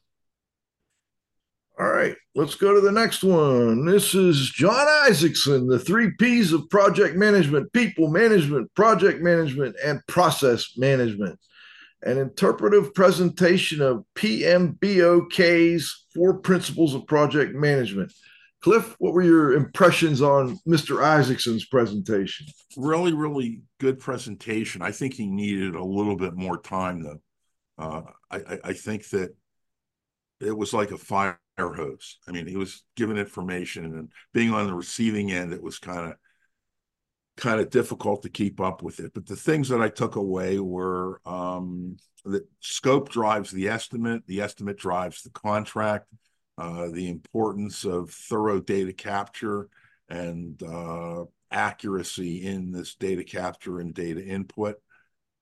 [1.80, 3.86] all right, let's go to the next one.
[3.86, 10.06] This is Jon Isaacson, the three P's of project management people management, project management, and
[10.06, 11.40] process management.
[12.02, 18.12] An interpretive presentation of PMBOK's four principles of project management.
[18.60, 21.02] Cliff, what were your impressions on Mr.
[21.02, 22.46] Isaacson's presentation?
[22.76, 24.82] Really, really good presentation.
[24.82, 27.20] I think he needed a little bit more time, though.
[27.78, 29.34] Uh, I, I think that
[30.40, 31.38] it was like a fire
[31.68, 32.18] hose.
[32.26, 36.10] I mean, he was giving information and being on the receiving end, it was kind
[36.10, 36.16] of
[37.36, 39.12] kind of difficult to keep up with it.
[39.14, 44.40] But the things that I took away were um, that scope drives the estimate, the
[44.40, 46.06] estimate drives the contract,
[46.58, 49.68] uh, the importance of thorough data capture
[50.08, 54.76] and uh, accuracy in this data capture and data input,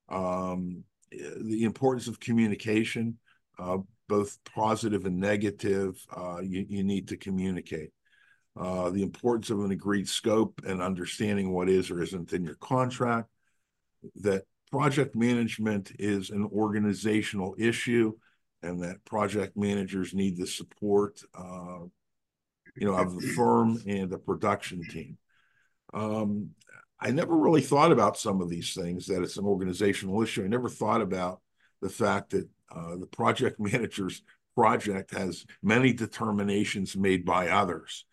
[0.09, 3.19] um, the importance of communication.
[3.59, 3.79] Uh,
[4.09, 7.91] both positive and negative, uh, you, you need to communicate.
[8.59, 12.57] Uh, the importance of an agreed scope and understanding what is or isn't in your
[12.57, 13.29] contract,
[14.17, 18.13] that project management is an organizational issue
[18.63, 21.81] and that project managers need the support uh,
[22.77, 25.17] you know of the firm and the production team
[25.95, 26.51] um,
[27.01, 30.49] i never really thought about some of these things that it's an organizational issue i
[30.49, 31.41] never thought about
[31.81, 34.23] the fact that uh, the project manager's
[34.55, 38.05] project has many determinations made by others.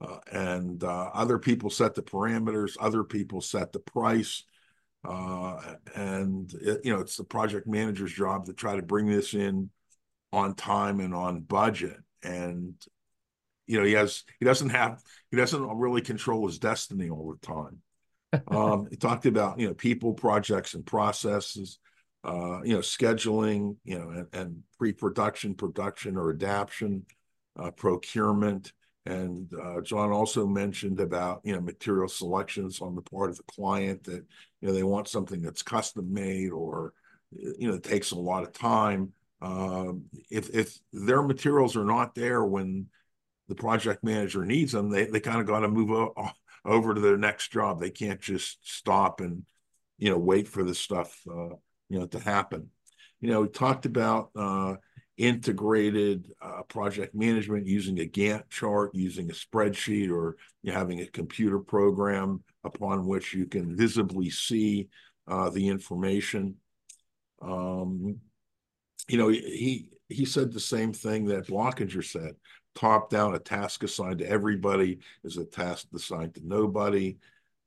[0.00, 4.44] Uh, and uh, other people set the parameters, other people set the price.
[5.06, 9.34] Uh, and, it, you know, it's the project manager's job to try to bring this
[9.34, 9.70] in
[10.32, 11.96] on time and on budget.
[12.22, 12.74] And,
[13.66, 17.46] you know, he has, he doesn't have, he doesn't really control his destiny all the
[17.46, 18.42] time.
[18.48, 21.78] um, he talked about, you know, people, projects, and processes
[22.24, 27.04] uh, you know, scheduling, you know, and, and pre-production, production or adaptation,
[27.58, 28.72] uh, procurement.
[29.06, 33.42] And uh, Jon also mentioned about, you know, material selections on the part of the
[33.42, 34.24] client that,
[34.60, 36.94] you know, they want something that's custom made or,
[37.30, 39.12] you know, it takes a lot of time.
[39.42, 42.86] Um, if, if their materials are not there when
[43.48, 46.14] the project manager needs them, they, they kind of got to move o-
[46.64, 47.78] over to their next job.
[47.78, 49.44] They can't just stop and,
[49.98, 51.56] you know, wait for the stuff uh,
[51.88, 52.70] you know, to happen.
[53.20, 54.74] You know, we talked about uh,
[55.16, 61.00] integrated uh, project management using a Gantt chart, using a spreadsheet, or you know, having
[61.00, 64.88] a computer program upon which you can visibly see
[65.28, 66.56] uh, the information.
[67.40, 68.20] Um,
[69.08, 72.34] you know, he he said the same thing that Blockinger said:
[72.74, 77.16] top down, a task assigned to everybody is a task assigned to nobody.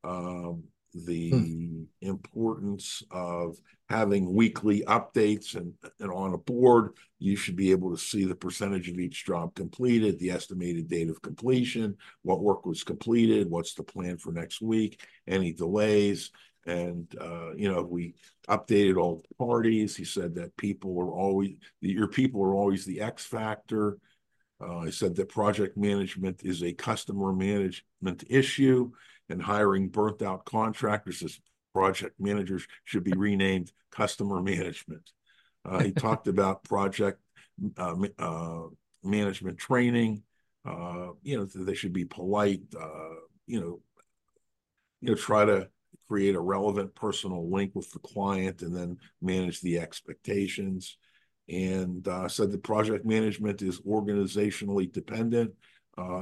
[0.04, 0.64] Um,
[1.06, 1.84] the hmm.
[2.02, 3.58] importance of
[3.90, 8.36] having weekly updates and, and on a board you should be able to see the
[8.36, 13.74] percentage of each job completed the estimated date of completion what work was completed what's
[13.74, 16.32] the plan for next week any delays.
[16.66, 18.16] And uh, you know we
[18.50, 19.96] updated all parties.
[19.96, 23.98] He said that people are always your people are always the x factor.
[24.60, 28.92] Uh, i said that project management is a customer management issue
[29.30, 31.40] and hiring burnt out contractors as
[31.74, 35.12] project managers should be renamed customer management.
[35.64, 37.20] Uh, he talked about project
[37.78, 38.64] uh, uh,
[39.04, 40.24] management training.
[40.66, 42.62] Uh, you know, they should be polite.
[42.80, 43.80] Uh, you know,
[45.02, 45.70] you know, try to
[46.08, 50.98] create a relevant personal link with the client, and then manage the expectations.
[51.50, 55.54] And uh, said the project management is organizationally dependent.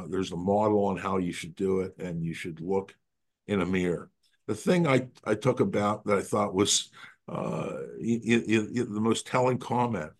[0.09, 2.95] There's a model on how you should do it, and you should look
[3.47, 4.09] in a mirror.
[4.47, 6.89] The thing I, I took about that I thought was
[7.27, 10.11] uh, it, it, it, the most telling comment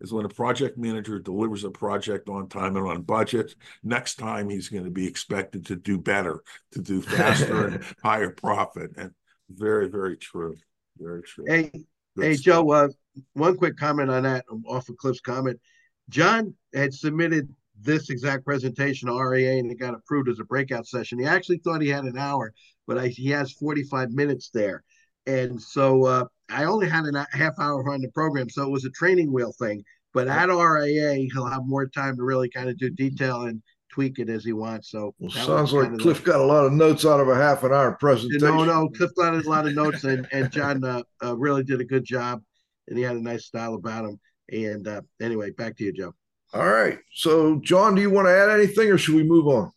[0.00, 4.48] is when a project manager delivers a project on time and on budget, next time
[4.48, 6.42] he's going to be expected to do better,
[6.72, 8.90] to do faster and higher profit.
[8.96, 9.12] And
[9.50, 10.56] very, very true.
[10.98, 11.44] Very true.
[11.46, 11.70] Hey,
[12.16, 12.44] Good hey, stuff.
[12.44, 12.88] Joe, uh,
[13.34, 15.60] one quick comment on that off of Cliff's comment.
[16.08, 17.48] Jon had submitted
[17.80, 21.18] this exact presentation to RIA and it got approved as a breakout session.
[21.18, 22.52] He actually thought he had an hour,
[22.86, 24.84] but I, he has 45 minutes there.
[25.26, 28.48] And so uh, I only had a half hour on the program.
[28.48, 29.82] So it was a training wheel thing.
[30.12, 33.60] But at RIA, he'll have more time to really kind of do detail and
[33.90, 34.90] tweak it as he wants.
[34.90, 37.64] So well, sounds like Cliff the, got a lot of notes out of a half
[37.64, 38.46] an hour presentation.
[38.46, 41.80] No, no, Cliff got a lot of notes, and and Jon uh, uh, really did
[41.80, 42.42] a good job,
[42.86, 44.20] and he had a nice style about him.
[44.52, 46.14] And uh, anyway, back to you, Joe.
[46.54, 46.98] All right.
[47.12, 49.72] So, Jon, do you want to add anything, or should we move on?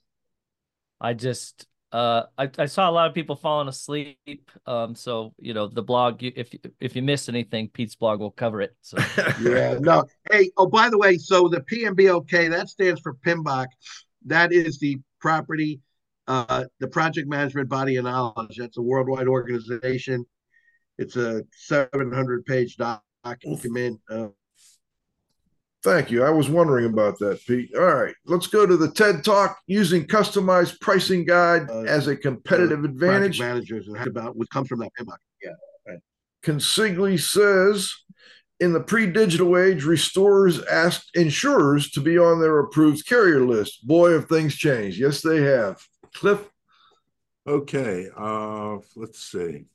[1.01, 4.51] I just uh, I, I saw a lot of people falling asleep.
[4.65, 6.21] Um, so you know the blog.
[6.21, 8.75] If if you missed anything, Pete's blog will cover it.
[8.81, 8.97] So
[9.41, 10.05] yeah, no.
[10.31, 13.67] Hey, oh by the way, so the PMBOK that stands for PMBOK.
[14.25, 15.79] That is the property,
[16.27, 18.57] uh, the project management body of knowledge.
[18.57, 20.25] That's a worldwide organization.
[20.99, 24.01] It's a 700 page document.
[24.09, 24.27] Uh,
[25.87, 26.25] Thank you.
[26.25, 27.73] I was wondering about that, Pete.
[27.73, 32.17] All right, let's go to the TED Talk using customized pricing guide uh, as a
[32.17, 33.39] competitive uh, advantage.
[33.39, 35.15] Managers and about what comes from that PMBOK.
[35.41, 35.51] Yeah.
[35.87, 35.99] Right.
[36.43, 37.93] Consigli says,
[38.59, 43.87] in the pre-digital age, restorers asked insurers to be on their approved carrier list.
[43.87, 44.99] Boy, have things changed.
[44.99, 45.81] Yes, they have.
[46.13, 46.49] Cliff.
[47.47, 48.09] Okay.
[48.13, 49.67] Uh, let's see.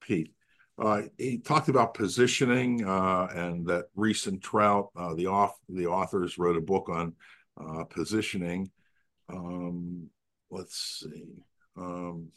[0.00, 0.32] Pete.
[0.80, 5.86] Uh, he talked about positioning uh, and that Ries and Trout, uh, the off the
[5.86, 7.12] authors wrote a book on
[7.62, 8.70] uh, positioning.
[9.28, 10.08] Um,
[10.50, 11.26] let's see.
[11.76, 12.28] Um,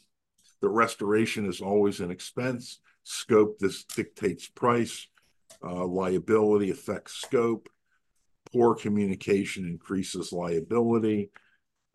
[0.60, 2.80] the restoration is always an expense.
[3.02, 5.06] Scope this dictates price.
[5.62, 7.70] Uh, liability affects scope.
[8.52, 11.30] Poor communication increases liability.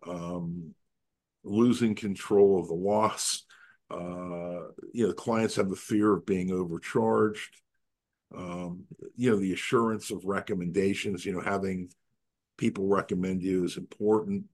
[0.08, 0.74] Um,
[1.44, 3.44] losing control of the loss
[3.92, 7.62] uh, you know, clients have the fear of being overcharged.
[8.36, 8.84] Um,
[9.16, 11.90] you know, the assurance of recommendations, you know, having
[12.58, 14.46] people recommend you is important.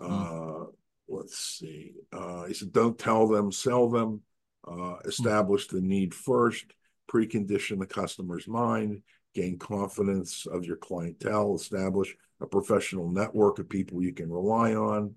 [0.00, 0.66] Mm.
[0.66, 0.66] Uh,
[1.08, 1.92] let's see.
[2.12, 4.22] Uh, he said, don't tell them, sell them.
[4.66, 6.66] Uh, establish the need first,
[7.10, 9.02] precondition the customer's mind,
[9.34, 15.14] gain confidence of your clientele, establish a professional network of people you can rely on.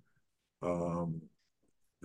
[0.63, 1.21] Um,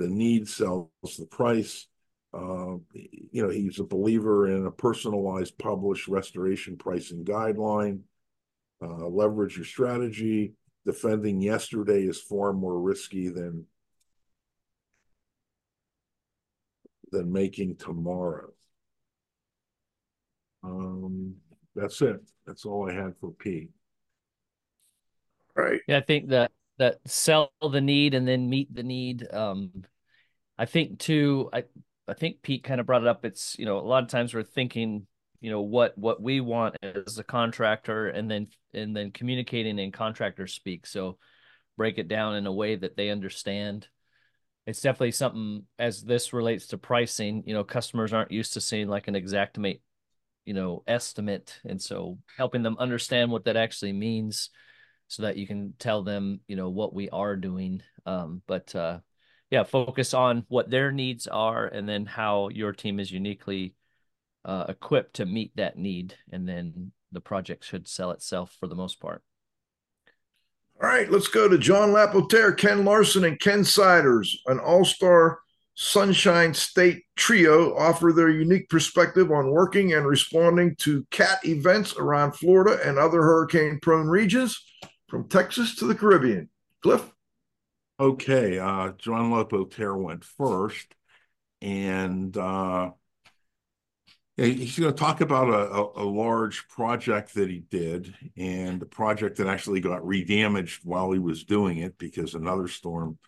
[0.00, 1.86] the need sells the price.
[2.32, 8.00] Uh, you know, he's a believer in a personalized, published restoration pricing guideline.
[8.82, 10.54] Uh, leverage your strategy.
[10.86, 13.66] Defending yesterday is far more risky than
[17.12, 18.50] than making tomorrow.
[20.64, 21.34] Um,
[21.76, 22.20] that's it.
[22.46, 23.68] That's all I had for P.
[25.54, 25.80] Right.
[25.86, 29.28] Yeah, I think that that sell the need and then meet the need.
[29.30, 29.84] Um,
[30.58, 31.64] I think too, I
[32.08, 33.26] I think Pete kind of brought it up.
[33.26, 35.06] It's you know a lot of times we're thinking
[35.42, 39.92] you know what what we want as a contractor and then and then communicating in
[39.92, 40.86] contractor speak.
[40.86, 41.18] So
[41.76, 43.86] break it down in a way that they understand.
[44.66, 47.42] It's definitely something as this relates to pricing.
[47.46, 49.80] You know, customers aren't used to seeing like an Xactimate,
[50.46, 54.48] you know, estimate, and so helping them understand what that actually means
[55.10, 57.82] so that you can tell them, you know, what we are doing.
[58.06, 59.00] Um, but uh,
[59.50, 63.74] yeah, focus on what their needs are and then how your team is uniquely
[64.44, 66.14] uh, equipped to meet that need.
[66.30, 69.24] And then the project should sell itself for the most part.
[70.80, 75.40] All right, let's go to John Lapotaire, Ken Larson, and Ken Siders, an all star
[75.74, 82.32] Sunshine State Trio offer their unique perspective on working and responding to cat events around
[82.32, 84.62] Florida and other hurricane prone regions
[85.10, 86.48] from Texas to the Caribbean.
[86.82, 87.12] Cliff?
[87.98, 90.94] Okay, uh, John Lapotaire went first,
[91.60, 92.92] and uh,
[94.36, 99.36] he's going to talk about a, a, large project that he did, and a project
[99.36, 103.18] that actually got redamaged while he was doing it because another storm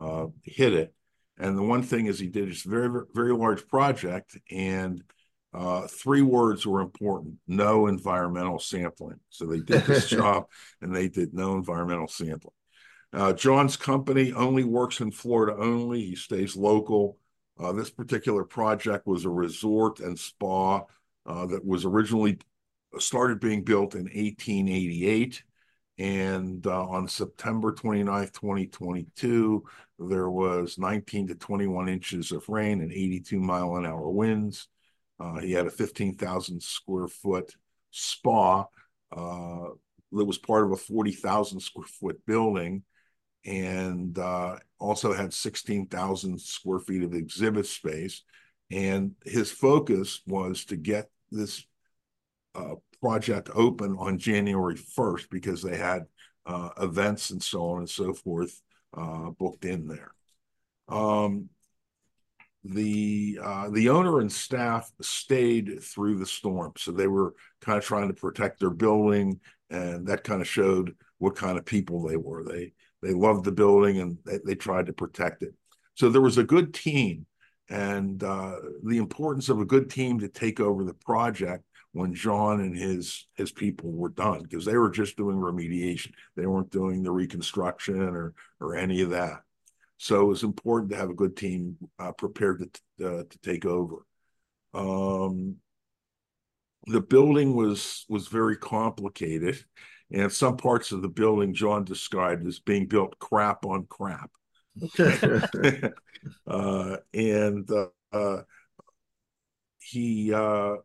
[0.00, 0.94] uh, hit it.
[1.36, 5.02] And the one thing is he did this very, very large project, and
[5.54, 9.20] uh, three words were important: no environmental sampling.
[9.30, 10.46] So they did this job,
[10.80, 12.54] and they did no environmental sampling.
[13.12, 16.00] Uh, John's company only works in Florida only.
[16.00, 17.18] He stays local.
[17.58, 20.82] Uh, this particular project was a resort and spa
[21.26, 22.38] uh, that was originally
[22.98, 25.42] started being built in 1888.
[25.98, 29.62] And uh, on September 29th, 2022,
[29.98, 34.68] there was 19 to 21 inches of rain and 82 mile an hour winds.
[35.22, 37.54] Uh, he had a 15,000 square foot
[37.90, 38.66] spa
[39.16, 39.68] uh,
[40.10, 42.82] that was part of a 40,000 square foot building
[43.44, 48.22] and uh, also had 16,000 square feet of exhibit space.
[48.70, 51.64] And his focus was to get this
[52.56, 56.02] uh, project open on January 1st because they had
[56.46, 58.60] uh, events and so on and so forth
[59.38, 60.12] booked in there.
[60.88, 61.48] Um,
[62.64, 67.84] the uh, the owner and staff stayed through the storm, so they were kind of
[67.84, 69.40] trying to protect their building,
[69.70, 72.44] and that kind of showed what kind of people they were.
[72.44, 72.72] They
[73.02, 75.54] they loved the building and they, they tried to protect it.
[75.94, 77.26] So there was a good team,
[77.68, 82.60] and uh, the importance of a good team to take over the project when John
[82.60, 86.12] and his his people were done because they were just doing remediation.
[86.36, 89.42] They weren't doing the reconstruction or or any of that.
[90.02, 92.58] So it was important to have a good team uh, prepared
[92.98, 94.04] to uh, to take over.
[94.74, 95.58] Um,
[96.86, 99.64] the building was was very complicated
[100.12, 104.32] and some parts of the building John described as being built crap on crap.
[106.46, 108.42] uh, and uh, uh,
[109.78, 110.76] he, uh,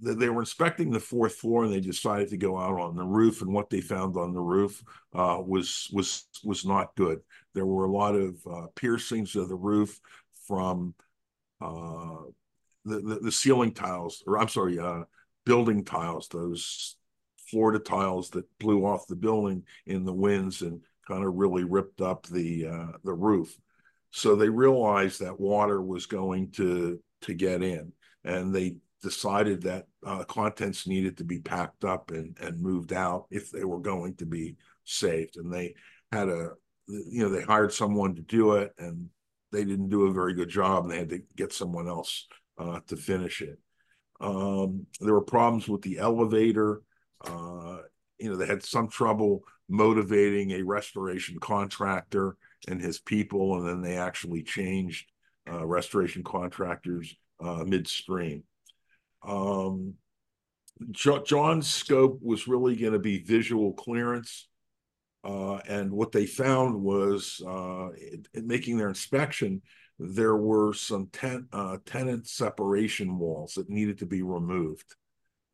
[0.00, 3.42] they were inspecting the fourth floor and they decided to go out on the roof
[3.42, 4.82] and what they found on the roof
[5.14, 7.18] uh, was was was not good
[7.54, 9.98] there were a lot of uh, piercings of the roof
[10.46, 10.94] from
[11.60, 12.18] uh,
[12.84, 15.02] the, the, the ceiling tiles or i'm sorry uh,
[15.44, 16.96] building tiles those
[17.50, 22.00] Florida tiles that blew off the building in the winds and kind of really ripped
[22.00, 23.58] up the uh, the roof.
[24.10, 27.92] So they realized that water was going to to get in,
[28.24, 33.26] and they decided that uh, contents needed to be packed up and and moved out
[33.30, 35.36] if they were going to be saved.
[35.36, 35.74] And they
[36.12, 36.50] had a
[36.86, 39.08] you know they hired someone to do it, and
[39.52, 42.26] they didn't do a very good job, and they had to get someone else
[42.58, 43.58] uh, to finish it.
[44.20, 46.82] Um, there were problems with the elevator.
[47.24, 47.78] Uh,
[48.18, 53.80] you know, they had some trouble motivating a restoration contractor and his people, and then
[53.80, 55.10] they actually changed
[55.50, 58.42] uh, restoration contractors uh, midstream.
[59.26, 59.94] Um,
[60.90, 64.48] jo- John's scope was really going to be visual clearance.
[65.24, 69.60] Uh, and what they found was uh, in, in, making their inspection,
[69.98, 74.94] there were some ten, uh, tenant separation walls that needed to be removed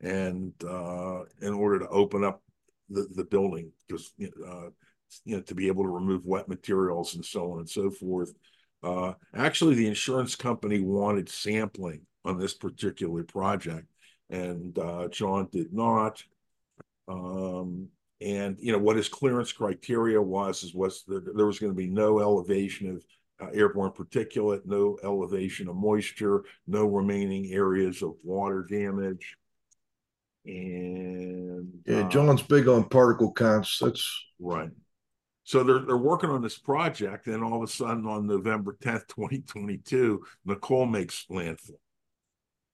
[0.03, 2.43] and uh, in order to open up
[2.91, 4.69] the, the building because uh,
[5.25, 8.33] you know to be able to remove wet materials and so on and so forth.
[8.83, 13.87] Uh, actually, the insurance company wanted sampling on this particular project,
[14.31, 16.23] and uh, John did not.
[17.07, 17.89] Um,
[18.21, 21.77] and you know what his clearance criteria was is was there, there was going to
[21.77, 23.05] be no elevation of
[23.41, 29.37] uh, airborne particulate, no elevation of moisture, no remaining areas of water damage.
[30.47, 33.79] And yeah, uh, John's big on particle counts.
[33.81, 34.71] That's right.
[35.45, 39.09] So they're they're working on this project, and all of a sudden on November 10th,
[39.09, 41.81] 2022, Nicole makes landfall.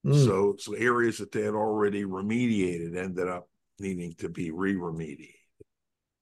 [0.05, 0.25] Mm.
[0.25, 3.47] So so areas that they had already remediated ended up
[3.79, 5.35] needing to be re-remediated.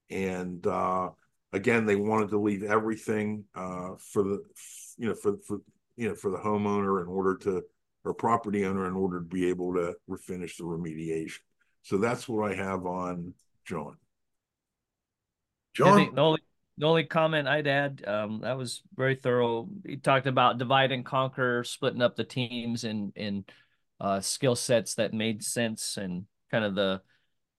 [0.09, 1.09] And uh,
[1.53, 4.43] again, they wanted to leave everything uh, for the
[4.97, 5.59] you know for for
[5.95, 7.63] you know for the homeowner in order to
[8.05, 11.39] or property owner in order to be able to refinish the remediation.
[11.83, 13.33] So that's what I have on
[13.65, 13.97] John.
[15.73, 16.41] John, the only
[16.77, 19.67] the only comment I'd add um, that was very thorough.
[19.85, 23.45] He talked about divide and conquer, splitting up the teams and in
[23.99, 27.01] uh, skill sets that made sense, and kind of the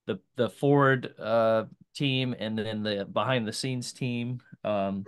[0.06, 1.64] the the forward uh,
[1.94, 4.40] team and then the behind the scenes team.
[4.64, 5.04] Um,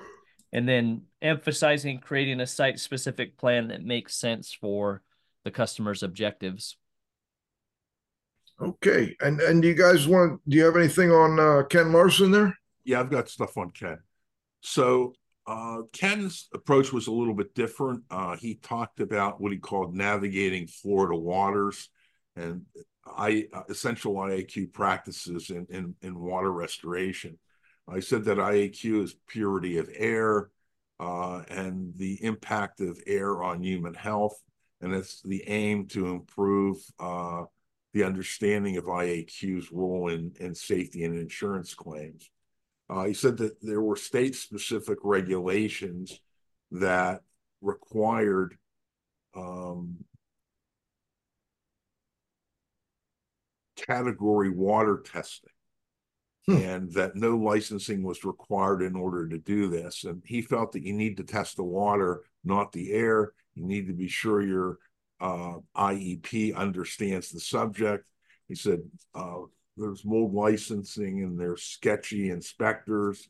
[0.52, 5.02] and then emphasizing creating a site specific plan that makes sense for
[5.44, 6.76] the customer's objectives.
[8.60, 10.40] Okay, and and do you guys want?
[10.48, 12.56] Do you have anything on uh, Ken Larson there?
[12.84, 13.98] Yeah, I've got stuff on Ken.
[14.60, 15.14] So
[15.46, 18.02] uh, Ken's approach was a little bit different.
[18.10, 21.88] Uh, he talked about what he called navigating Florida waters
[22.36, 22.64] and
[23.04, 27.38] I uh, essential IAQ practices in, in, in water restoration.
[27.88, 30.50] I said that IAQ is purity of air
[31.00, 34.40] uh, and the impact of air on human health,
[34.80, 37.42] and it's the aim to improve uh,
[37.92, 42.30] the understanding of IAQ's role in, in safety and insurance claims.
[42.92, 46.20] Uh, he said that there were state specific regulations
[46.72, 47.22] that
[47.62, 48.58] required
[49.34, 49.96] um,
[53.76, 55.48] category water testing
[56.46, 56.56] hmm.
[56.56, 60.04] and that no licensing was required in order to do this.
[60.04, 63.32] And he felt that you need to test the water, not the air.
[63.54, 64.78] You need to be sure your
[65.18, 68.04] uh, IEP understands the subject.
[68.48, 68.80] He said
[69.14, 69.44] uh,
[69.76, 73.28] there's mold licensing and there's sketchy inspectors.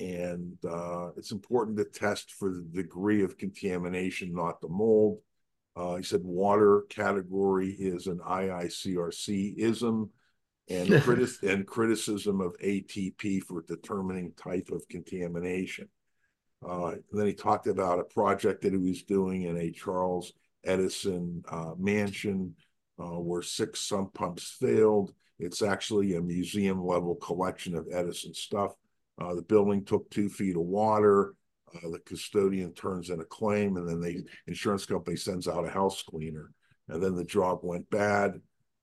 [0.00, 5.18] And uh, it's important to test for the degree of contamination, not the mold.
[5.76, 10.10] Uh, he said water category is an IICRC ism
[10.68, 10.90] and,
[11.42, 15.88] and criticism of ATP for determining type of contamination.
[16.66, 20.32] Uh, then he talked about a project that he was doing in a Charles
[20.64, 22.54] Edison uh, mansion
[22.98, 25.12] uh, where six sump pumps failed.
[25.38, 28.72] It's actually a museum level collection of Edison stuff.
[29.20, 31.34] Uh, the building took two feet of water.
[31.74, 35.70] Uh, the custodian turns in a claim, and then the insurance company sends out a
[35.70, 36.50] house cleaner.
[36.88, 38.40] And then the job went bad.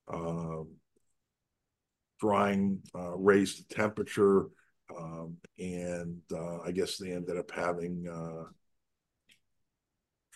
[0.08, 0.68] Um,
[2.20, 4.48] drying uh, raised the temperature,
[4.98, 8.50] um, and uh, I guess they ended up having uh,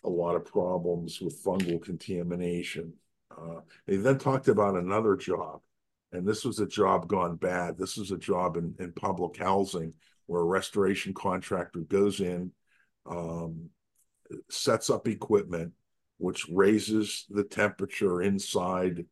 [0.03, 2.93] a lot of problems with fungal contamination.
[3.31, 5.61] Uh, they then talked about another job,
[6.11, 7.77] and this was a job gone bad.
[7.77, 9.93] This is a job in, in public housing
[10.25, 12.51] where a restoration contractor goes in,
[13.05, 13.69] um,
[14.49, 15.73] sets up equipment,
[16.17, 19.05] which raises the temperature inside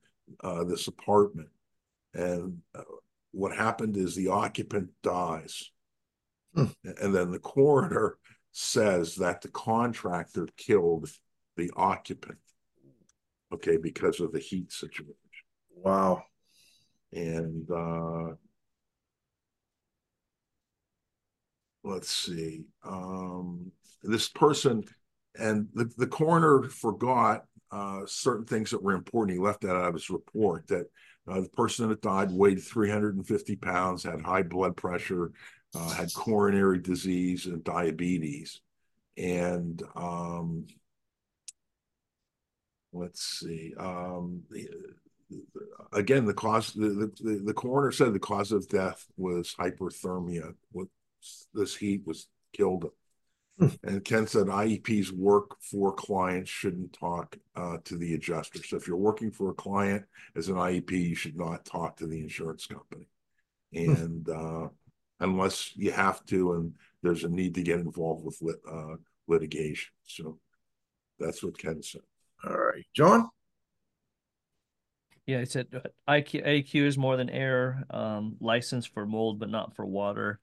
[0.43, 1.49] uh, this apartment.
[2.13, 2.83] And uh,
[3.31, 5.71] what happened is the occupant dies.
[6.55, 6.65] Hmm.
[6.83, 8.17] And then the coroner
[8.51, 11.09] says that the contractor killed
[11.55, 12.39] the occupant,
[13.53, 15.13] okay, because of the heat situation.
[15.75, 16.23] Wow.
[17.13, 18.35] And uh,
[21.83, 23.71] let's see, um,
[24.03, 24.83] this person,
[25.39, 29.37] and the, the coroner forgot uh, certain things that were important.
[29.37, 30.85] He left that out of his report that
[31.27, 35.31] uh, the person that died weighed 350 pounds, had high blood pressure,
[35.75, 38.61] uh, had coronary disease and diabetes.
[39.17, 40.67] And um,
[42.93, 44.43] let's see, um,
[45.93, 50.53] again, the cause, the, the, the coroner said the cause of death was hyperthermia.
[50.73, 50.89] With
[51.53, 52.89] this heat was killed
[53.59, 53.67] hmm.
[53.83, 58.63] and Ken said IEPs work for clients shouldn't talk uh, to the adjuster.
[58.63, 60.05] So if you're working for a client
[60.35, 63.07] as an IEP, you should not talk to the insurance company.
[63.73, 63.91] Hmm.
[63.91, 64.67] And uh,
[65.19, 66.73] unless you have to, and
[67.03, 68.95] there's a need to get involved with lit, uh,
[69.27, 69.91] litigation.
[70.05, 70.39] So
[71.19, 72.01] that's what Ken said.
[72.43, 73.29] All right, John.
[75.27, 79.49] Yeah, he said uh, IQ, AQ is more than air, um, license for mold, but
[79.49, 80.39] not for water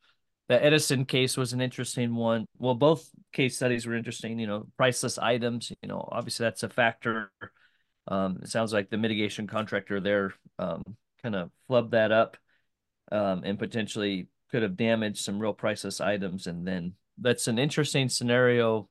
[0.48, 2.46] the Edison case was an interesting one.
[2.58, 4.38] Well, both case studies were interesting.
[4.38, 5.72] You know, priceless items.
[5.82, 7.30] You know, obviously that's a factor.
[8.08, 10.82] Um, it sounds like the mitigation contractor there um,
[11.22, 12.36] kind of flubbed that up
[13.10, 16.46] um, and potentially could have damaged some real priceless items.
[16.46, 18.90] And then that's an interesting scenario.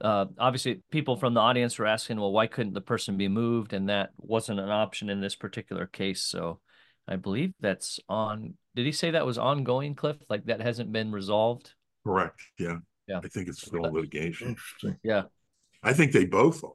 [0.00, 3.72] Uh, obviously, people from the audience were asking, well, why couldn't the person be moved?
[3.72, 6.22] And that wasn't an option in this particular case.
[6.22, 6.60] So
[7.08, 10.16] I believe that's on did he say that was ongoing, Cliff?
[10.28, 11.72] Like that hasn't been resolved?
[12.04, 12.40] Correct.
[12.58, 12.78] Yeah.
[13.06, 13.20] Yeah.
[13.22, 14.48] I think it's still litigation.
[14.48, 14.98] Interesting.
[15.02, 15.24] Yeah.
[15.82, 16.70] I think they both are.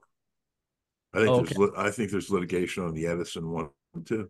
[1.13, 1.81] I think oh, there's okay.
[1.81, 3.69] I think there's litigation on the Edison one
[4.05, 4.29] too,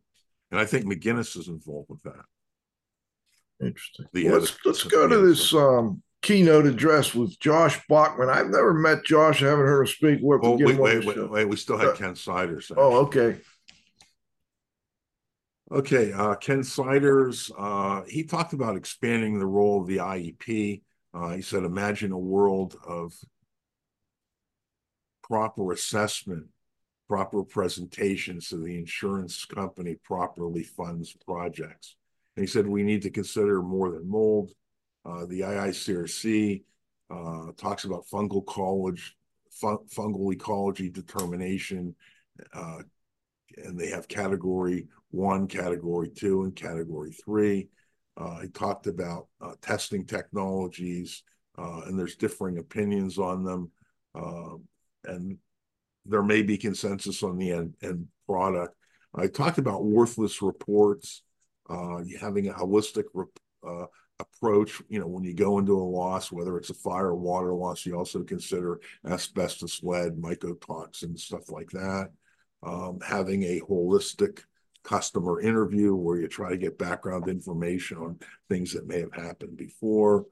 [0.49, 2.23] and I think McGinnis is involved with that.
[3.61, 4.05] Interesting.
[4.13, 8.29] The let's let's go to this um, keynote address with Josh Bachman.
[8.29, 9.41] I've never met Josh.
[9.41, 10.19] I haven't heard him speak.
[10.21, 12.71] Wait, wait, wait, wait, wait, We still had uh, Ken Siders.
[12.75, 13.37] Oh, okay.
[15.71, 20.81] Okay, uh, Ken Siders, uh, he talked about expanding the role of the IEP.
[21.13, 23.13] Uh, he said, imagine a world of
[25.23, 26.47] proper assessment,
[27.07, 31.95] proper presentation so the insurance company properly funds projects.
[32.35, 34.51] And he said, we need to consider more than mold.
[35.05, 36.63] Uh, the IICRC
[37.09, 39.15] uh, talks about fungal college,
[39.51, 41.95] fun, fungal ecology determination,
[42.53, 42.79] uh,
[43.57, 47.67] and they have category one, category two, and category three.
[48.17, 51.23] Uh, he talked about uh, testing technologies,
[51.57, 53.71] and there's differing opinions on them,
[54.15, 54.55] uh,
[55.05, 55.37] and
[56.05, 58.75] there may be consensus on the end, end product.
[59.15, 61.23] I talked about worthless reports,
[61.67, 63.05] having a holistic
[63.67, 63.85] uh,
[64.19, 64.81] approach.
[64.89, 67.85] You know, when you go into a loss, whether it's a fire or water loss,
[67.85, 72.09] you also consider asbestos, lead, mycotoxins, stuff like that.
[72.61, 74.41] Um, having a holistic
[74.83, 78.19] customer interview where you try to get background information on
[78.49, 80.25] things that may have happened before.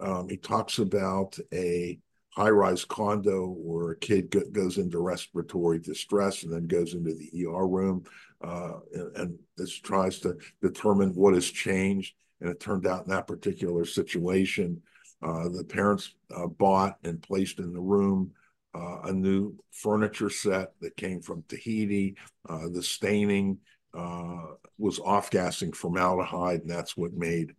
[0.00, 1.98] Um, he talks about a
[2.30, 7.46] high-rise condo where a kid go, goes into respiratory distress and then goes into the
[7.46, 8.04] ER room
[8.42, 12.14] uh, and, and this tries to determine what has changed.
[12.40, 14.80] And it turned out in that particular situation,
[15.22, 18.32] uh, the parents uh, bought and placed in the room
[18.74, 22.16] uh, a new furniture set that came from Tahiti.
[22.48, 23.58] Uh, the staining
[23.94, 24.46] uh,
[24.78, 27.54] was off-gassing formaldehyde, and that's what made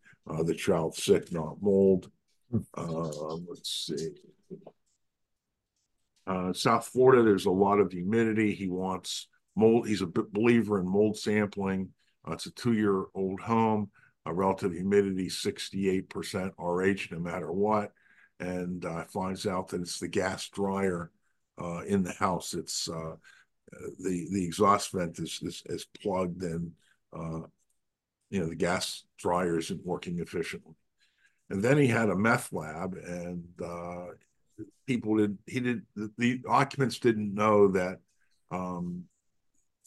[0.45, 2.11] the child sick, not mold.
[2.77, 4.09] let's see.
[6.29, 8.53] Uh, South Florida, there's a lot of humidity.
[8.53, 9.87] He wants mold.
[9.87, 11.89] He's a believer in mold sampling.
[12.27, 13.89] Uh, it's a two-year-old home.
[14.25, 17.91] A relative humidity 68% RH, no matter what.
[18.39, 21.11] And uh, finds out that it's the gas dryer
[21.61, 22.53] uh, in the house.
[22.53, 23.15] It's uh,
[23.99, 26.71] the the exhaust vent is is, is plugged and
[27.13, 27.41] uh,
[28.29, 30.75] you know the gas dryer isn't working efficiently.
[31.49, 34.05] And then he had a meth lab, and uh,
[34.85, 37.99] people did he did the, the occupants didn't know that
[38.51, 39.05] um,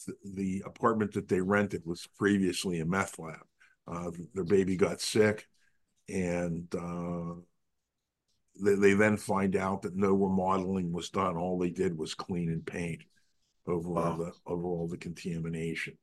[0.05, 3.43] th- the apartment that they rented was previously a meth lab.
[3.87, 5.47] Uh, their baby got sick,
[6.07, 7.33] and uh,
[8.61, 11.35] they, they then find out that no remodeling was done.
[11.35, 13.03] All they did was clean and paint
[13.67, 14.03] over wow.
[14.03, 15.97] all the over all the contamination.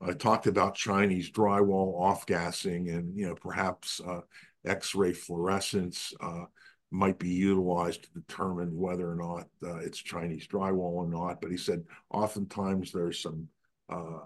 [0.00, 4.20] I talked about Chinese drywall off gassing and you know perhaps uh,
[4.64, 6.14] X-ray fluorescence.
[6.20, 6.44] Uh,
[6.90, 11.40] might be utilized to determine whether or not uh, it's Chinese drywall or not.
[11.40, 13.48] But he said oftentimes there's some
[13.88, 14.18] uh,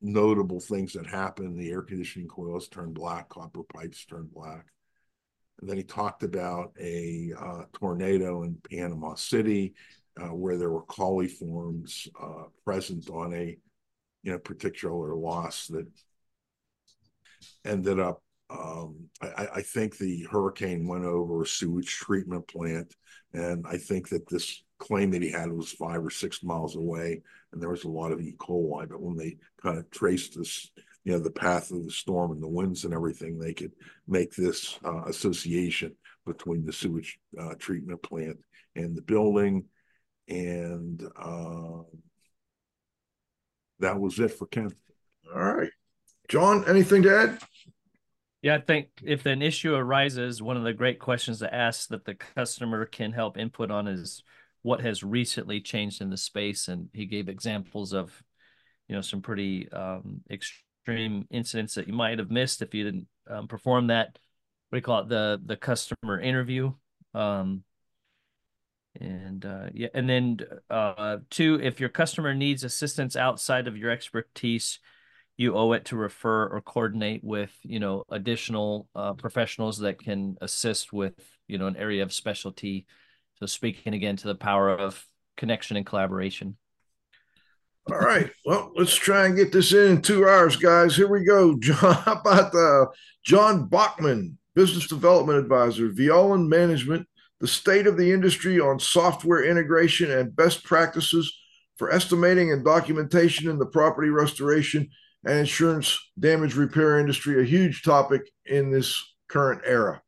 [0.00, 1.58] notable things that happened.
[1.58, 4.66] The air conditioning coils turned black, copper pipes turned black.
[5.60, 9.74] And then he talked about a uh, tornado in Panama City
[10.20, 13.56] uh, where there were coliforms uh, present on a
[14.22, 15.86] you know particular loss that
[17.64, 22.94] ended up um, I, I, think the hurricane went over a sewage treatment plant,
[23.32, 27.22] and I think that this claim that he had was five or six miles away,
[27.52, 28.34] and there was a lot of E.
[28.38, 28.88] coli.
[28.88, 30.70] But when they kind of traced this,
[31.04, 33.72] you know, the path of the storm and the winds and everything, they could
[34.06, 35.94] make this uh, association
[36.26, 38.38] between the sewage uh, treatment plant
[38.74, 39.64] and the building,
[40.28, 41.82] and uh,
[43.78, 44.70] that was it for Ken.
[45.34, 45.70] All right,
[46.28, 47.38] John, anything to add?
[48.42, 52.04] Yeah, I think if an issue arises, one of the great questions to ask that
[52.04, 54.22] the customer can help input on is
[54.66, 56.66] what has recently changed in the space.
[56.66, 58.20] And he gave examples of,
[58.88, 63.06] you know, some pretty um, extreme incidents that you might have missed if you didn't
[63.30, 64.18] um, perform that.
[64.68, 65.08] What do you call it?
[65.08, 66.72] The the customer interview.
[67.14, 67.62] Um,
[69.00, 70.38] and uh, yeah, and then
[70.68, 74.80] uh, two, if your customer needs assistance outside of your expertise,
[75.36, 80.36] you owe it to refer or coordinate with you know additional uh, professionals that can
[80.40, 81.14] assist with
[81.46, 82.84] you know an area of specialty
[83.38, 85.04] so speaking again to the power of
[85.36, 86.56] connection and collaboration.
[87.90, 88.30] All right.
[88.44, 90.96] Well let's try and get this in in two hours guys.
[90.96, 91.56] Here we go.
[91.60, 92.86] John how about uh,
[93.24, 97.06] john bachman business development advisor Violand management
[97.40, 101.32] the state of the industry on software integration and best practices
[101.76, 104.88] for estimating and documentation in the property restoration
[105.24, 110.00] and insurance damage repair industry, a huge topic in this current era.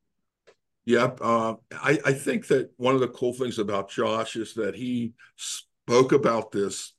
[0.88, 1.18] Yep.
[1.20, 5.12] Uh, I, I think that one of the cool things about Josh is that he
[5.36, 6.94] spoke about this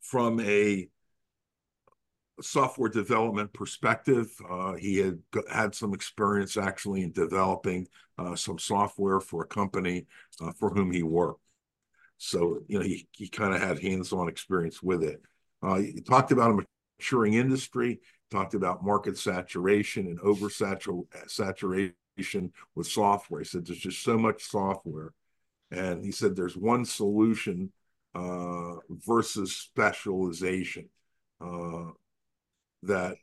[0.00, 0.88] from a
[2.40, 4.30] software development perspective.
[4.48, 5.18] Uh, he had
[5.50, 10.06] had some experience actually in developing uh, some software for a company
[10.40, 11.40] uh, for whom he worked.
[12.18, 15.20] So, you know, he, he kind of had hands on experience with it.
[15.64, 16.64] Uh, he talked about a
[17.00, 17.98] maturing industry,
[18.30, 21.92] talked about market saturation and oversaturation
[22.74, 23.40] with software.
[23.40, 25.12] He said there's just so much software.
[25.70, 27.72] And he said there's one solution
[28.14, 30.88] uh, versus specialization
[31.40, 31.90] uh,
[32.82, 33.16] that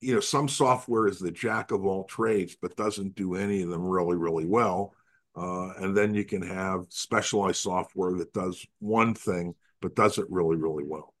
[0.00, 3.70] you know, some software is the jack of all trades, but doesn't do any of
[3.70, 4.94] them really, really well.
[5.34, 10.26] Uh, and then you can have specialized software that does one thing, but does it
[10.30, 11.14] really, really well.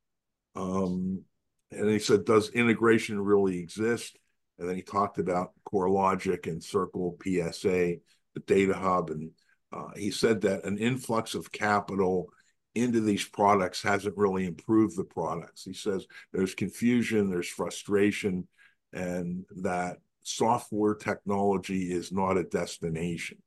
[0.54, 1.22] Um,
[1.70, 4.16] and he said, does integration really exist?
[4.58, 7.96] And then he talked about CoreLogic and Circle PSA,
[8.34, 9.10] the data hub.
[9.10, 9.30] And
[9.72, 12.30] uh, he said that an influx of capital
[12.74, 15.64] into these products hasn't really improved the products.
[15.64, 18.46] He says there's confusion, there's frustration,
[18.92, 23.38] and that software technology is not a destination.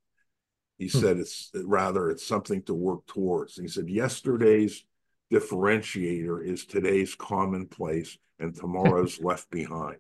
[0.77, 0.98] He hmm.
[0.98, 3.56] said it's rather it's something to work towards.
[3.56, 4.84] He said yesterday's
[5.31, 9.99] differentiator is today's commonplace and tomorrow's left behind.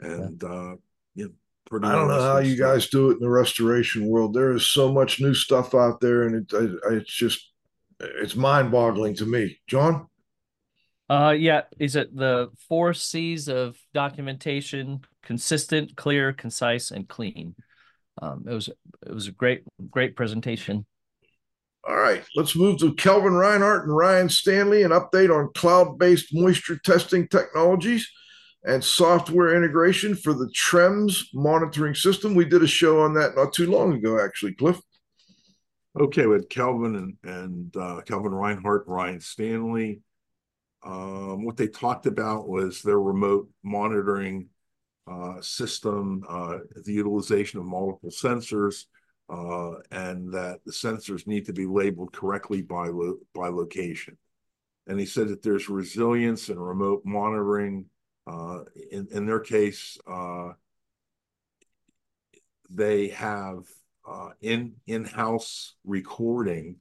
[0.00, 0.76] And uh,
[1.14, 1.34] you
[1.72, 2.66] know, I don't know how you stuff.
[2.66, 4.34] guys do it in the restoration world.
[4.34, 7.50] There is so much new stuff out there, and it, it's just
[8.00, 9.58] it's mind-boggling to me.
[9.66, 10.06] John.
[11.08, 11.62] Uh, yeah.
[11.78, 17.54] Is it the four C's of documentation: consistent, clear, concise, and clean?
[18.20, 20.86] Um, it was it was a great great presentation.
[21.88, 26.80] All right, let's move to Kelvin Reinhardt and Ryan Stanley, an update on cloud-based moisture
[26.84, 28.10] testing technologies
[28.64, 32.34] and software integration for the TREMS monitoring system.
[32.34, 34.80] We did a show on that not too long ago, actually, Cliff.
[35.98, 40.00] Okay, with Kelvin and, and uh, Kelvin Reinhardt, Ryan Stanley.
[40.84, 44.48] Um, what they talked about was their remote monitoring
[45.10, 48.84] uh, system, uh, the utilization of multiple sensors,
[49.28, 54.18] uh, and that the sensors need to be labeled correctly by lo- by location.
[54.86, 57.86] And he said that there's resilience and remote monitoring.
[58.26, 60.52] Uh, in in their case, uh,
[62.68, 63.58] they have
[64.08, 66.76] uh, in in-house recording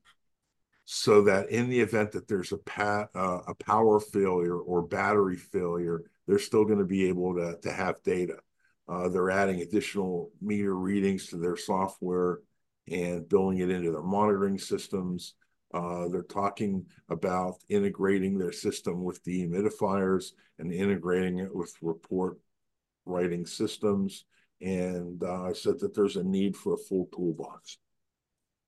[0.86, 5.38] so that in the event that there's a pa- uh, a power failure or battery
[5.38, 8.38] failure, they're still going to be able to to have data.
[8.88, 12.40] Uh, they're adding additional meter readings to their software
[12.88, 15.34] and building it into their monitoring systems.
[15.76, 22.38] Uh, they're talking about integrating their system with dehumidifiers and integrating it with report
[23.06, 24.24] writing systems.
[24.62, 27.78] And uh, I said that there's a need for a full toolbox.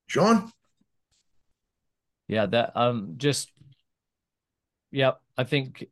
[0.06, 0.52] John?
[2.26, 3.50] Yeah, that um just
[4.90, 5.86] yep, I think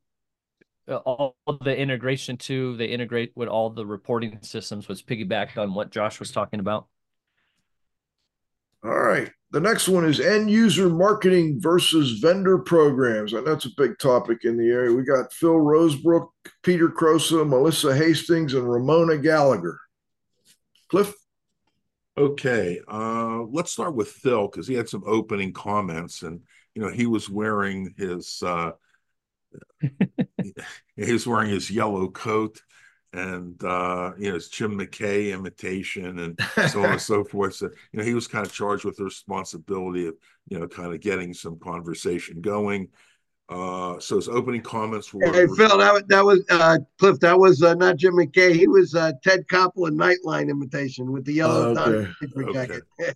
[0.86, 5.72] uh, all the integration too, they integrate with all the reporting systems was piggybacked on
[5.72, 6.88] what Josh was talking about.
[8.84, 9.30] All right.
[9.56, 13.32] The next one is end user marketing versus vendor programs.
[13.32, 14.94] And that's a big topic in the area.
[14.94, 16.28] We got Phil Rosebrook,
[16.62, 19.80] Peter Crosa, Melissa Hastings, and Ramona Gallagher.
[20.90, 21.14] Cliff?
[22.18, 22.82] Okay.
[22.86, 26.20] Uh, let's start with Phil because he had some opening comments.
[26.20, 26.42] And,
[26.74, 28.42] you know, he was wearing his.
[28.44, 28.72] Uh,
[29.80, 32.60] he was wearing his yellow coat
[33.16, 36.40] and uh, you know, it's Jim McKay imitation and
[36.70, 37.54] so on and so forth.
[37.54, 40.14] So, you know, he was kind of charged with the responsibility of,
[40.48, 42.88] you know, kind of getting some conversation going.
[43.48, 45.24] Uh, so his opening comments were.
[45.32, 47.18] Hey, Phil, that was, that was uh, Cliff.
[47.20, 48.54] That was uh, not Jim McKay.
[48.54, 52.52] He was uh, Ted Koppel and Nightline imitation with the yellow okay.
[52.52, 52.82] jacket.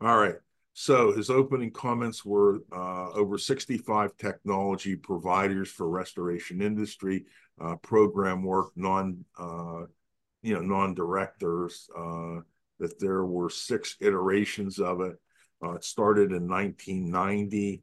[0.00, 0.34] All right.
[0.74, 7.24] So his opening comments were uh, over 65 technology providers for restoration industry,
[7.60, 9.82] uh, program work, non, uh,
[10.42, 11.88] you know, non-directors.
[11.96, 12.40] Uh,
[12.80, 15.16] that there were six iterations of it.
[15.60, 17.82] Uh, it started in 1990.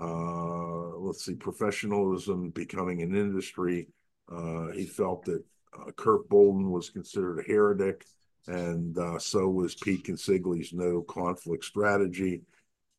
[0.00, 3.88] Uh, let's see, professionalism becoming an industry.
[4.72, 5.42] he felt that
[5.96, 8.04] Kurt Bolden was considered a heretic
[8.48, 12.42] and uh, so was Pete Consigli's no conflict strategy.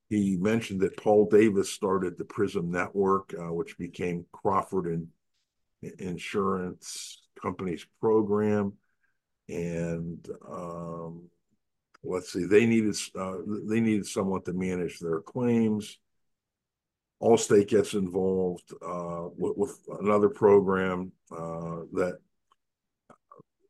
[0.10, 5.08] He mentioned that Paul Davis started the Prism Network, uh, which became Crawford and
[5.82, 8.74] Insurance Company's program,
[9.48, 11.30] and um,
[12.04, 13.38] let's see, they needed uh,
[13.70, 16.00] they needed someone to manage their claims.
[17.22, 22.20] Allstate gets involved uh, with, with, another program uh, that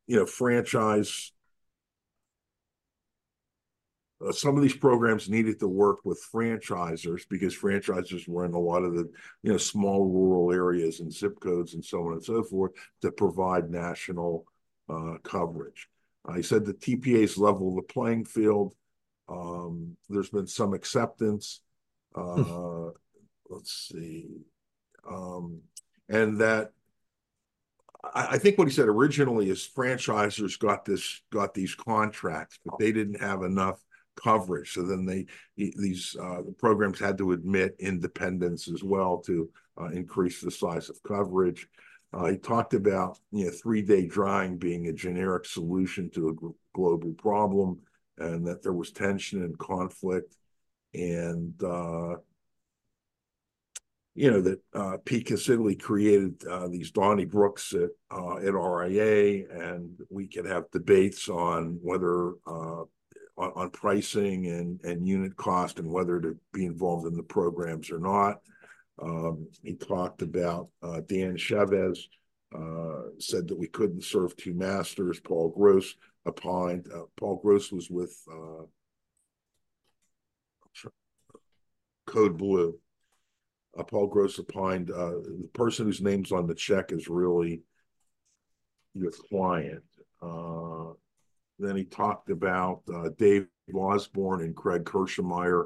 [0.06, 1.32] you know franchise
[4.26, 8.60] uh, some of these programs needed to work with franchisors because franchisors were in a
[8.60, 9.10] lot of the
[9.44, 12.72] you know small rural areas and zip codes and so on and so forth
[13.02, 14.46] to provide national
[14.90, 15.88] uh, coverage.
[16.26, 18.74] I said the TPA's level the playing field.
[19.30, 21.62] Um, there's been some acceptance.
[22.16, 22.42] Hmm.
[22.42, 22.92] Uh,
[23.50, 24.28] let's see,
[25.10, 25.62] um,
[26.10, 26.72] and that
[28.14, 32.92] I think what he said originally is franchisors got this got these contracts, but they
[32.92, 33.80] didn't have enough
[34.18, 34.74] coverage.
[34.74, 35.26] So then they
[35.56, 39.50] these uh, programs had to admit independence as well to
[39.80, 41.68] uh, increase the size of coverage.
[42.14, 47.14] Uh, he talked about you know three-day drying being a generic solution to a global
[47.14, 47.80] problem,
[48.18, 50.36] and that there was tension and conflict,
[50.94, 52.16] and uh,
[54.18, 60.00] you know that uh, Pete Consigli created uh, these Donnybrooks at uh, at RIA, and
[60.10, 62.84] we could have debates on whether uh,
[63.38, 67.92] on, on, pricing and and unit cost and whether to be involved in the programs
[67.92, 68.42] or not.
[69.02, 72.10] Um, he talked about uh, Dan Chavez
[72.56, 75.20] uh, said that we couldn't serve two masters.
[75.20, 75.96] Paul Gross
[76.26, 76.88] opined.
[77.16, 78.18] Paul Gross was with
[82.08, 82.80] Code Blue
[83.78, 87.62] uh, Paul Gross opined uh, the person whose name's on the check is really
[88.94, 89.84] your client.
[91.62, 95.66] Uh, then he talked about uh, Dave Osborne and Craig Kirschmeyer,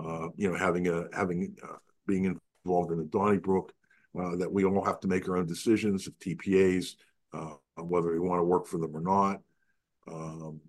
[0.00, 3.72] uh, you know, having a having uh, being involved in the Donnybrook.
[4.14, 6.96] that we all have to make our own decisions of TPAs,
[7.76, 9.40] whether we want to work for them or not.
[10.10, 10.60] Um,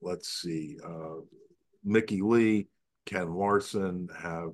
[0.00, 0.78] let's see,
[1.84, 2.68] Mickey Lee,
[3.06, 4.50] Ken Larson have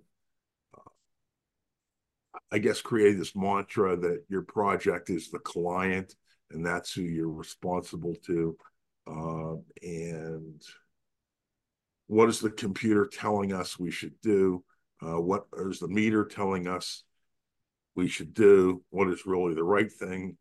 [2.53, 6.15] I guess, created this mantra that your project is the client
[6.51, 8.57] and that's who you're responsible to.
[9.07, 10.63] Uh, and
[12.09, 14.65] what is the computer telling us we should do?
[15.03, 17.05] Uh, what is the meter telling us
[17.95, 18.83] we should do?
[18.91, 20.37] What is really the right thing?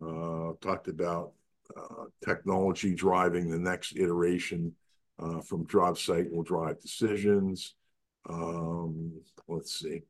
[0.00, 1.32] Uh, talked about
[1.76, 4.74] uh, technology driving the next iteration
[5.18, 7.74] uh, from job site will drive decisions.
[8.28, 10.02] Um, let's see.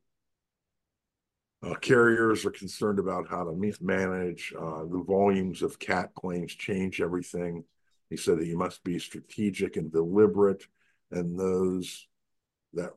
[1.61, 7.01] Uh, carriers are concerned about how to manage uh, the volumes of cat claims change
[7.01, 7.63] everything.
[8.09, 10.65] He said that you must be strategic and deliberate,
[11.11, 12.07] and those
[12.73, 12.91] that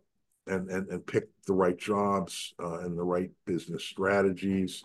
[0.47, 4.85] and and, and pick the right jobs uh, and the right business strategies.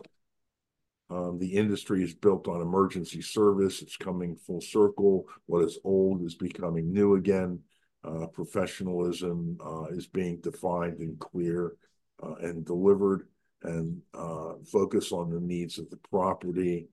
[1.09, 3.81] Um, the industry is built on emergency service.
[3.81, 5.25] It's coming full circle.
[5.45, 7.59] What is old is becoming new again.
[8.03, 11.73] Uh, professionalism uh, is being defined and clear
[12.21, 13.27] uh, and delivered
[13.63, 16.87] and uh, focus on the needs of the property,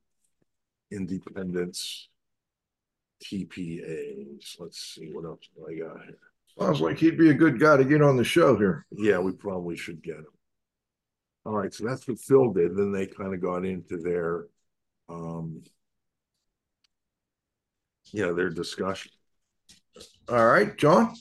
[0.90, 2.08] independence,
[3.24, 4.56] TPAs.
[4.58, 6.18] Let's see what else I got here.
[6.58, 8.86] Sounds like he'd be a good guy to get on the show here.
[8.92, 10.26] Yeah, we probably should get him.
[11.44, 12.76] All right, so that's what Phil did.
[12.76, 14.46] Then they kind of got into their,
[15.08, 15.62] um,
[18.12, 19.10] yeah, their discussion.
[20.28, 21.14] All right, John.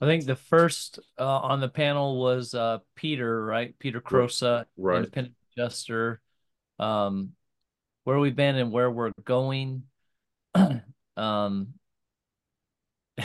[0.00, 3.76] I think the first uh, on the panel was uh, Peter, right?
[3.78, 4.98] Peter Crosa, right.
[4.98, 6.20] independent adjuster.
[6.78, 7.32] Um,
[8.04, 9.82] where we've been and where we're going.
[11.16, 11.74] um,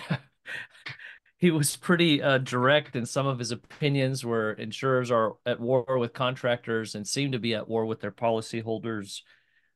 [1.37, 5.97] he was pretty uh, direct in some of his opinions, where insurers are at war
[5.97, 9.21] with contractors and seem to be at war with their policyholders.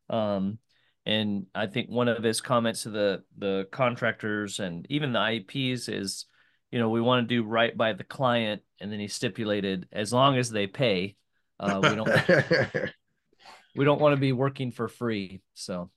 [0.09, 0.59] Um,
[1.05, 5.87] and I think one of his comments to the the contractors and even the IEPs
[5.87, 6.25] is
[6.71, 10.11] you know, we want to do right by the client, and then he stipulated as
[10.11, 11.15] long as they pay,
[11.59, 12.09] uh, we don't
[13.75, 15.41] we don't want to be working for free.
[15.53, 15.89] So,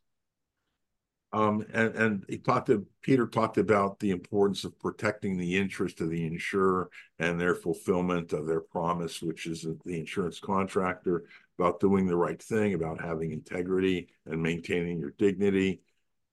[1.32, 6.00] um, and and he talked to Peter talked about the importance of protecting the interest
[6.00, 11.24] of the insurer and their fulfillment of their promise, which is the insurance contractor,
[11.58, 15.80] about doing the right thing, about having integrity and maintaining your dignity,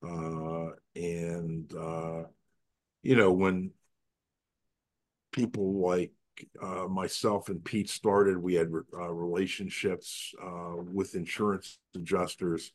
[0.03, 2.23] uh, and uh,
[3.03, 3.71] you know when
[5.31, 6.11] people like
[6.61, 12.71] uh, myself and Pete started, we had uh, relationships uh, with insurance adjusters,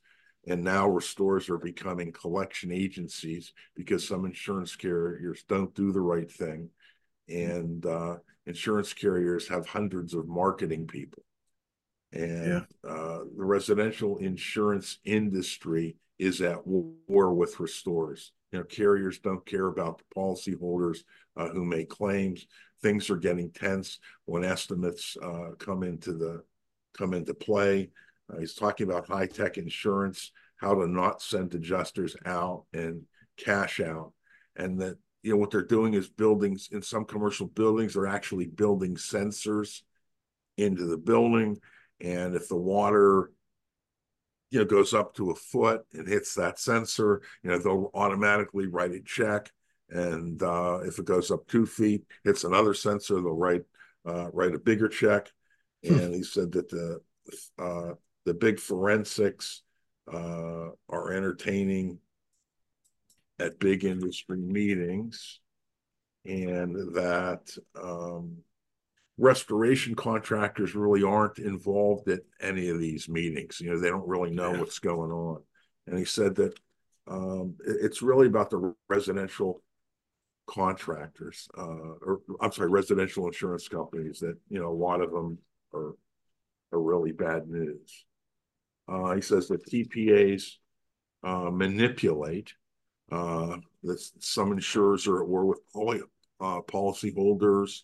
[0.47, 6.31] and now restores are becoming collection agencies because some insurance carriers don't do the right
[6.31, 6.69] thing,
[7.29, 8.17] and uh,
[8.47, 11.23] insurance carriers have hundreds of marketing people,
[12.13, 12.47] and
[12.85, 12.91] yeah.
[12.91, 18.33] Uh, the residential insurance industry is at war with restores.
[18.53, 20.99] You know, carriers don't care about the policyholders
[21.37, 22.47] uh, who make claims.
[22.83, 26.43] Things are getting tense when estimates uh, come into the
[26.97, 27.91] come into play.
[28.33, 33.03] Uh, he's talking about high tech insurance, how to not send adjusters out and
[33.37, 34.13] cash out,
[34.57, 38.47] and that you know what they're doing is buildings in some commercial buildings they're actually
[38.47, 39.83] building sensors
[40.57, 41.59] into the building,
[42.01, 43.31] and if the water
[44.51, 48.67] you know goes up to a foot and hits that sensor, you know they'll automatically
[48.67, 49.51] write a check
[49.93, 53.63] and uh, if it goes up two feet, hits another sensor, they'll write
[54.07, 55.31] uh, write a bigger check.
[55.87, 55.95] Hmm.
[55.95, 57.01] And he said that the
[57.59, 57.95] uh,
[58.25, 59.63] the big forensics
[60.13, 61.99] uh, are entertaining
[63.39, 65.41] at big industry meetings,
[66.25, 68.37] and that um,
[69.19, 73.61] restoration contractors really aren't involved at any of these meetings.
[73.61, 74.61] You know, they don't really know yeah.
[74.61, 75.43] what's going on.
[75.87, 76.59] And he said that
[77.09, 79.63] um, it's really about the residential
[80.47, 85.39] contractors, uh, or I'm sorry, residential insurance companies that, you know, a lot of them
[85.75, 85.95] are,
[86.73, 88.05] are really bad news.
[88.89, 90.57] Uh, he says that TPAs
[91.25, 92.53] uh, manipulate
[93.11, 96.01] uh, that some insurers are at war with poly,
[96.41, 97.83] uh, policyholders,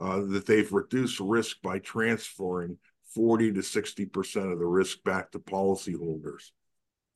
[0.00, 2.76] uh, that they've reduced risk by transferring
[3.14, 6.50] 40 to 60% of the risk back to policyholders.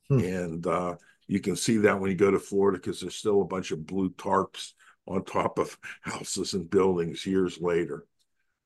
[0.08, 0.20] Hmm.
[0.20, 0.96] And uh,
[1.26, 3.86] you can see that when you go to Florida because there's still a bunch of
[3.86, 4.72] blue tarps
[5.06, 8.06] on top of houses and buildings years later.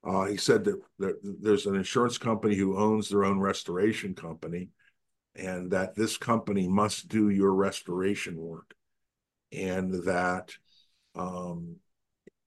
[0.04, 4.68] Uh, he said that, that there's an insurance company who owns their own restoration company,
[5.36, 8.74] and that this company must do your restoration work,
[9.52, 10.52] and that
[11.14, 11.76] um,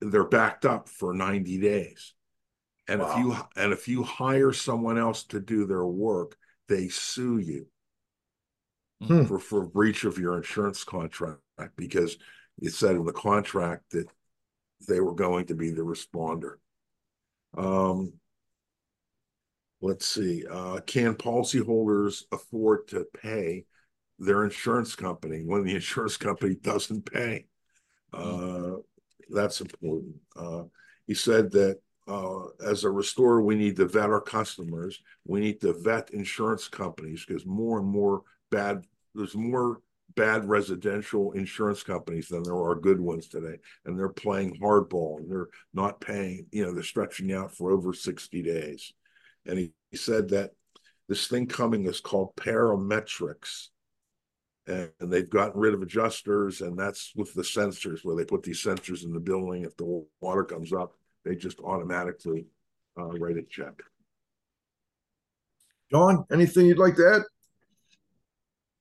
[0.00, 2.14] they're backed up for 90 days.
[2.88, 3.10] And wow.
[3.10, 6.36] if you and if you hire someone else to do their work,
[6.68, 7.66] they sue you
[9.02, 9.24] hmm.
[9.24, 11.40] for, for breach of your insurance contract
[11.76, 12.16] because
[12.60, 14.08] it said in the contract that
[14.88, 16.56] they were going to be the responder.
[17.56, 18.12] Um,
[19.80, 20.44] let's see.
[20.50, 23.64] Uh, can policyholders afford to pay
[24.18, 27.46] their insurance company when the insurance company doesn't pay?
[28.12, 28.76] Uh,
[29.30, 30.16] that's important.
[30.36, 30.64] Uh,
[31.06, 35.00] he said that uh, as a restorer, we need to vet our customers.
[35.24, 38.84] We need to vet insurance companies because more and more bad,
[39.14, 39.80] there's more
[40.14, 43.56] bad residential insurance companies than there are good ones today.
[43.84, 47.92] And they're playing hardball and they're not paying, you know, they're stretching out for over
[47.92, 48.92] 60 days.
[49.44, 50.52] And he, he said that
[51.08, 53.68] this thing coming is called parametrics.
[54.66, 58.42] And, and they've gotten rid of adjusters, and that's with the sensors where they put
[58.42, 59.62] these sensors in the building.
[59.62, 62.46] If the water comes up, they just automatically
[62.98, 63.74] uh, write a check.
[65.92, 67.22] John, anything you'd like to add?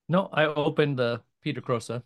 [0.07, 2.03] No, I opened the Peter Crosa.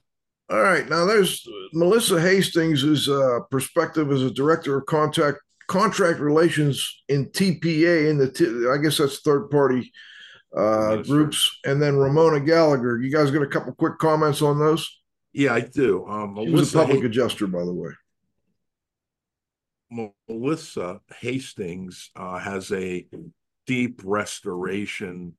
[0.49, 7.03] All right, now there's Melissa Hastings' uh, perspective as a director of contact contract relations
[7.07, 9.91] in TPA in the t- I guess that's third party
[10.57, 12.99] uh, groups, and then Ramona Gallagher.
[12.99, 14.89] You guys got a couple quick comments on those?
[15.31, 16.07] Yeah, I do.
[16.07, 17.91] Um, she was a public adjuster, by the way.
[20.27, 23.05] Melissa Hastings uh, has a
[23.67, 25.35] deep restoration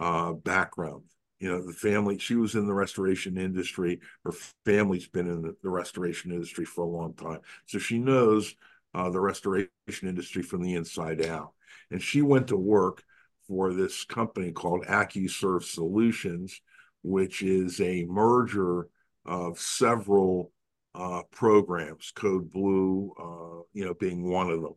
[0.00, 1.04] uh, background
[1.38, 4.32] you know the family she was in the restoration industry her
[4.64, 7.40] family's been in the, the restoration industry for a long time.
[7.66, 8.54] So she knows
[8.94, 9.70] uh, the restoration
[10.02, 11.52] industry from the inside out.
[11.90, 13.02] And she went to work
[13.46, 16.60] for this company called AccuServe Solutions,
[17.02, 18.88] which is a merger
[19.24, 20.52] of several
[20.94, 24.74] uh, programs, Code Blue, uh, you know, being one of them.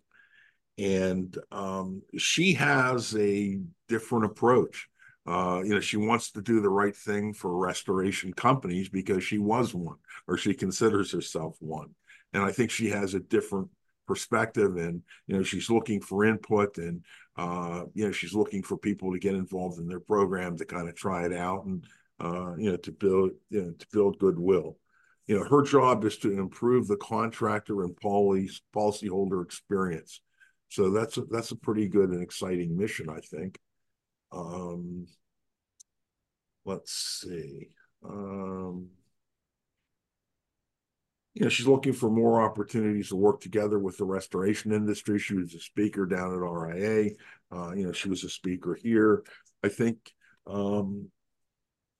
[0.78, 4.88] And um, she has a different approach
[5.28, 9.38] uh, you know, she wants to do the right thing for restoration companies because she
[9.38, 11.90] was one, or she considers herself one.
[12.34, 13.70] And I think she has a different
[14.08, 17.04] perspective, and you know, she's looking for input, and
[17.38, 20.90] uh, you know, she's looking for people to get involved in their program to kind
[20.90, 21.86] of try it out, and
[22.20, 24.78] uh, you know, to build, you know, to build goodwill.
[25.28, 30.20] You know, her job is to improve the contractor and policy policyholder experience.
[30.70, 33.60] So that's a, that's a pretty good and exciting mission, I think.
[34.32, 35.08] Um,
[36.66, 37.70] let's see.
[38.04, 38.90] Um,
[41.34, 45.18] you know, she's looking for more opportunities to work together with the restoration industry.
[45.18, 47.12] She was a speaker down at RIA.
[47.52, 49.24] Uh, you know, she was a speaker here.
[49.64, 50.14] I think,
[50.46, 51.10] um,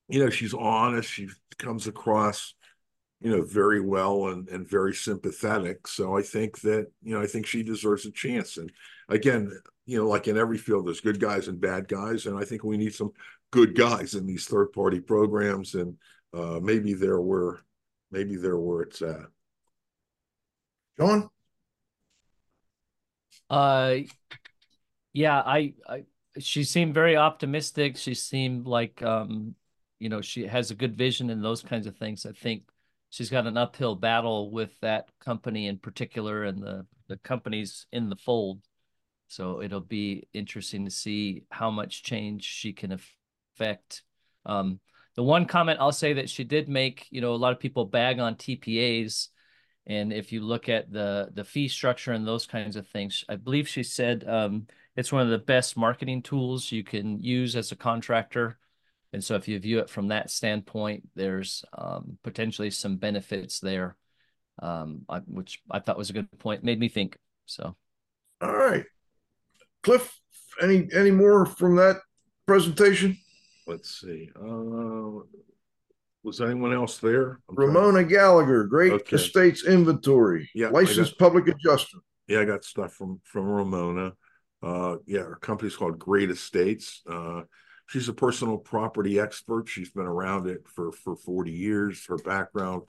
[0.08, 1.08] you know, she's honest.
[1.08, 1.28] She
[1.58, 2.54] comes across,
[3.20, 5.86] you know, very well and, and very sympathetic.
[5.88, 8.58] So I think that, you know, I think she deserves a chance.
[8.58, 8.70] And
[9.08, 9.50] again,
[9.86, 12.62] you know, like in every field, there's good guys and bad guys, and I think
[12.62, 13.12] we need some
[13.50, 15.96] good guys in these third party programs, and
[16.32, 17.60] uh, maybe they're where
[18.10, 19.26] maybe they're where it's at.
[20.98, 21.28] John.
[23.50, 23.96] Uh,
[25.12, 26.04] yeah, I, I
[26.38, 27.96] she seemed very optimistic.
[27.96, 29.54] She seemed like um,
[29.98, 32.24] you know, she has a good vision and those kinds of things.
[32.24, 32.64] I think
[33.10, 38.08] she's got an uphill battle with that company in particular and the the companies in
[38.08, 38.62] the fold
[39.32, 44.02] so it'll be interesting to see how much change she can affect.
[44.44, 44.78] Um,
[45.16, 47.86] the one comment I'll say that she did make, you know, a lot of people
[47.86, 49.28] bag on TPAs.
[49.86, 53.36] And if you look at the the fee structure and those kinds of things, I
[53.36, 57.72] believe she said um, it's one of the best marketing tools you can use as
[57.72, 58.58] a contractor.
[59.14, 63.96] And so if you view it from that standpoint, there's um, potentially some benefits there,
[64.60, 66.64] um, which I thought was a good point.
[66.64, 67.16] Made me think.
[67.46, 67.76] So
[68.42, 68.84] All right.
[69.82, 70.18] Cliff,
[70.60, 71.96] any any more from that
[72.46, 73.16] presentation?
[73.66, 74.30] Let's see.
[74.36, 75.22] Uh,
[76.22, 77.40] was anyone else there?
[77.48, 78.08] I'm Ramona trying.
[78.08, 79.16] Gallagher, Great okay.
[79.16, 80.48] Estates Inventory.
[80.54, 81.98] Yeah, licensed got, public adjuster.
[82.28, 84.12] Yeah, I got stuff from from Ramona.
[84.62, 87.02] Uh, yeah, her company's called Great Estates.
[87.08, 87.42] Uh,
[87.88, 89.68] she's a personal property expert.
[89.68, 92.06] She's been around it for for 40 years.
[92.06, 92.82] Her background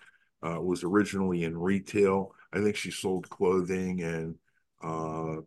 [0.45, 2.35] uh, was originally in retail.
[2.51, 4.35] I think she sold clothing and
[4.83, 5.41] uh,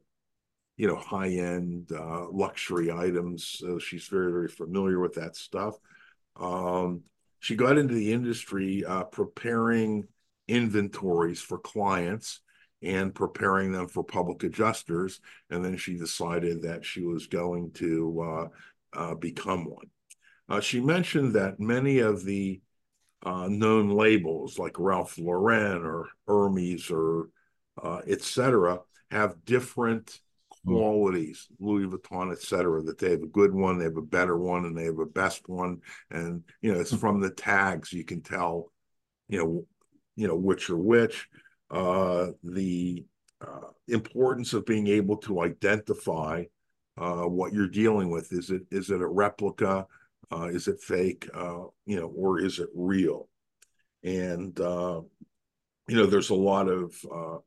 [0.77, 3.45] you know high end uh, luxury items.
[3.59, 5.77] So she's very very familiar with that stuff.
[6.39, 7.03] Um,
[7.41, 10.09] she got into the industry uh, preparing
[10.49, 12.41] inventories for clients
[12.83, 15.21] and preparing them for public adjusters.
[15.51, 18.21] And then she decided that she was going to
[18.95, 19.87] uh, uh, become one.
[20.49, 22.61] Uh, she mentioned that many of the
[23.25, 27.31] uh, known labels like Ralph Lauren or Hermes or
[28.07, 28.81] etc.
[29.11, 30.21] have different.
[30.67, 32.83] Qualities, Louis Vuitton, etc.
[32.83, 35.07] That they have a good one, they have a better one, and they have a
[35.07, 35.81] best one.
[36.11, 36.97] And you know, it's hmm.
[36.97, 38.73] from the tags you can tell,
[39.29, 39.67] you know,
[40.17, 41.29] you know which are which.
[41.69, 43.05] Uh, the
[43.41, 46.45] uh, importance of being able to identify
[46.99, 48.33] uh, what you're dealing with.
[48.33, 49.87] Is it is it a replica?
[50.33, 51.29] Uh, is it fake?
[51.35, 53.29] Uh, you know, or is it real?
[54.03, 55.03] And uh,
[55.89, 57.39] you know, there's a lot of uh,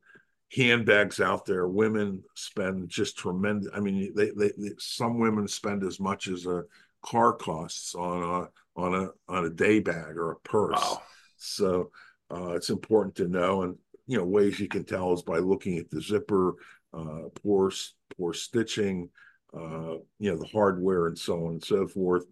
[0.52, 1.68] handbags out there.
[1.68, 3.70] Women spend just tremendous.
[3.74, 6.64] I mean, they, they, they some women spend as much as a
[7.02, 10.80] car costs on a on a on a day bag or a purse.
[10.80, 11.02] Wow.
[11.36, 11.90] So
[12.30, 15.78] uh, it's important to know, and you know, ways you can tell is by looking
[15.78, 16.54] at the zipper,
[16.92, 17.72] uh, poor
[18.16, 19.08] poor stitching,
[19.54, 22.24] uh, you know, the hardware and so on and so forth.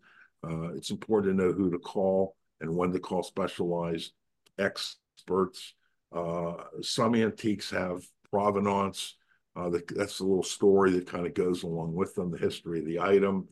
[0.44, 4.12] Uh, it's important to know who to call and when to call specialized
[4.58, 5.74] experts.
[6.12, 9.16] Uh, some antiques have provenance.
[9.56, 12.86] Uh, that's a little story that kind of goes along with them, the history of
[12.86, 13.48] the item.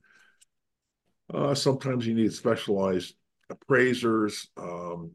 [1.32, 3.14] Uh, sometimes you need specialized
[3.50, 5.10] appraisers, um,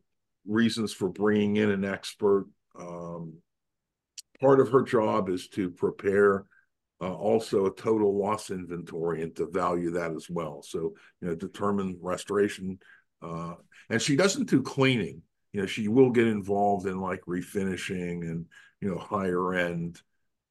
[0.45, 2.47] reasons for bringing in an expert.
[2.77, 3.35] Um,
[4.39, 6.45] part of her job is to prepare
[7.01, 10.61] uh, also a total loss inventory and to value that as well.
[10.61, 12.79] So, you know, determine restoration.
[13.21, 13.53] Uh,
[13.89, 15.21] and she doesn't do cleaning.
[15.53, 18.45] You know, she will get involved in like refinishing and,
[18.79, 20.01] you know, higher end,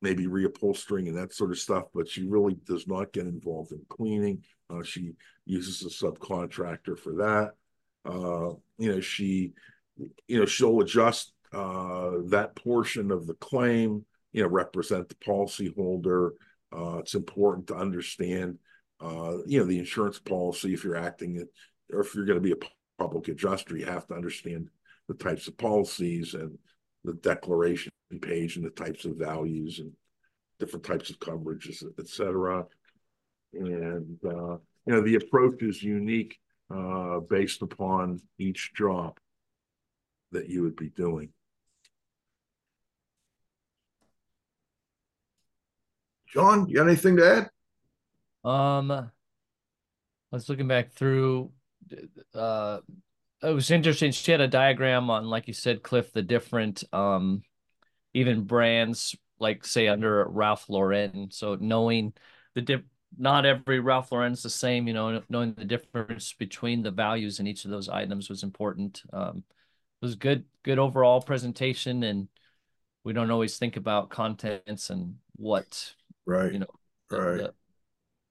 [0.03, 3.81] maybe reupholstering and that sort of stuff, but she really does not get involved in
[3.89, 4.43] cleaning.
[4.69, 5.13] Uh, she
[5.47, 7.53] uses a subcontractor for that.
[8.05, 9.53] Uh, you know, she,
[10.29, 16.31] you know, she'll adjust uh, that portion of the claim you know represent the policyholder.
[16.73, 18.59] Uh, it's important to understand,
[19.01, 21.49] uh, you know, the insurance policy if you're acting it
[21.93, 24.69] or if you're going to be a public adjuster, you have to understand
[25.11, 26.57] the types of policies and
[27.03, 27.91] the declaration
[28.23, 29.91] page and the types of values and
[30.61, 32.65] different types of coverages, et cetera.
[33.53, 36.39] And uh, you know, the approach is unique
[36.73, 39.19] uh, based upon each job
[40.31, 41.31] that you would be doing.
[46.29, 47.49] Jon, you got anything to
[48.45, 48.49] add?
[48.49, 49.07] Um, I
[50.31, 51.51] was looking back through.
[52.33, 52.79] Uh,
[53.43, 54.13] it was interesting.
[54.13, 57.43] She had a diagram on, like you said, Cliff, the different, um,
[58.13, 61.31] even brands, like say under Ralph Lauren.
[61.31, 62.13] So knowing
[62.55, 62.85] the dip,
[63.19, 64.87] not every Ralph Lauren's the same.
[64.87, 69.03] You know, knowing the difference between the values in each of those items was important.
[69.13, 69.45] Um,
[70.03, 72.29] it was good, good overall presentation, and
[73.05, 75.95] we don't always think about contents and what
[76.27, 76.67] right you know
[77.11, 77.55] right the,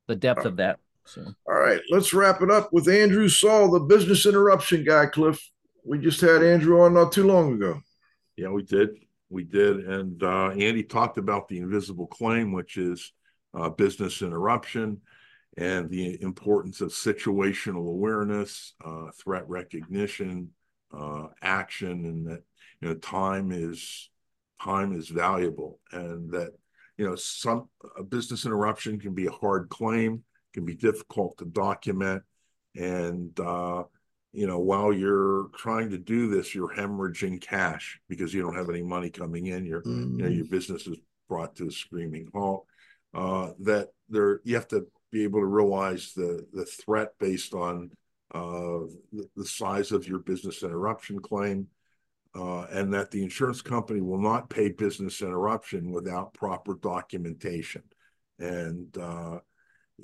[0.07, 0.79] the depth of that
[1.09, 1.25] so.
[1.47, 5.39] All right let's wrap it up with andrew saul the business interruption guy cliff.
[5.83, 7.81] We just had andrew on not too long ago.
[8.37, 8.89] Yeah we did.
[9.29, 9.87] We did.
[9.87, 13.11] And uh, andy talked about the invisible claim which is
[13.53, 15.01] uh, business interruption
[15.57, 20.49] and the importance of situational awareness uh, threat recognition
[20.97, 22.43] uh, action and that
[22.81, 24.09] you know time is
[24.61, 25.79] time is valuable.
[25.91, 26.51] And that
[26.97, 30.23] you know, some a business interruption can be a hard claim,
[30.53, 32.23] can be difficult to document,
[32.75, 33.83] and uh,
[34.31, 38.69] you know, while you're trying to do this, you're hemorrhaging cash because you don't have
[38.69, 39.65] any money coming in.
[39.65, 40.17] Your mm.
[40.17, 40.97] you know your business is
[41.27, 42.65] brought to a screaming halt.
[43.13, 47.91] Uh, that there, you have to be able to realize the the threat based on
[48.33, 51.67] uh, the, the size of your business interruption claim
[52.35, 57.83] uh, and that the insurance company will not pay business interruption without proper documentation.
[58.37, 59.39] And uh,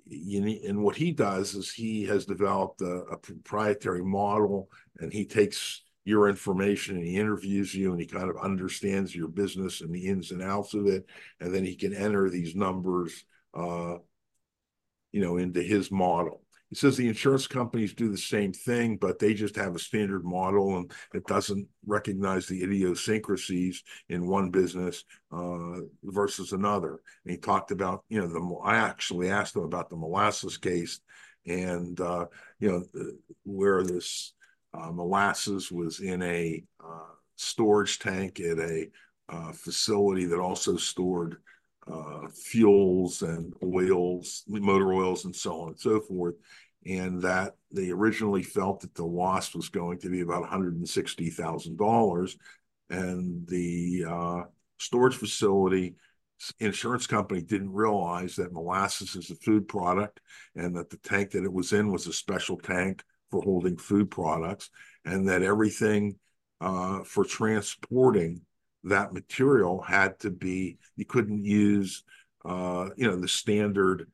[0.06, 4.70] you need, and what he does is he has developed a, a, proprietary model,
[5.00, 9.28] and he takes your information and he interviews you and he kind of understands your
[9.28, 11.04] business and the ins and outs of it
[11.42, 13.96] and then he can enter these numbers uh,
[15.12, 19.20] you know into his model he says the insurance companies do the same thing but
[19.20, 25.04] they just have a standard model and it doesn't recognize the idiosyncrasies in one business
[25.32, 27.00] uh, versus another.
[27.24, 31.00] And he talked about you know the i actually asked him about the molasses case
[31.46, 32.26] and uh,
[32.60, 33.12] you know
[33.44, 34.34] where this
[34.74, 38.88] uh, molasses was in a uh, storage tank at a
[39.30, 41.38] uh, facility that also stored
[41.92, 46.36] uh, fuels and oils, motor oils, and so on and so forth.
[46.86, 52.36] And that they originally felt that the loss was going to be about $160,000.
[52.90, 54.44] And the uh,
[54.78, 55.96] storage facility
[56.60, 60.20] insurance company didn't realize that molasses is a food product
[60.56, 64.12] and that the tank that it was in was a special tank for holding food
[64.12, 64.70] products,
[65.04, 66.16] and that everything
[66.62, 68.42] uh, for transporting
[68.86, 72.04] that material had to be you couldn't use
[72.46, 74.10] uh, you know the standard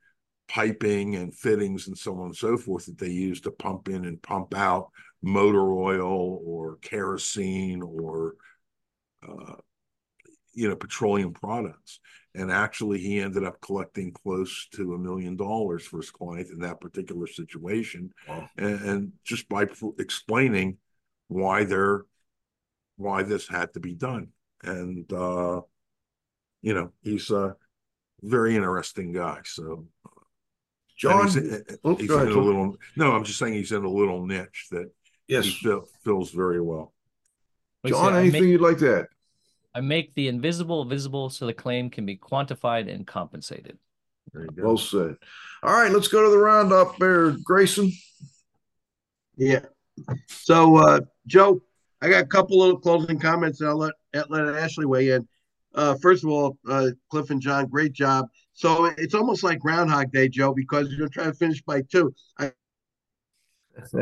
[0.47, 4.05] piping and fittings and so on and so forth that they use to pump in
[4.05, 4.89] and pump out
[5.21, 8.35] motor oil or kerosene or
[9.27, 9.55] uh,
[10.53, 11.99] you know petroleum products.
[12.33, 16.59] And actually he ended up collecting close to a million dollars for his client in
[16.59, 18.13] that particular situation.
[18.27, 18.49] Wow.
[18.57, 19.67] and, and, just by
[19.99, 20.77] explaining
[21.27, 22.05] why they're
[22.95, 24.29] why this had to be done
[24.63, 25.61] and uh
[26.61, 27.55] you know he's a
[28.21, 29.85] very interesting guy so
[30.97, 31.37] john he's,
[31.83, 34.67] oh, he's ahead, in a little no i'm just saying he's in a little niche
[34.71, 34.91] that
[35.27, 36.93] yes he fill, fills very well
[37.85, 39.07] Jon anything you'd like to add
[39.73, 43.77] I make the invisible visible so the claim can be quantified and compensated.
[44.57, 45.15] Well said.
[45.63, 47.91] All right, let's go to the roundup there, Grayson.
[49.37, 49.65] Yeah.
[50.27, 51.61] So, uh, Joe,
[52.01, 53.93] I got a couple of closing comments, and I'll let
[54.29, 55.27] let Ashley weigh in.
[55.73, 58.27] Uh, first of all, uh, Cliff and Jon, great job.
[58.53, 62.13] So it's almost like Groundhog Day, Joe, because you're trying to finish by two.
[62.37, 62.51] I,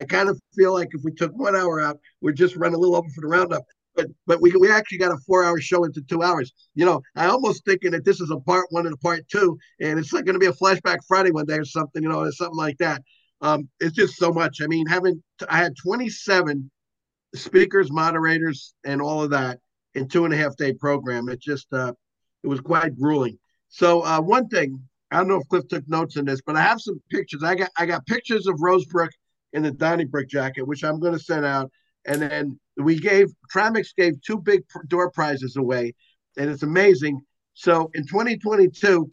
[0.00, 2.78] I kind of feel like if we took one hour out, we'd just run a
[2.78, 3.64] little over for the roundup
[3.94, 6.52] but but we we actually got a four hour show into two hours.
[6.74, 9.58] You know, I almost thinking that this is a part one and a part two,
[9.80, 12.02] and it's like going to be a flashback Friday one day or something.
[12.02, 13.02] You know, or something like that.
[13.40, 14.60] Um, it's just so much.
[14.62, 16.70] I mean, having I had 27
[17.34, 19.58] speakers, moderators, and all of that
[19.94, 21.28] in two and a half day program.
[21.28, 21.92] It just uh,
[22.42, 23.38] it was quite grueling.
[23.68, 26.62] So uh, one thing I don't know if Cliff took notes in this, but I
[26.62, 27.42] have some pictures.
[27.42, 29.10] I got I got pictures of Rosebrook
[29.52, 31.70] in the Donnybrook jacket, which I'm going to send out.
[32.06, 35.94] And then we gave Tramex gave two big door prizes away,
[36.36, 37.20] and it's amazing.
[37.54, 39.10] So in 2022,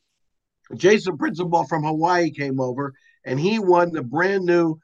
[0.75, 2.93] Jason Principal from Hawaii came over,
[3.25, 4.79] and he won the brand new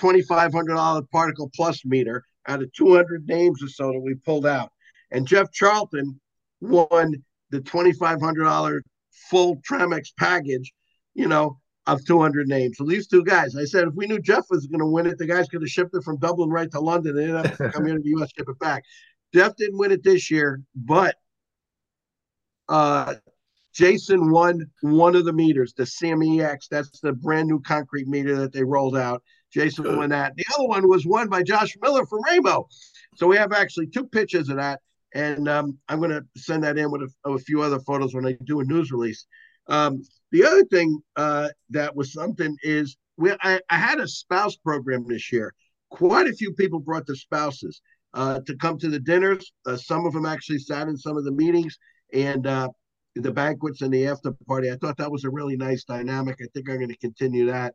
[0.00, 4.70] $2,500 Particle Plus meter out of 200 names or so that we pulled out.
[5.10, 6.20] And Jeff Charlton
[6.60, 8.80] won the $2,500
[9.30, 10.72] full Tramex package,
[11.14, 12.76] you know, of 200 names.
[12.78, 15.18] So these two guys, I said, if we knew Jeff was going to win it,
[15.18, 17.18] the guys could have shipped it from Dublin right to London.
[17.18, 18.30] and to come here to the U.S.
[18.36, 18.82] ship it back.
[19.34, 21.16] Jeff didn't win it this year, but
[22.68, 23.14] uh,
[23.74, 26.68] Jason won one of the meters, the CMEX.
[26.70, 29.22] That's the brand new concrete meter that they rolled out.
[29.52, 29.96] Jason Good.
[29.96, 30.34] won that.
[30.36, 32.68] The other one was won by Josh Miller from Rainbow.
[33.16, 34.80] So we have actually two pictures of that.
[35.14, 38.24] And um, I'm going to send that in with a, a, few other photos when
[38.24, 39.26] I do a news release.
[39.68, 44.56] Um, the other thing uh, that was something is we, I, I, had a spouse
[44.56, 45.52] program this year.
[45.90, 47.82] Quite a few people brought their spouses
[48.14, 49.52] uh, to come to the dinners.
[49.66, 51.76] Uh, some of them actually sat in some of the meetings
[52.14, 52.68] and uh,
[53.14, 54.70] the banquets and the after party.
[54.70, 56.38] I thought that was a really nice dynamic.
[56.40, 57.74] I think I'm going to continue that.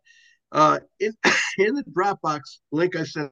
[0.51, 1.13] Uh, in
[1.57, 2.41] in the Dropbox
[2.71, 3.31] link I sent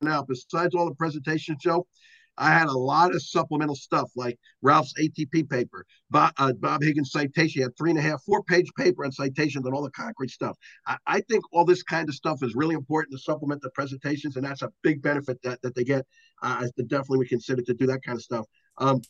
[0.00, 1.86] now, besides all the presentations, Joe,
[2.38, 7.12] I had a lot of supplemental stuff like Ralph's ATP paper, Bob, uh, Bob Higgins
[7.12, 7.60] citation.
[7.60, 10.30] He had three and a half, four page paper on citations and all the concrete
[10.30, 10.56] stuff.
[10.86, 14.36] I, I, think all this kind of stuff is really important to supplement the presentations,
[14.36, 16.06] and that's a big benefit that, that they get.
[16.42, 18.46] Uh, definitely would consider to do that kind of stuff.
[18.78, 19.02] Um,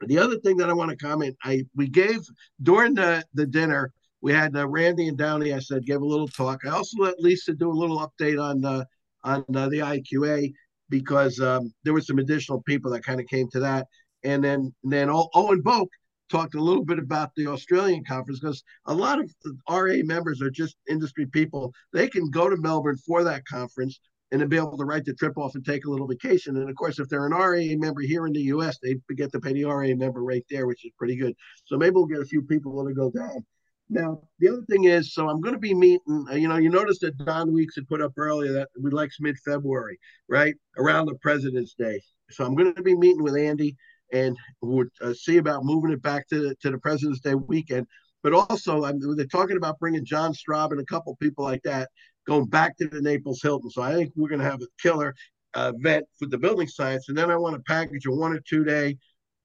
[0.00, 2.20] the other thing that I want to comment, I we gave
[2.62, 5.52] during the, the dinner, we had uh, Randy and Downey.
[5.52, 6.60] I said gave a little talk.
[6.64, 8.84] I also let Lisa do a little update on uh,
[9.24, 10.52] on uh, the IQA
[10.88, 13.86] because um, there were some additional people that kind of came to that.
[14.24, 15.88] And then then Owen Boak
[16.30, 19.30] talked a little bit about the Australian conference because a lot of
[19.68, 21.72] RA members are just industry people.
[21.92, 24.00] They can go to Melbourne for that conference
[24.30, 26.56] and then be able to write the trip off and take a little vacation.
[26.56, 29.40] And of course, if they're an RA member here in the US, they get to
[29.40, 31.34] pay the RA member right there, which is pretty good.
[31.64, 33.46] So maybe we'll get a few people to go down.
[33.90, 36.68] Now, the other thing is, so I'm going to be meeting, uh, you know, you
[36.68, 39.98] noticed that Don Weeks had put up earlier that we like mid February,
[40.28, 40.54] right?
[40.76, 42.00] Around the President's Day.
[42.30, 43.76] So I'm going to be meeting with Andy
[44.12, 47.86] and would uh, see about moving it back to, to the President's Day weekend.
[48.22, 51.88] But also, I'm, they're talking about bringing John Straube and a couple people like that
[52.26, 53.70] going back to the Naples Hilton.
[53.70, 55.14] So I think we're going to have a killer
[55.54, 57.08] uh, event for the building science.
[57.08, 58.98] And then I want to package a one or two day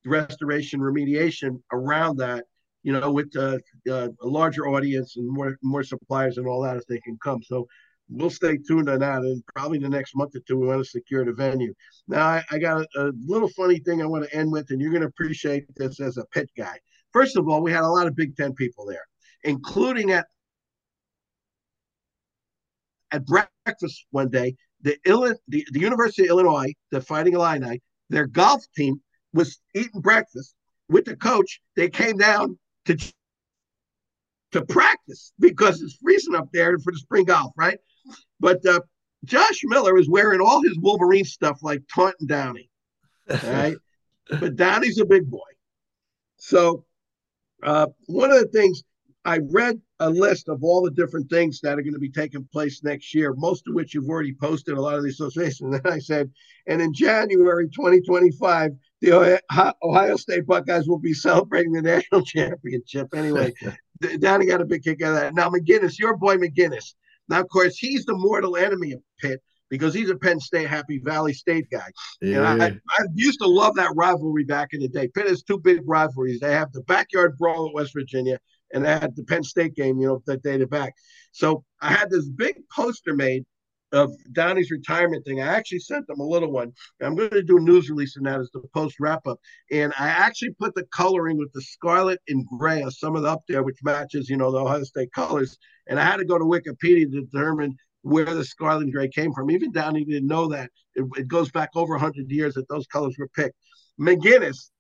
[0.06, 2.44] restoration remediation around that
[2.84, 3.58] you know, with uh,
[3.90, 7.42] uh, a larger audience and more more suppliers and all that if they can come.
[7.42, 7.68] So
[8.10, 9.20] we'll stay tuned on that.
[9.20, 11.74] And probably the next month or two, we want to secure the venue.
[12.08, 14.82] Now, I, I got a, a, little funny thing I want to end with, and
[14.82, 16.78] you're going to appreciate this as a pit guy.
[17.12, 19.06] First of all, we had a lot of Big Ten people there,
[19.44, 20.28] including at
[23.12, 24.56] at breakfast one day.
[24.82, 29.00] The, Illinois, the, the University of Illinois, the Fighting Illini, their golf team
[29.34, 30.56] was eating breakfast
[30.90, 31.62] with the coach.
[31.78, 32.98] They came down to
[34.52, 37.80] to practice because it's freezing up there for the spring golf, right?
[38.40, 38.82] But uh,
[39.26, 42.70] Josh Miller is wearing all his Wolverine stuff like Taunton Downey,
[43.44, 43.78] right?
[44.40, 45.40] but Downey's a big boy.
[46.38, 46.86] So
[47.64, 48.84] uh, one of the things
[49.26, 52.48] I read a list of all the different things that are going to be taking
[52.52, 55.80] place next year, most of which you've already posted a lot of the associations.
[55.84, 56.30] And I said,
[56.68, 58.72] and in January 2025,
[59.02, 59.40] the
[59.82, 63.08] Ohio State Buckeyes will be celebrating the national championship.
[63.16, 63.54] Anyway,
[64.20, 65.36] Danny got a big kick out of that.
[65.36, 66.94] Now, McGinnis, your boy McGinnis.
[67.30, 71.00] Now, of course, he's the mortal enemy of Pitt because he's a Penn State, Happy
[71.00, 71.90] Valley State guy.
[72.22, 72.52] Yeah.
[72.52, 75.08] And I, I, used to love that rivalry back in the day.
[75.08, 76.42] Pitt has two big rivalries.
[76.42, 78.40] They have the backyard brawl at West Virginia,
[78.74, 80.94] and I had the Penn State game, you know, that to back.
[81.32, 83.46] So I had this big poster made
[83.94, 85.40] of Donnie's retirement thing.
[85.40, 86.74] I actually sent them a little one.
[87.02, 89.40] I'm going to do a news release on that as the post wrap up.
[89.72, 93.30] And I actually put the coloring with the scarlet and gray of some of the
[93.30, 95.58] up there, which matches, you know, the Ohio State colors.
[95.88, 99.32] And I had to go to Wikipedia to determine where the scarlet and gray came
[99.32, 99.52] from.
[99.52, 100.72] Even Donnie didn't know that.
[100.96, 103.56] It, it goes back over 100 years that those colors were picked.
[104.00, 104.72] McGinnis,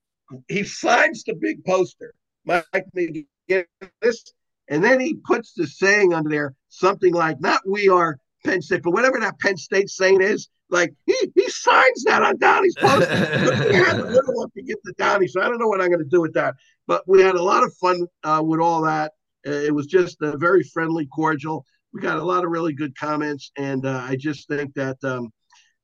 [0.47, 2.15] he signs the big poster.
[2.45, 2.65] Mike
[2.95, 4.23] McGinnis this,
[4.69, 8.83] and then he puts the saying under there, something like, not we are Penn State,
[8.83, 13.09] but whatever that Penn State saying is, like he, he signs that on Downey's post.
[13.09, 15.89] we had a little one to get to Downey, so I don't know what I'm
[15.89, 16.55] going to do with that.
[16.87, 19.11] But we had a lot of fun uh, with all that.
[19.45, 21.65] Uh, it was just a very friendly, cordial.
[21.93, 25.29] We got a lot of really good comments, and uh, I just think that um,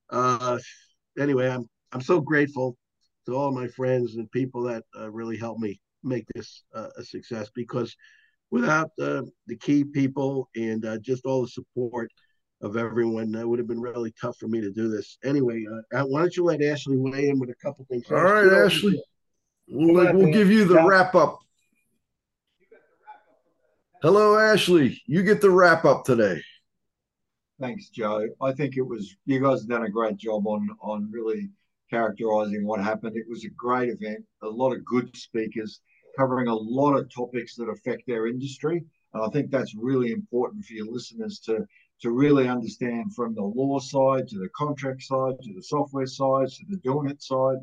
[0.10, 0.57] uh,
[1.19, 2.77] anyway, I'm I'm so grateful
[3.26, 7.03] to all my friends and people that uh, really helped me make this uh, a
[7.03, 7.95] success because
[8.51, 12.11] without uh, the key people and uh, just all the support
[12.61, 15.17] of everyone, it would have been really tough for me to do this.
[15.23, 18.05] Anyway, uh, why don't you let Ashley weigh in with a couple things?
[18.11, 19.01] All right, Ashley.
[19.67, 21.39] We'll, on, we'll give you the wrap up.
[24.01, 25.01] Hello, Ashley.
[25.05, 26.41] You get the wrap up today.
[27.61, 28.27] Thanks, Joe.
[28.41, 31.49] I think it was you guys have done a great job on on really
[31.89, 33.17] characterizing what happened.
[33.17, 35.81] It was a great event, a lot of good speakers
[36.20, 38.84] covering a lot of topics that affect their industry.
[39.14, 41.66] And I think that's really important for your listeners to,
[42.02, 46.50] to really understand from the law side to the contract side to the software side
[46.50, 47.58] to the doing it side.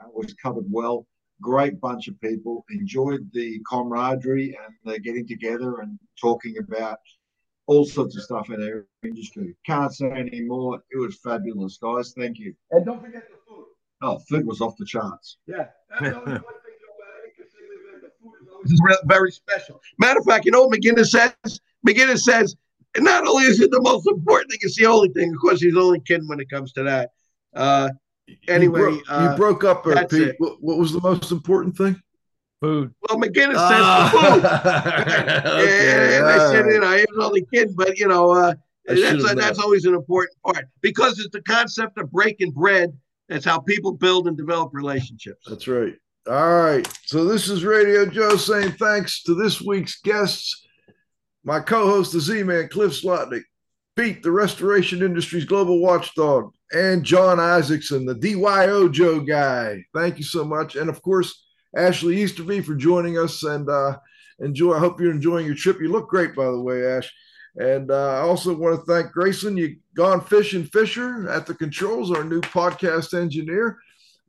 [0.00, 1.06] Uh, was covered well.
[1.40, 2.64] Great bunch of people.
[2.70, 6.98] Enjoyed the camaraderie and the getting together and talking about
[7.66, 9.56] all sorts of stuff in our industry.
[9.64, 10.82] Can't say any more.
[10.90, 12.12] It was fabulous, guys.
[12.16, 12.54] Thank you.
[12.72, 13.66] And don't forget the food.
[14.02, 15.38] Oh, food was off the charts.
[15.46, 15.68] Yeah.
[18.64, 19.80] is very special.
[19.98, 21.60] Matter of fact, you know what McGinnis says?
[21.86, 22.56] McGinnis says,
[22.98, 25.30] not only is it the most important thing, it's the only thing.
[25.30, 27.10] Of course, he's only kidding when it comes to that.
[27.54, 27.90] Uh,
[28.48, 30.34] anyway, you broke, uh, you broke up, there, Pete.
[30.38, 32.00] What, what, was the most important thing?
[32.60, 32.94] Food.
[33.08, 34.44] Well, McGinnis uh, says the food.
[35.64, 38.54] okay, and, I said, you know, he was only kidding, but you know, uh,
[38.86, 42.92] that's a, that's always an important part because it's the concept of breaking bread.
[43.28, 45.46] That's how people build and develop relationships.
[45.48, 45.94] That's right.
[46.30, 46.86] All right.
[47.06, 50.68] So this is Radio Joe saying thanks to this week's guests,
[51.42, 53.42] my co-host, the Z-Man, Cliff Zlotnik,
[53.96, 59.84] Pete, the restoration industry's global watchdog, and Jon Isaacson, the DYOJO guy.
[59.92, 60.76] Thank you so much.
[60.76, 61.44] And of course,
[61.76, 63.98] Ashley Easterby for joining us and uh,
[64.38, 64.74] enjoy.
[64.74, 65.80] I hope you're enjoying your trip.
[65.80, 67.12] You look great, by the way, Ash.
[67.56, 72.12] And uh, I also want to thank Grayson, you gone fishing Fisher at the controls,
[72.12, 73.76] our new podcast engineer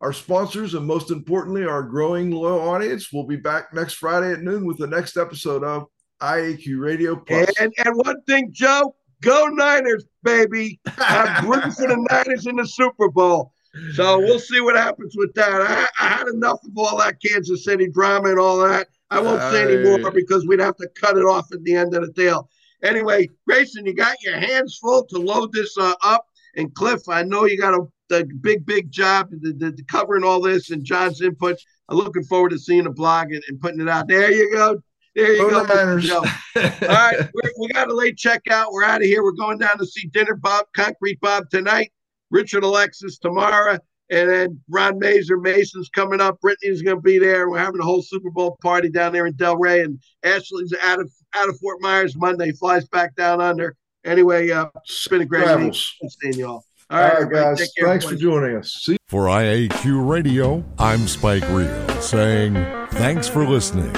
[0.03, 3.07] our sponsors, and most importantly, our growing loyal audience.
[3.13, 5.87] We'll be back next Friday at noon with the next episode of
[6.21, 7.49] IAQ Radio Plus.
[7.57, 10.81] And, and one thing, Joe, go Niners, baby.
[10.97, 13.53] I'm rooting for the Niners in the Super Bowl.
[13.93, 15.61] So we'll see what happens with that.
[15.61, 18.89] I, I had enough of all that Kansas City drama and all that.
[19.09, 22.05] I won't say anymore because we'd have to cut it off at the end of
[22.05, 22.49] the deal.
[22.83, 26.25] Anyway, Grayson, you got your hands full to load this uh, up.
[26.55, 30.23] And Cliff, I know you got a, a big, big job the, the, the covering
[30.23, 31.57] all this and Jon's input.
[31.89, 34.07] I'm looking forward to seeing the blog and, and putting it out.
[34.07, 34.81] There you go.
[35.15, 35.59] There you go.
[35.59, 36.25] All
[36.55, 38.71] right, we got a late checkout.
[38.71, 39.23] We're out of here.
[39.23, 41.91] We're going down to see Dinner Bob, Concrete Bob tonight.
[42.31, 43.77] Richard Alexis tomorrow.
[44.09, 46.39] And then Ron Mazer, Mason's coming up.
[46.41, 47.49] Brittany's going to be there.
[47.49, 49.85] We're having a whole Super Bowl party down there in Delray.
[49.85, 52.51] And Ashley's out of out of Fort Myers Monday.
[52.51, 53.75] Flies back down under.
[54.03, 55.75] Anyway, uh, it's been a great week.
[56.21, 56.65] Seeing y'all.
[56.93, 57.71] All right, All right guys.
[57.75, 58.13] Care, Thanks boys.
[58.13, 58.71] for joining us.
[58.71, 62.53] See- for IAQ Radio, I'm Spike Reel saying
[62.91, 63.91] thanks for listening.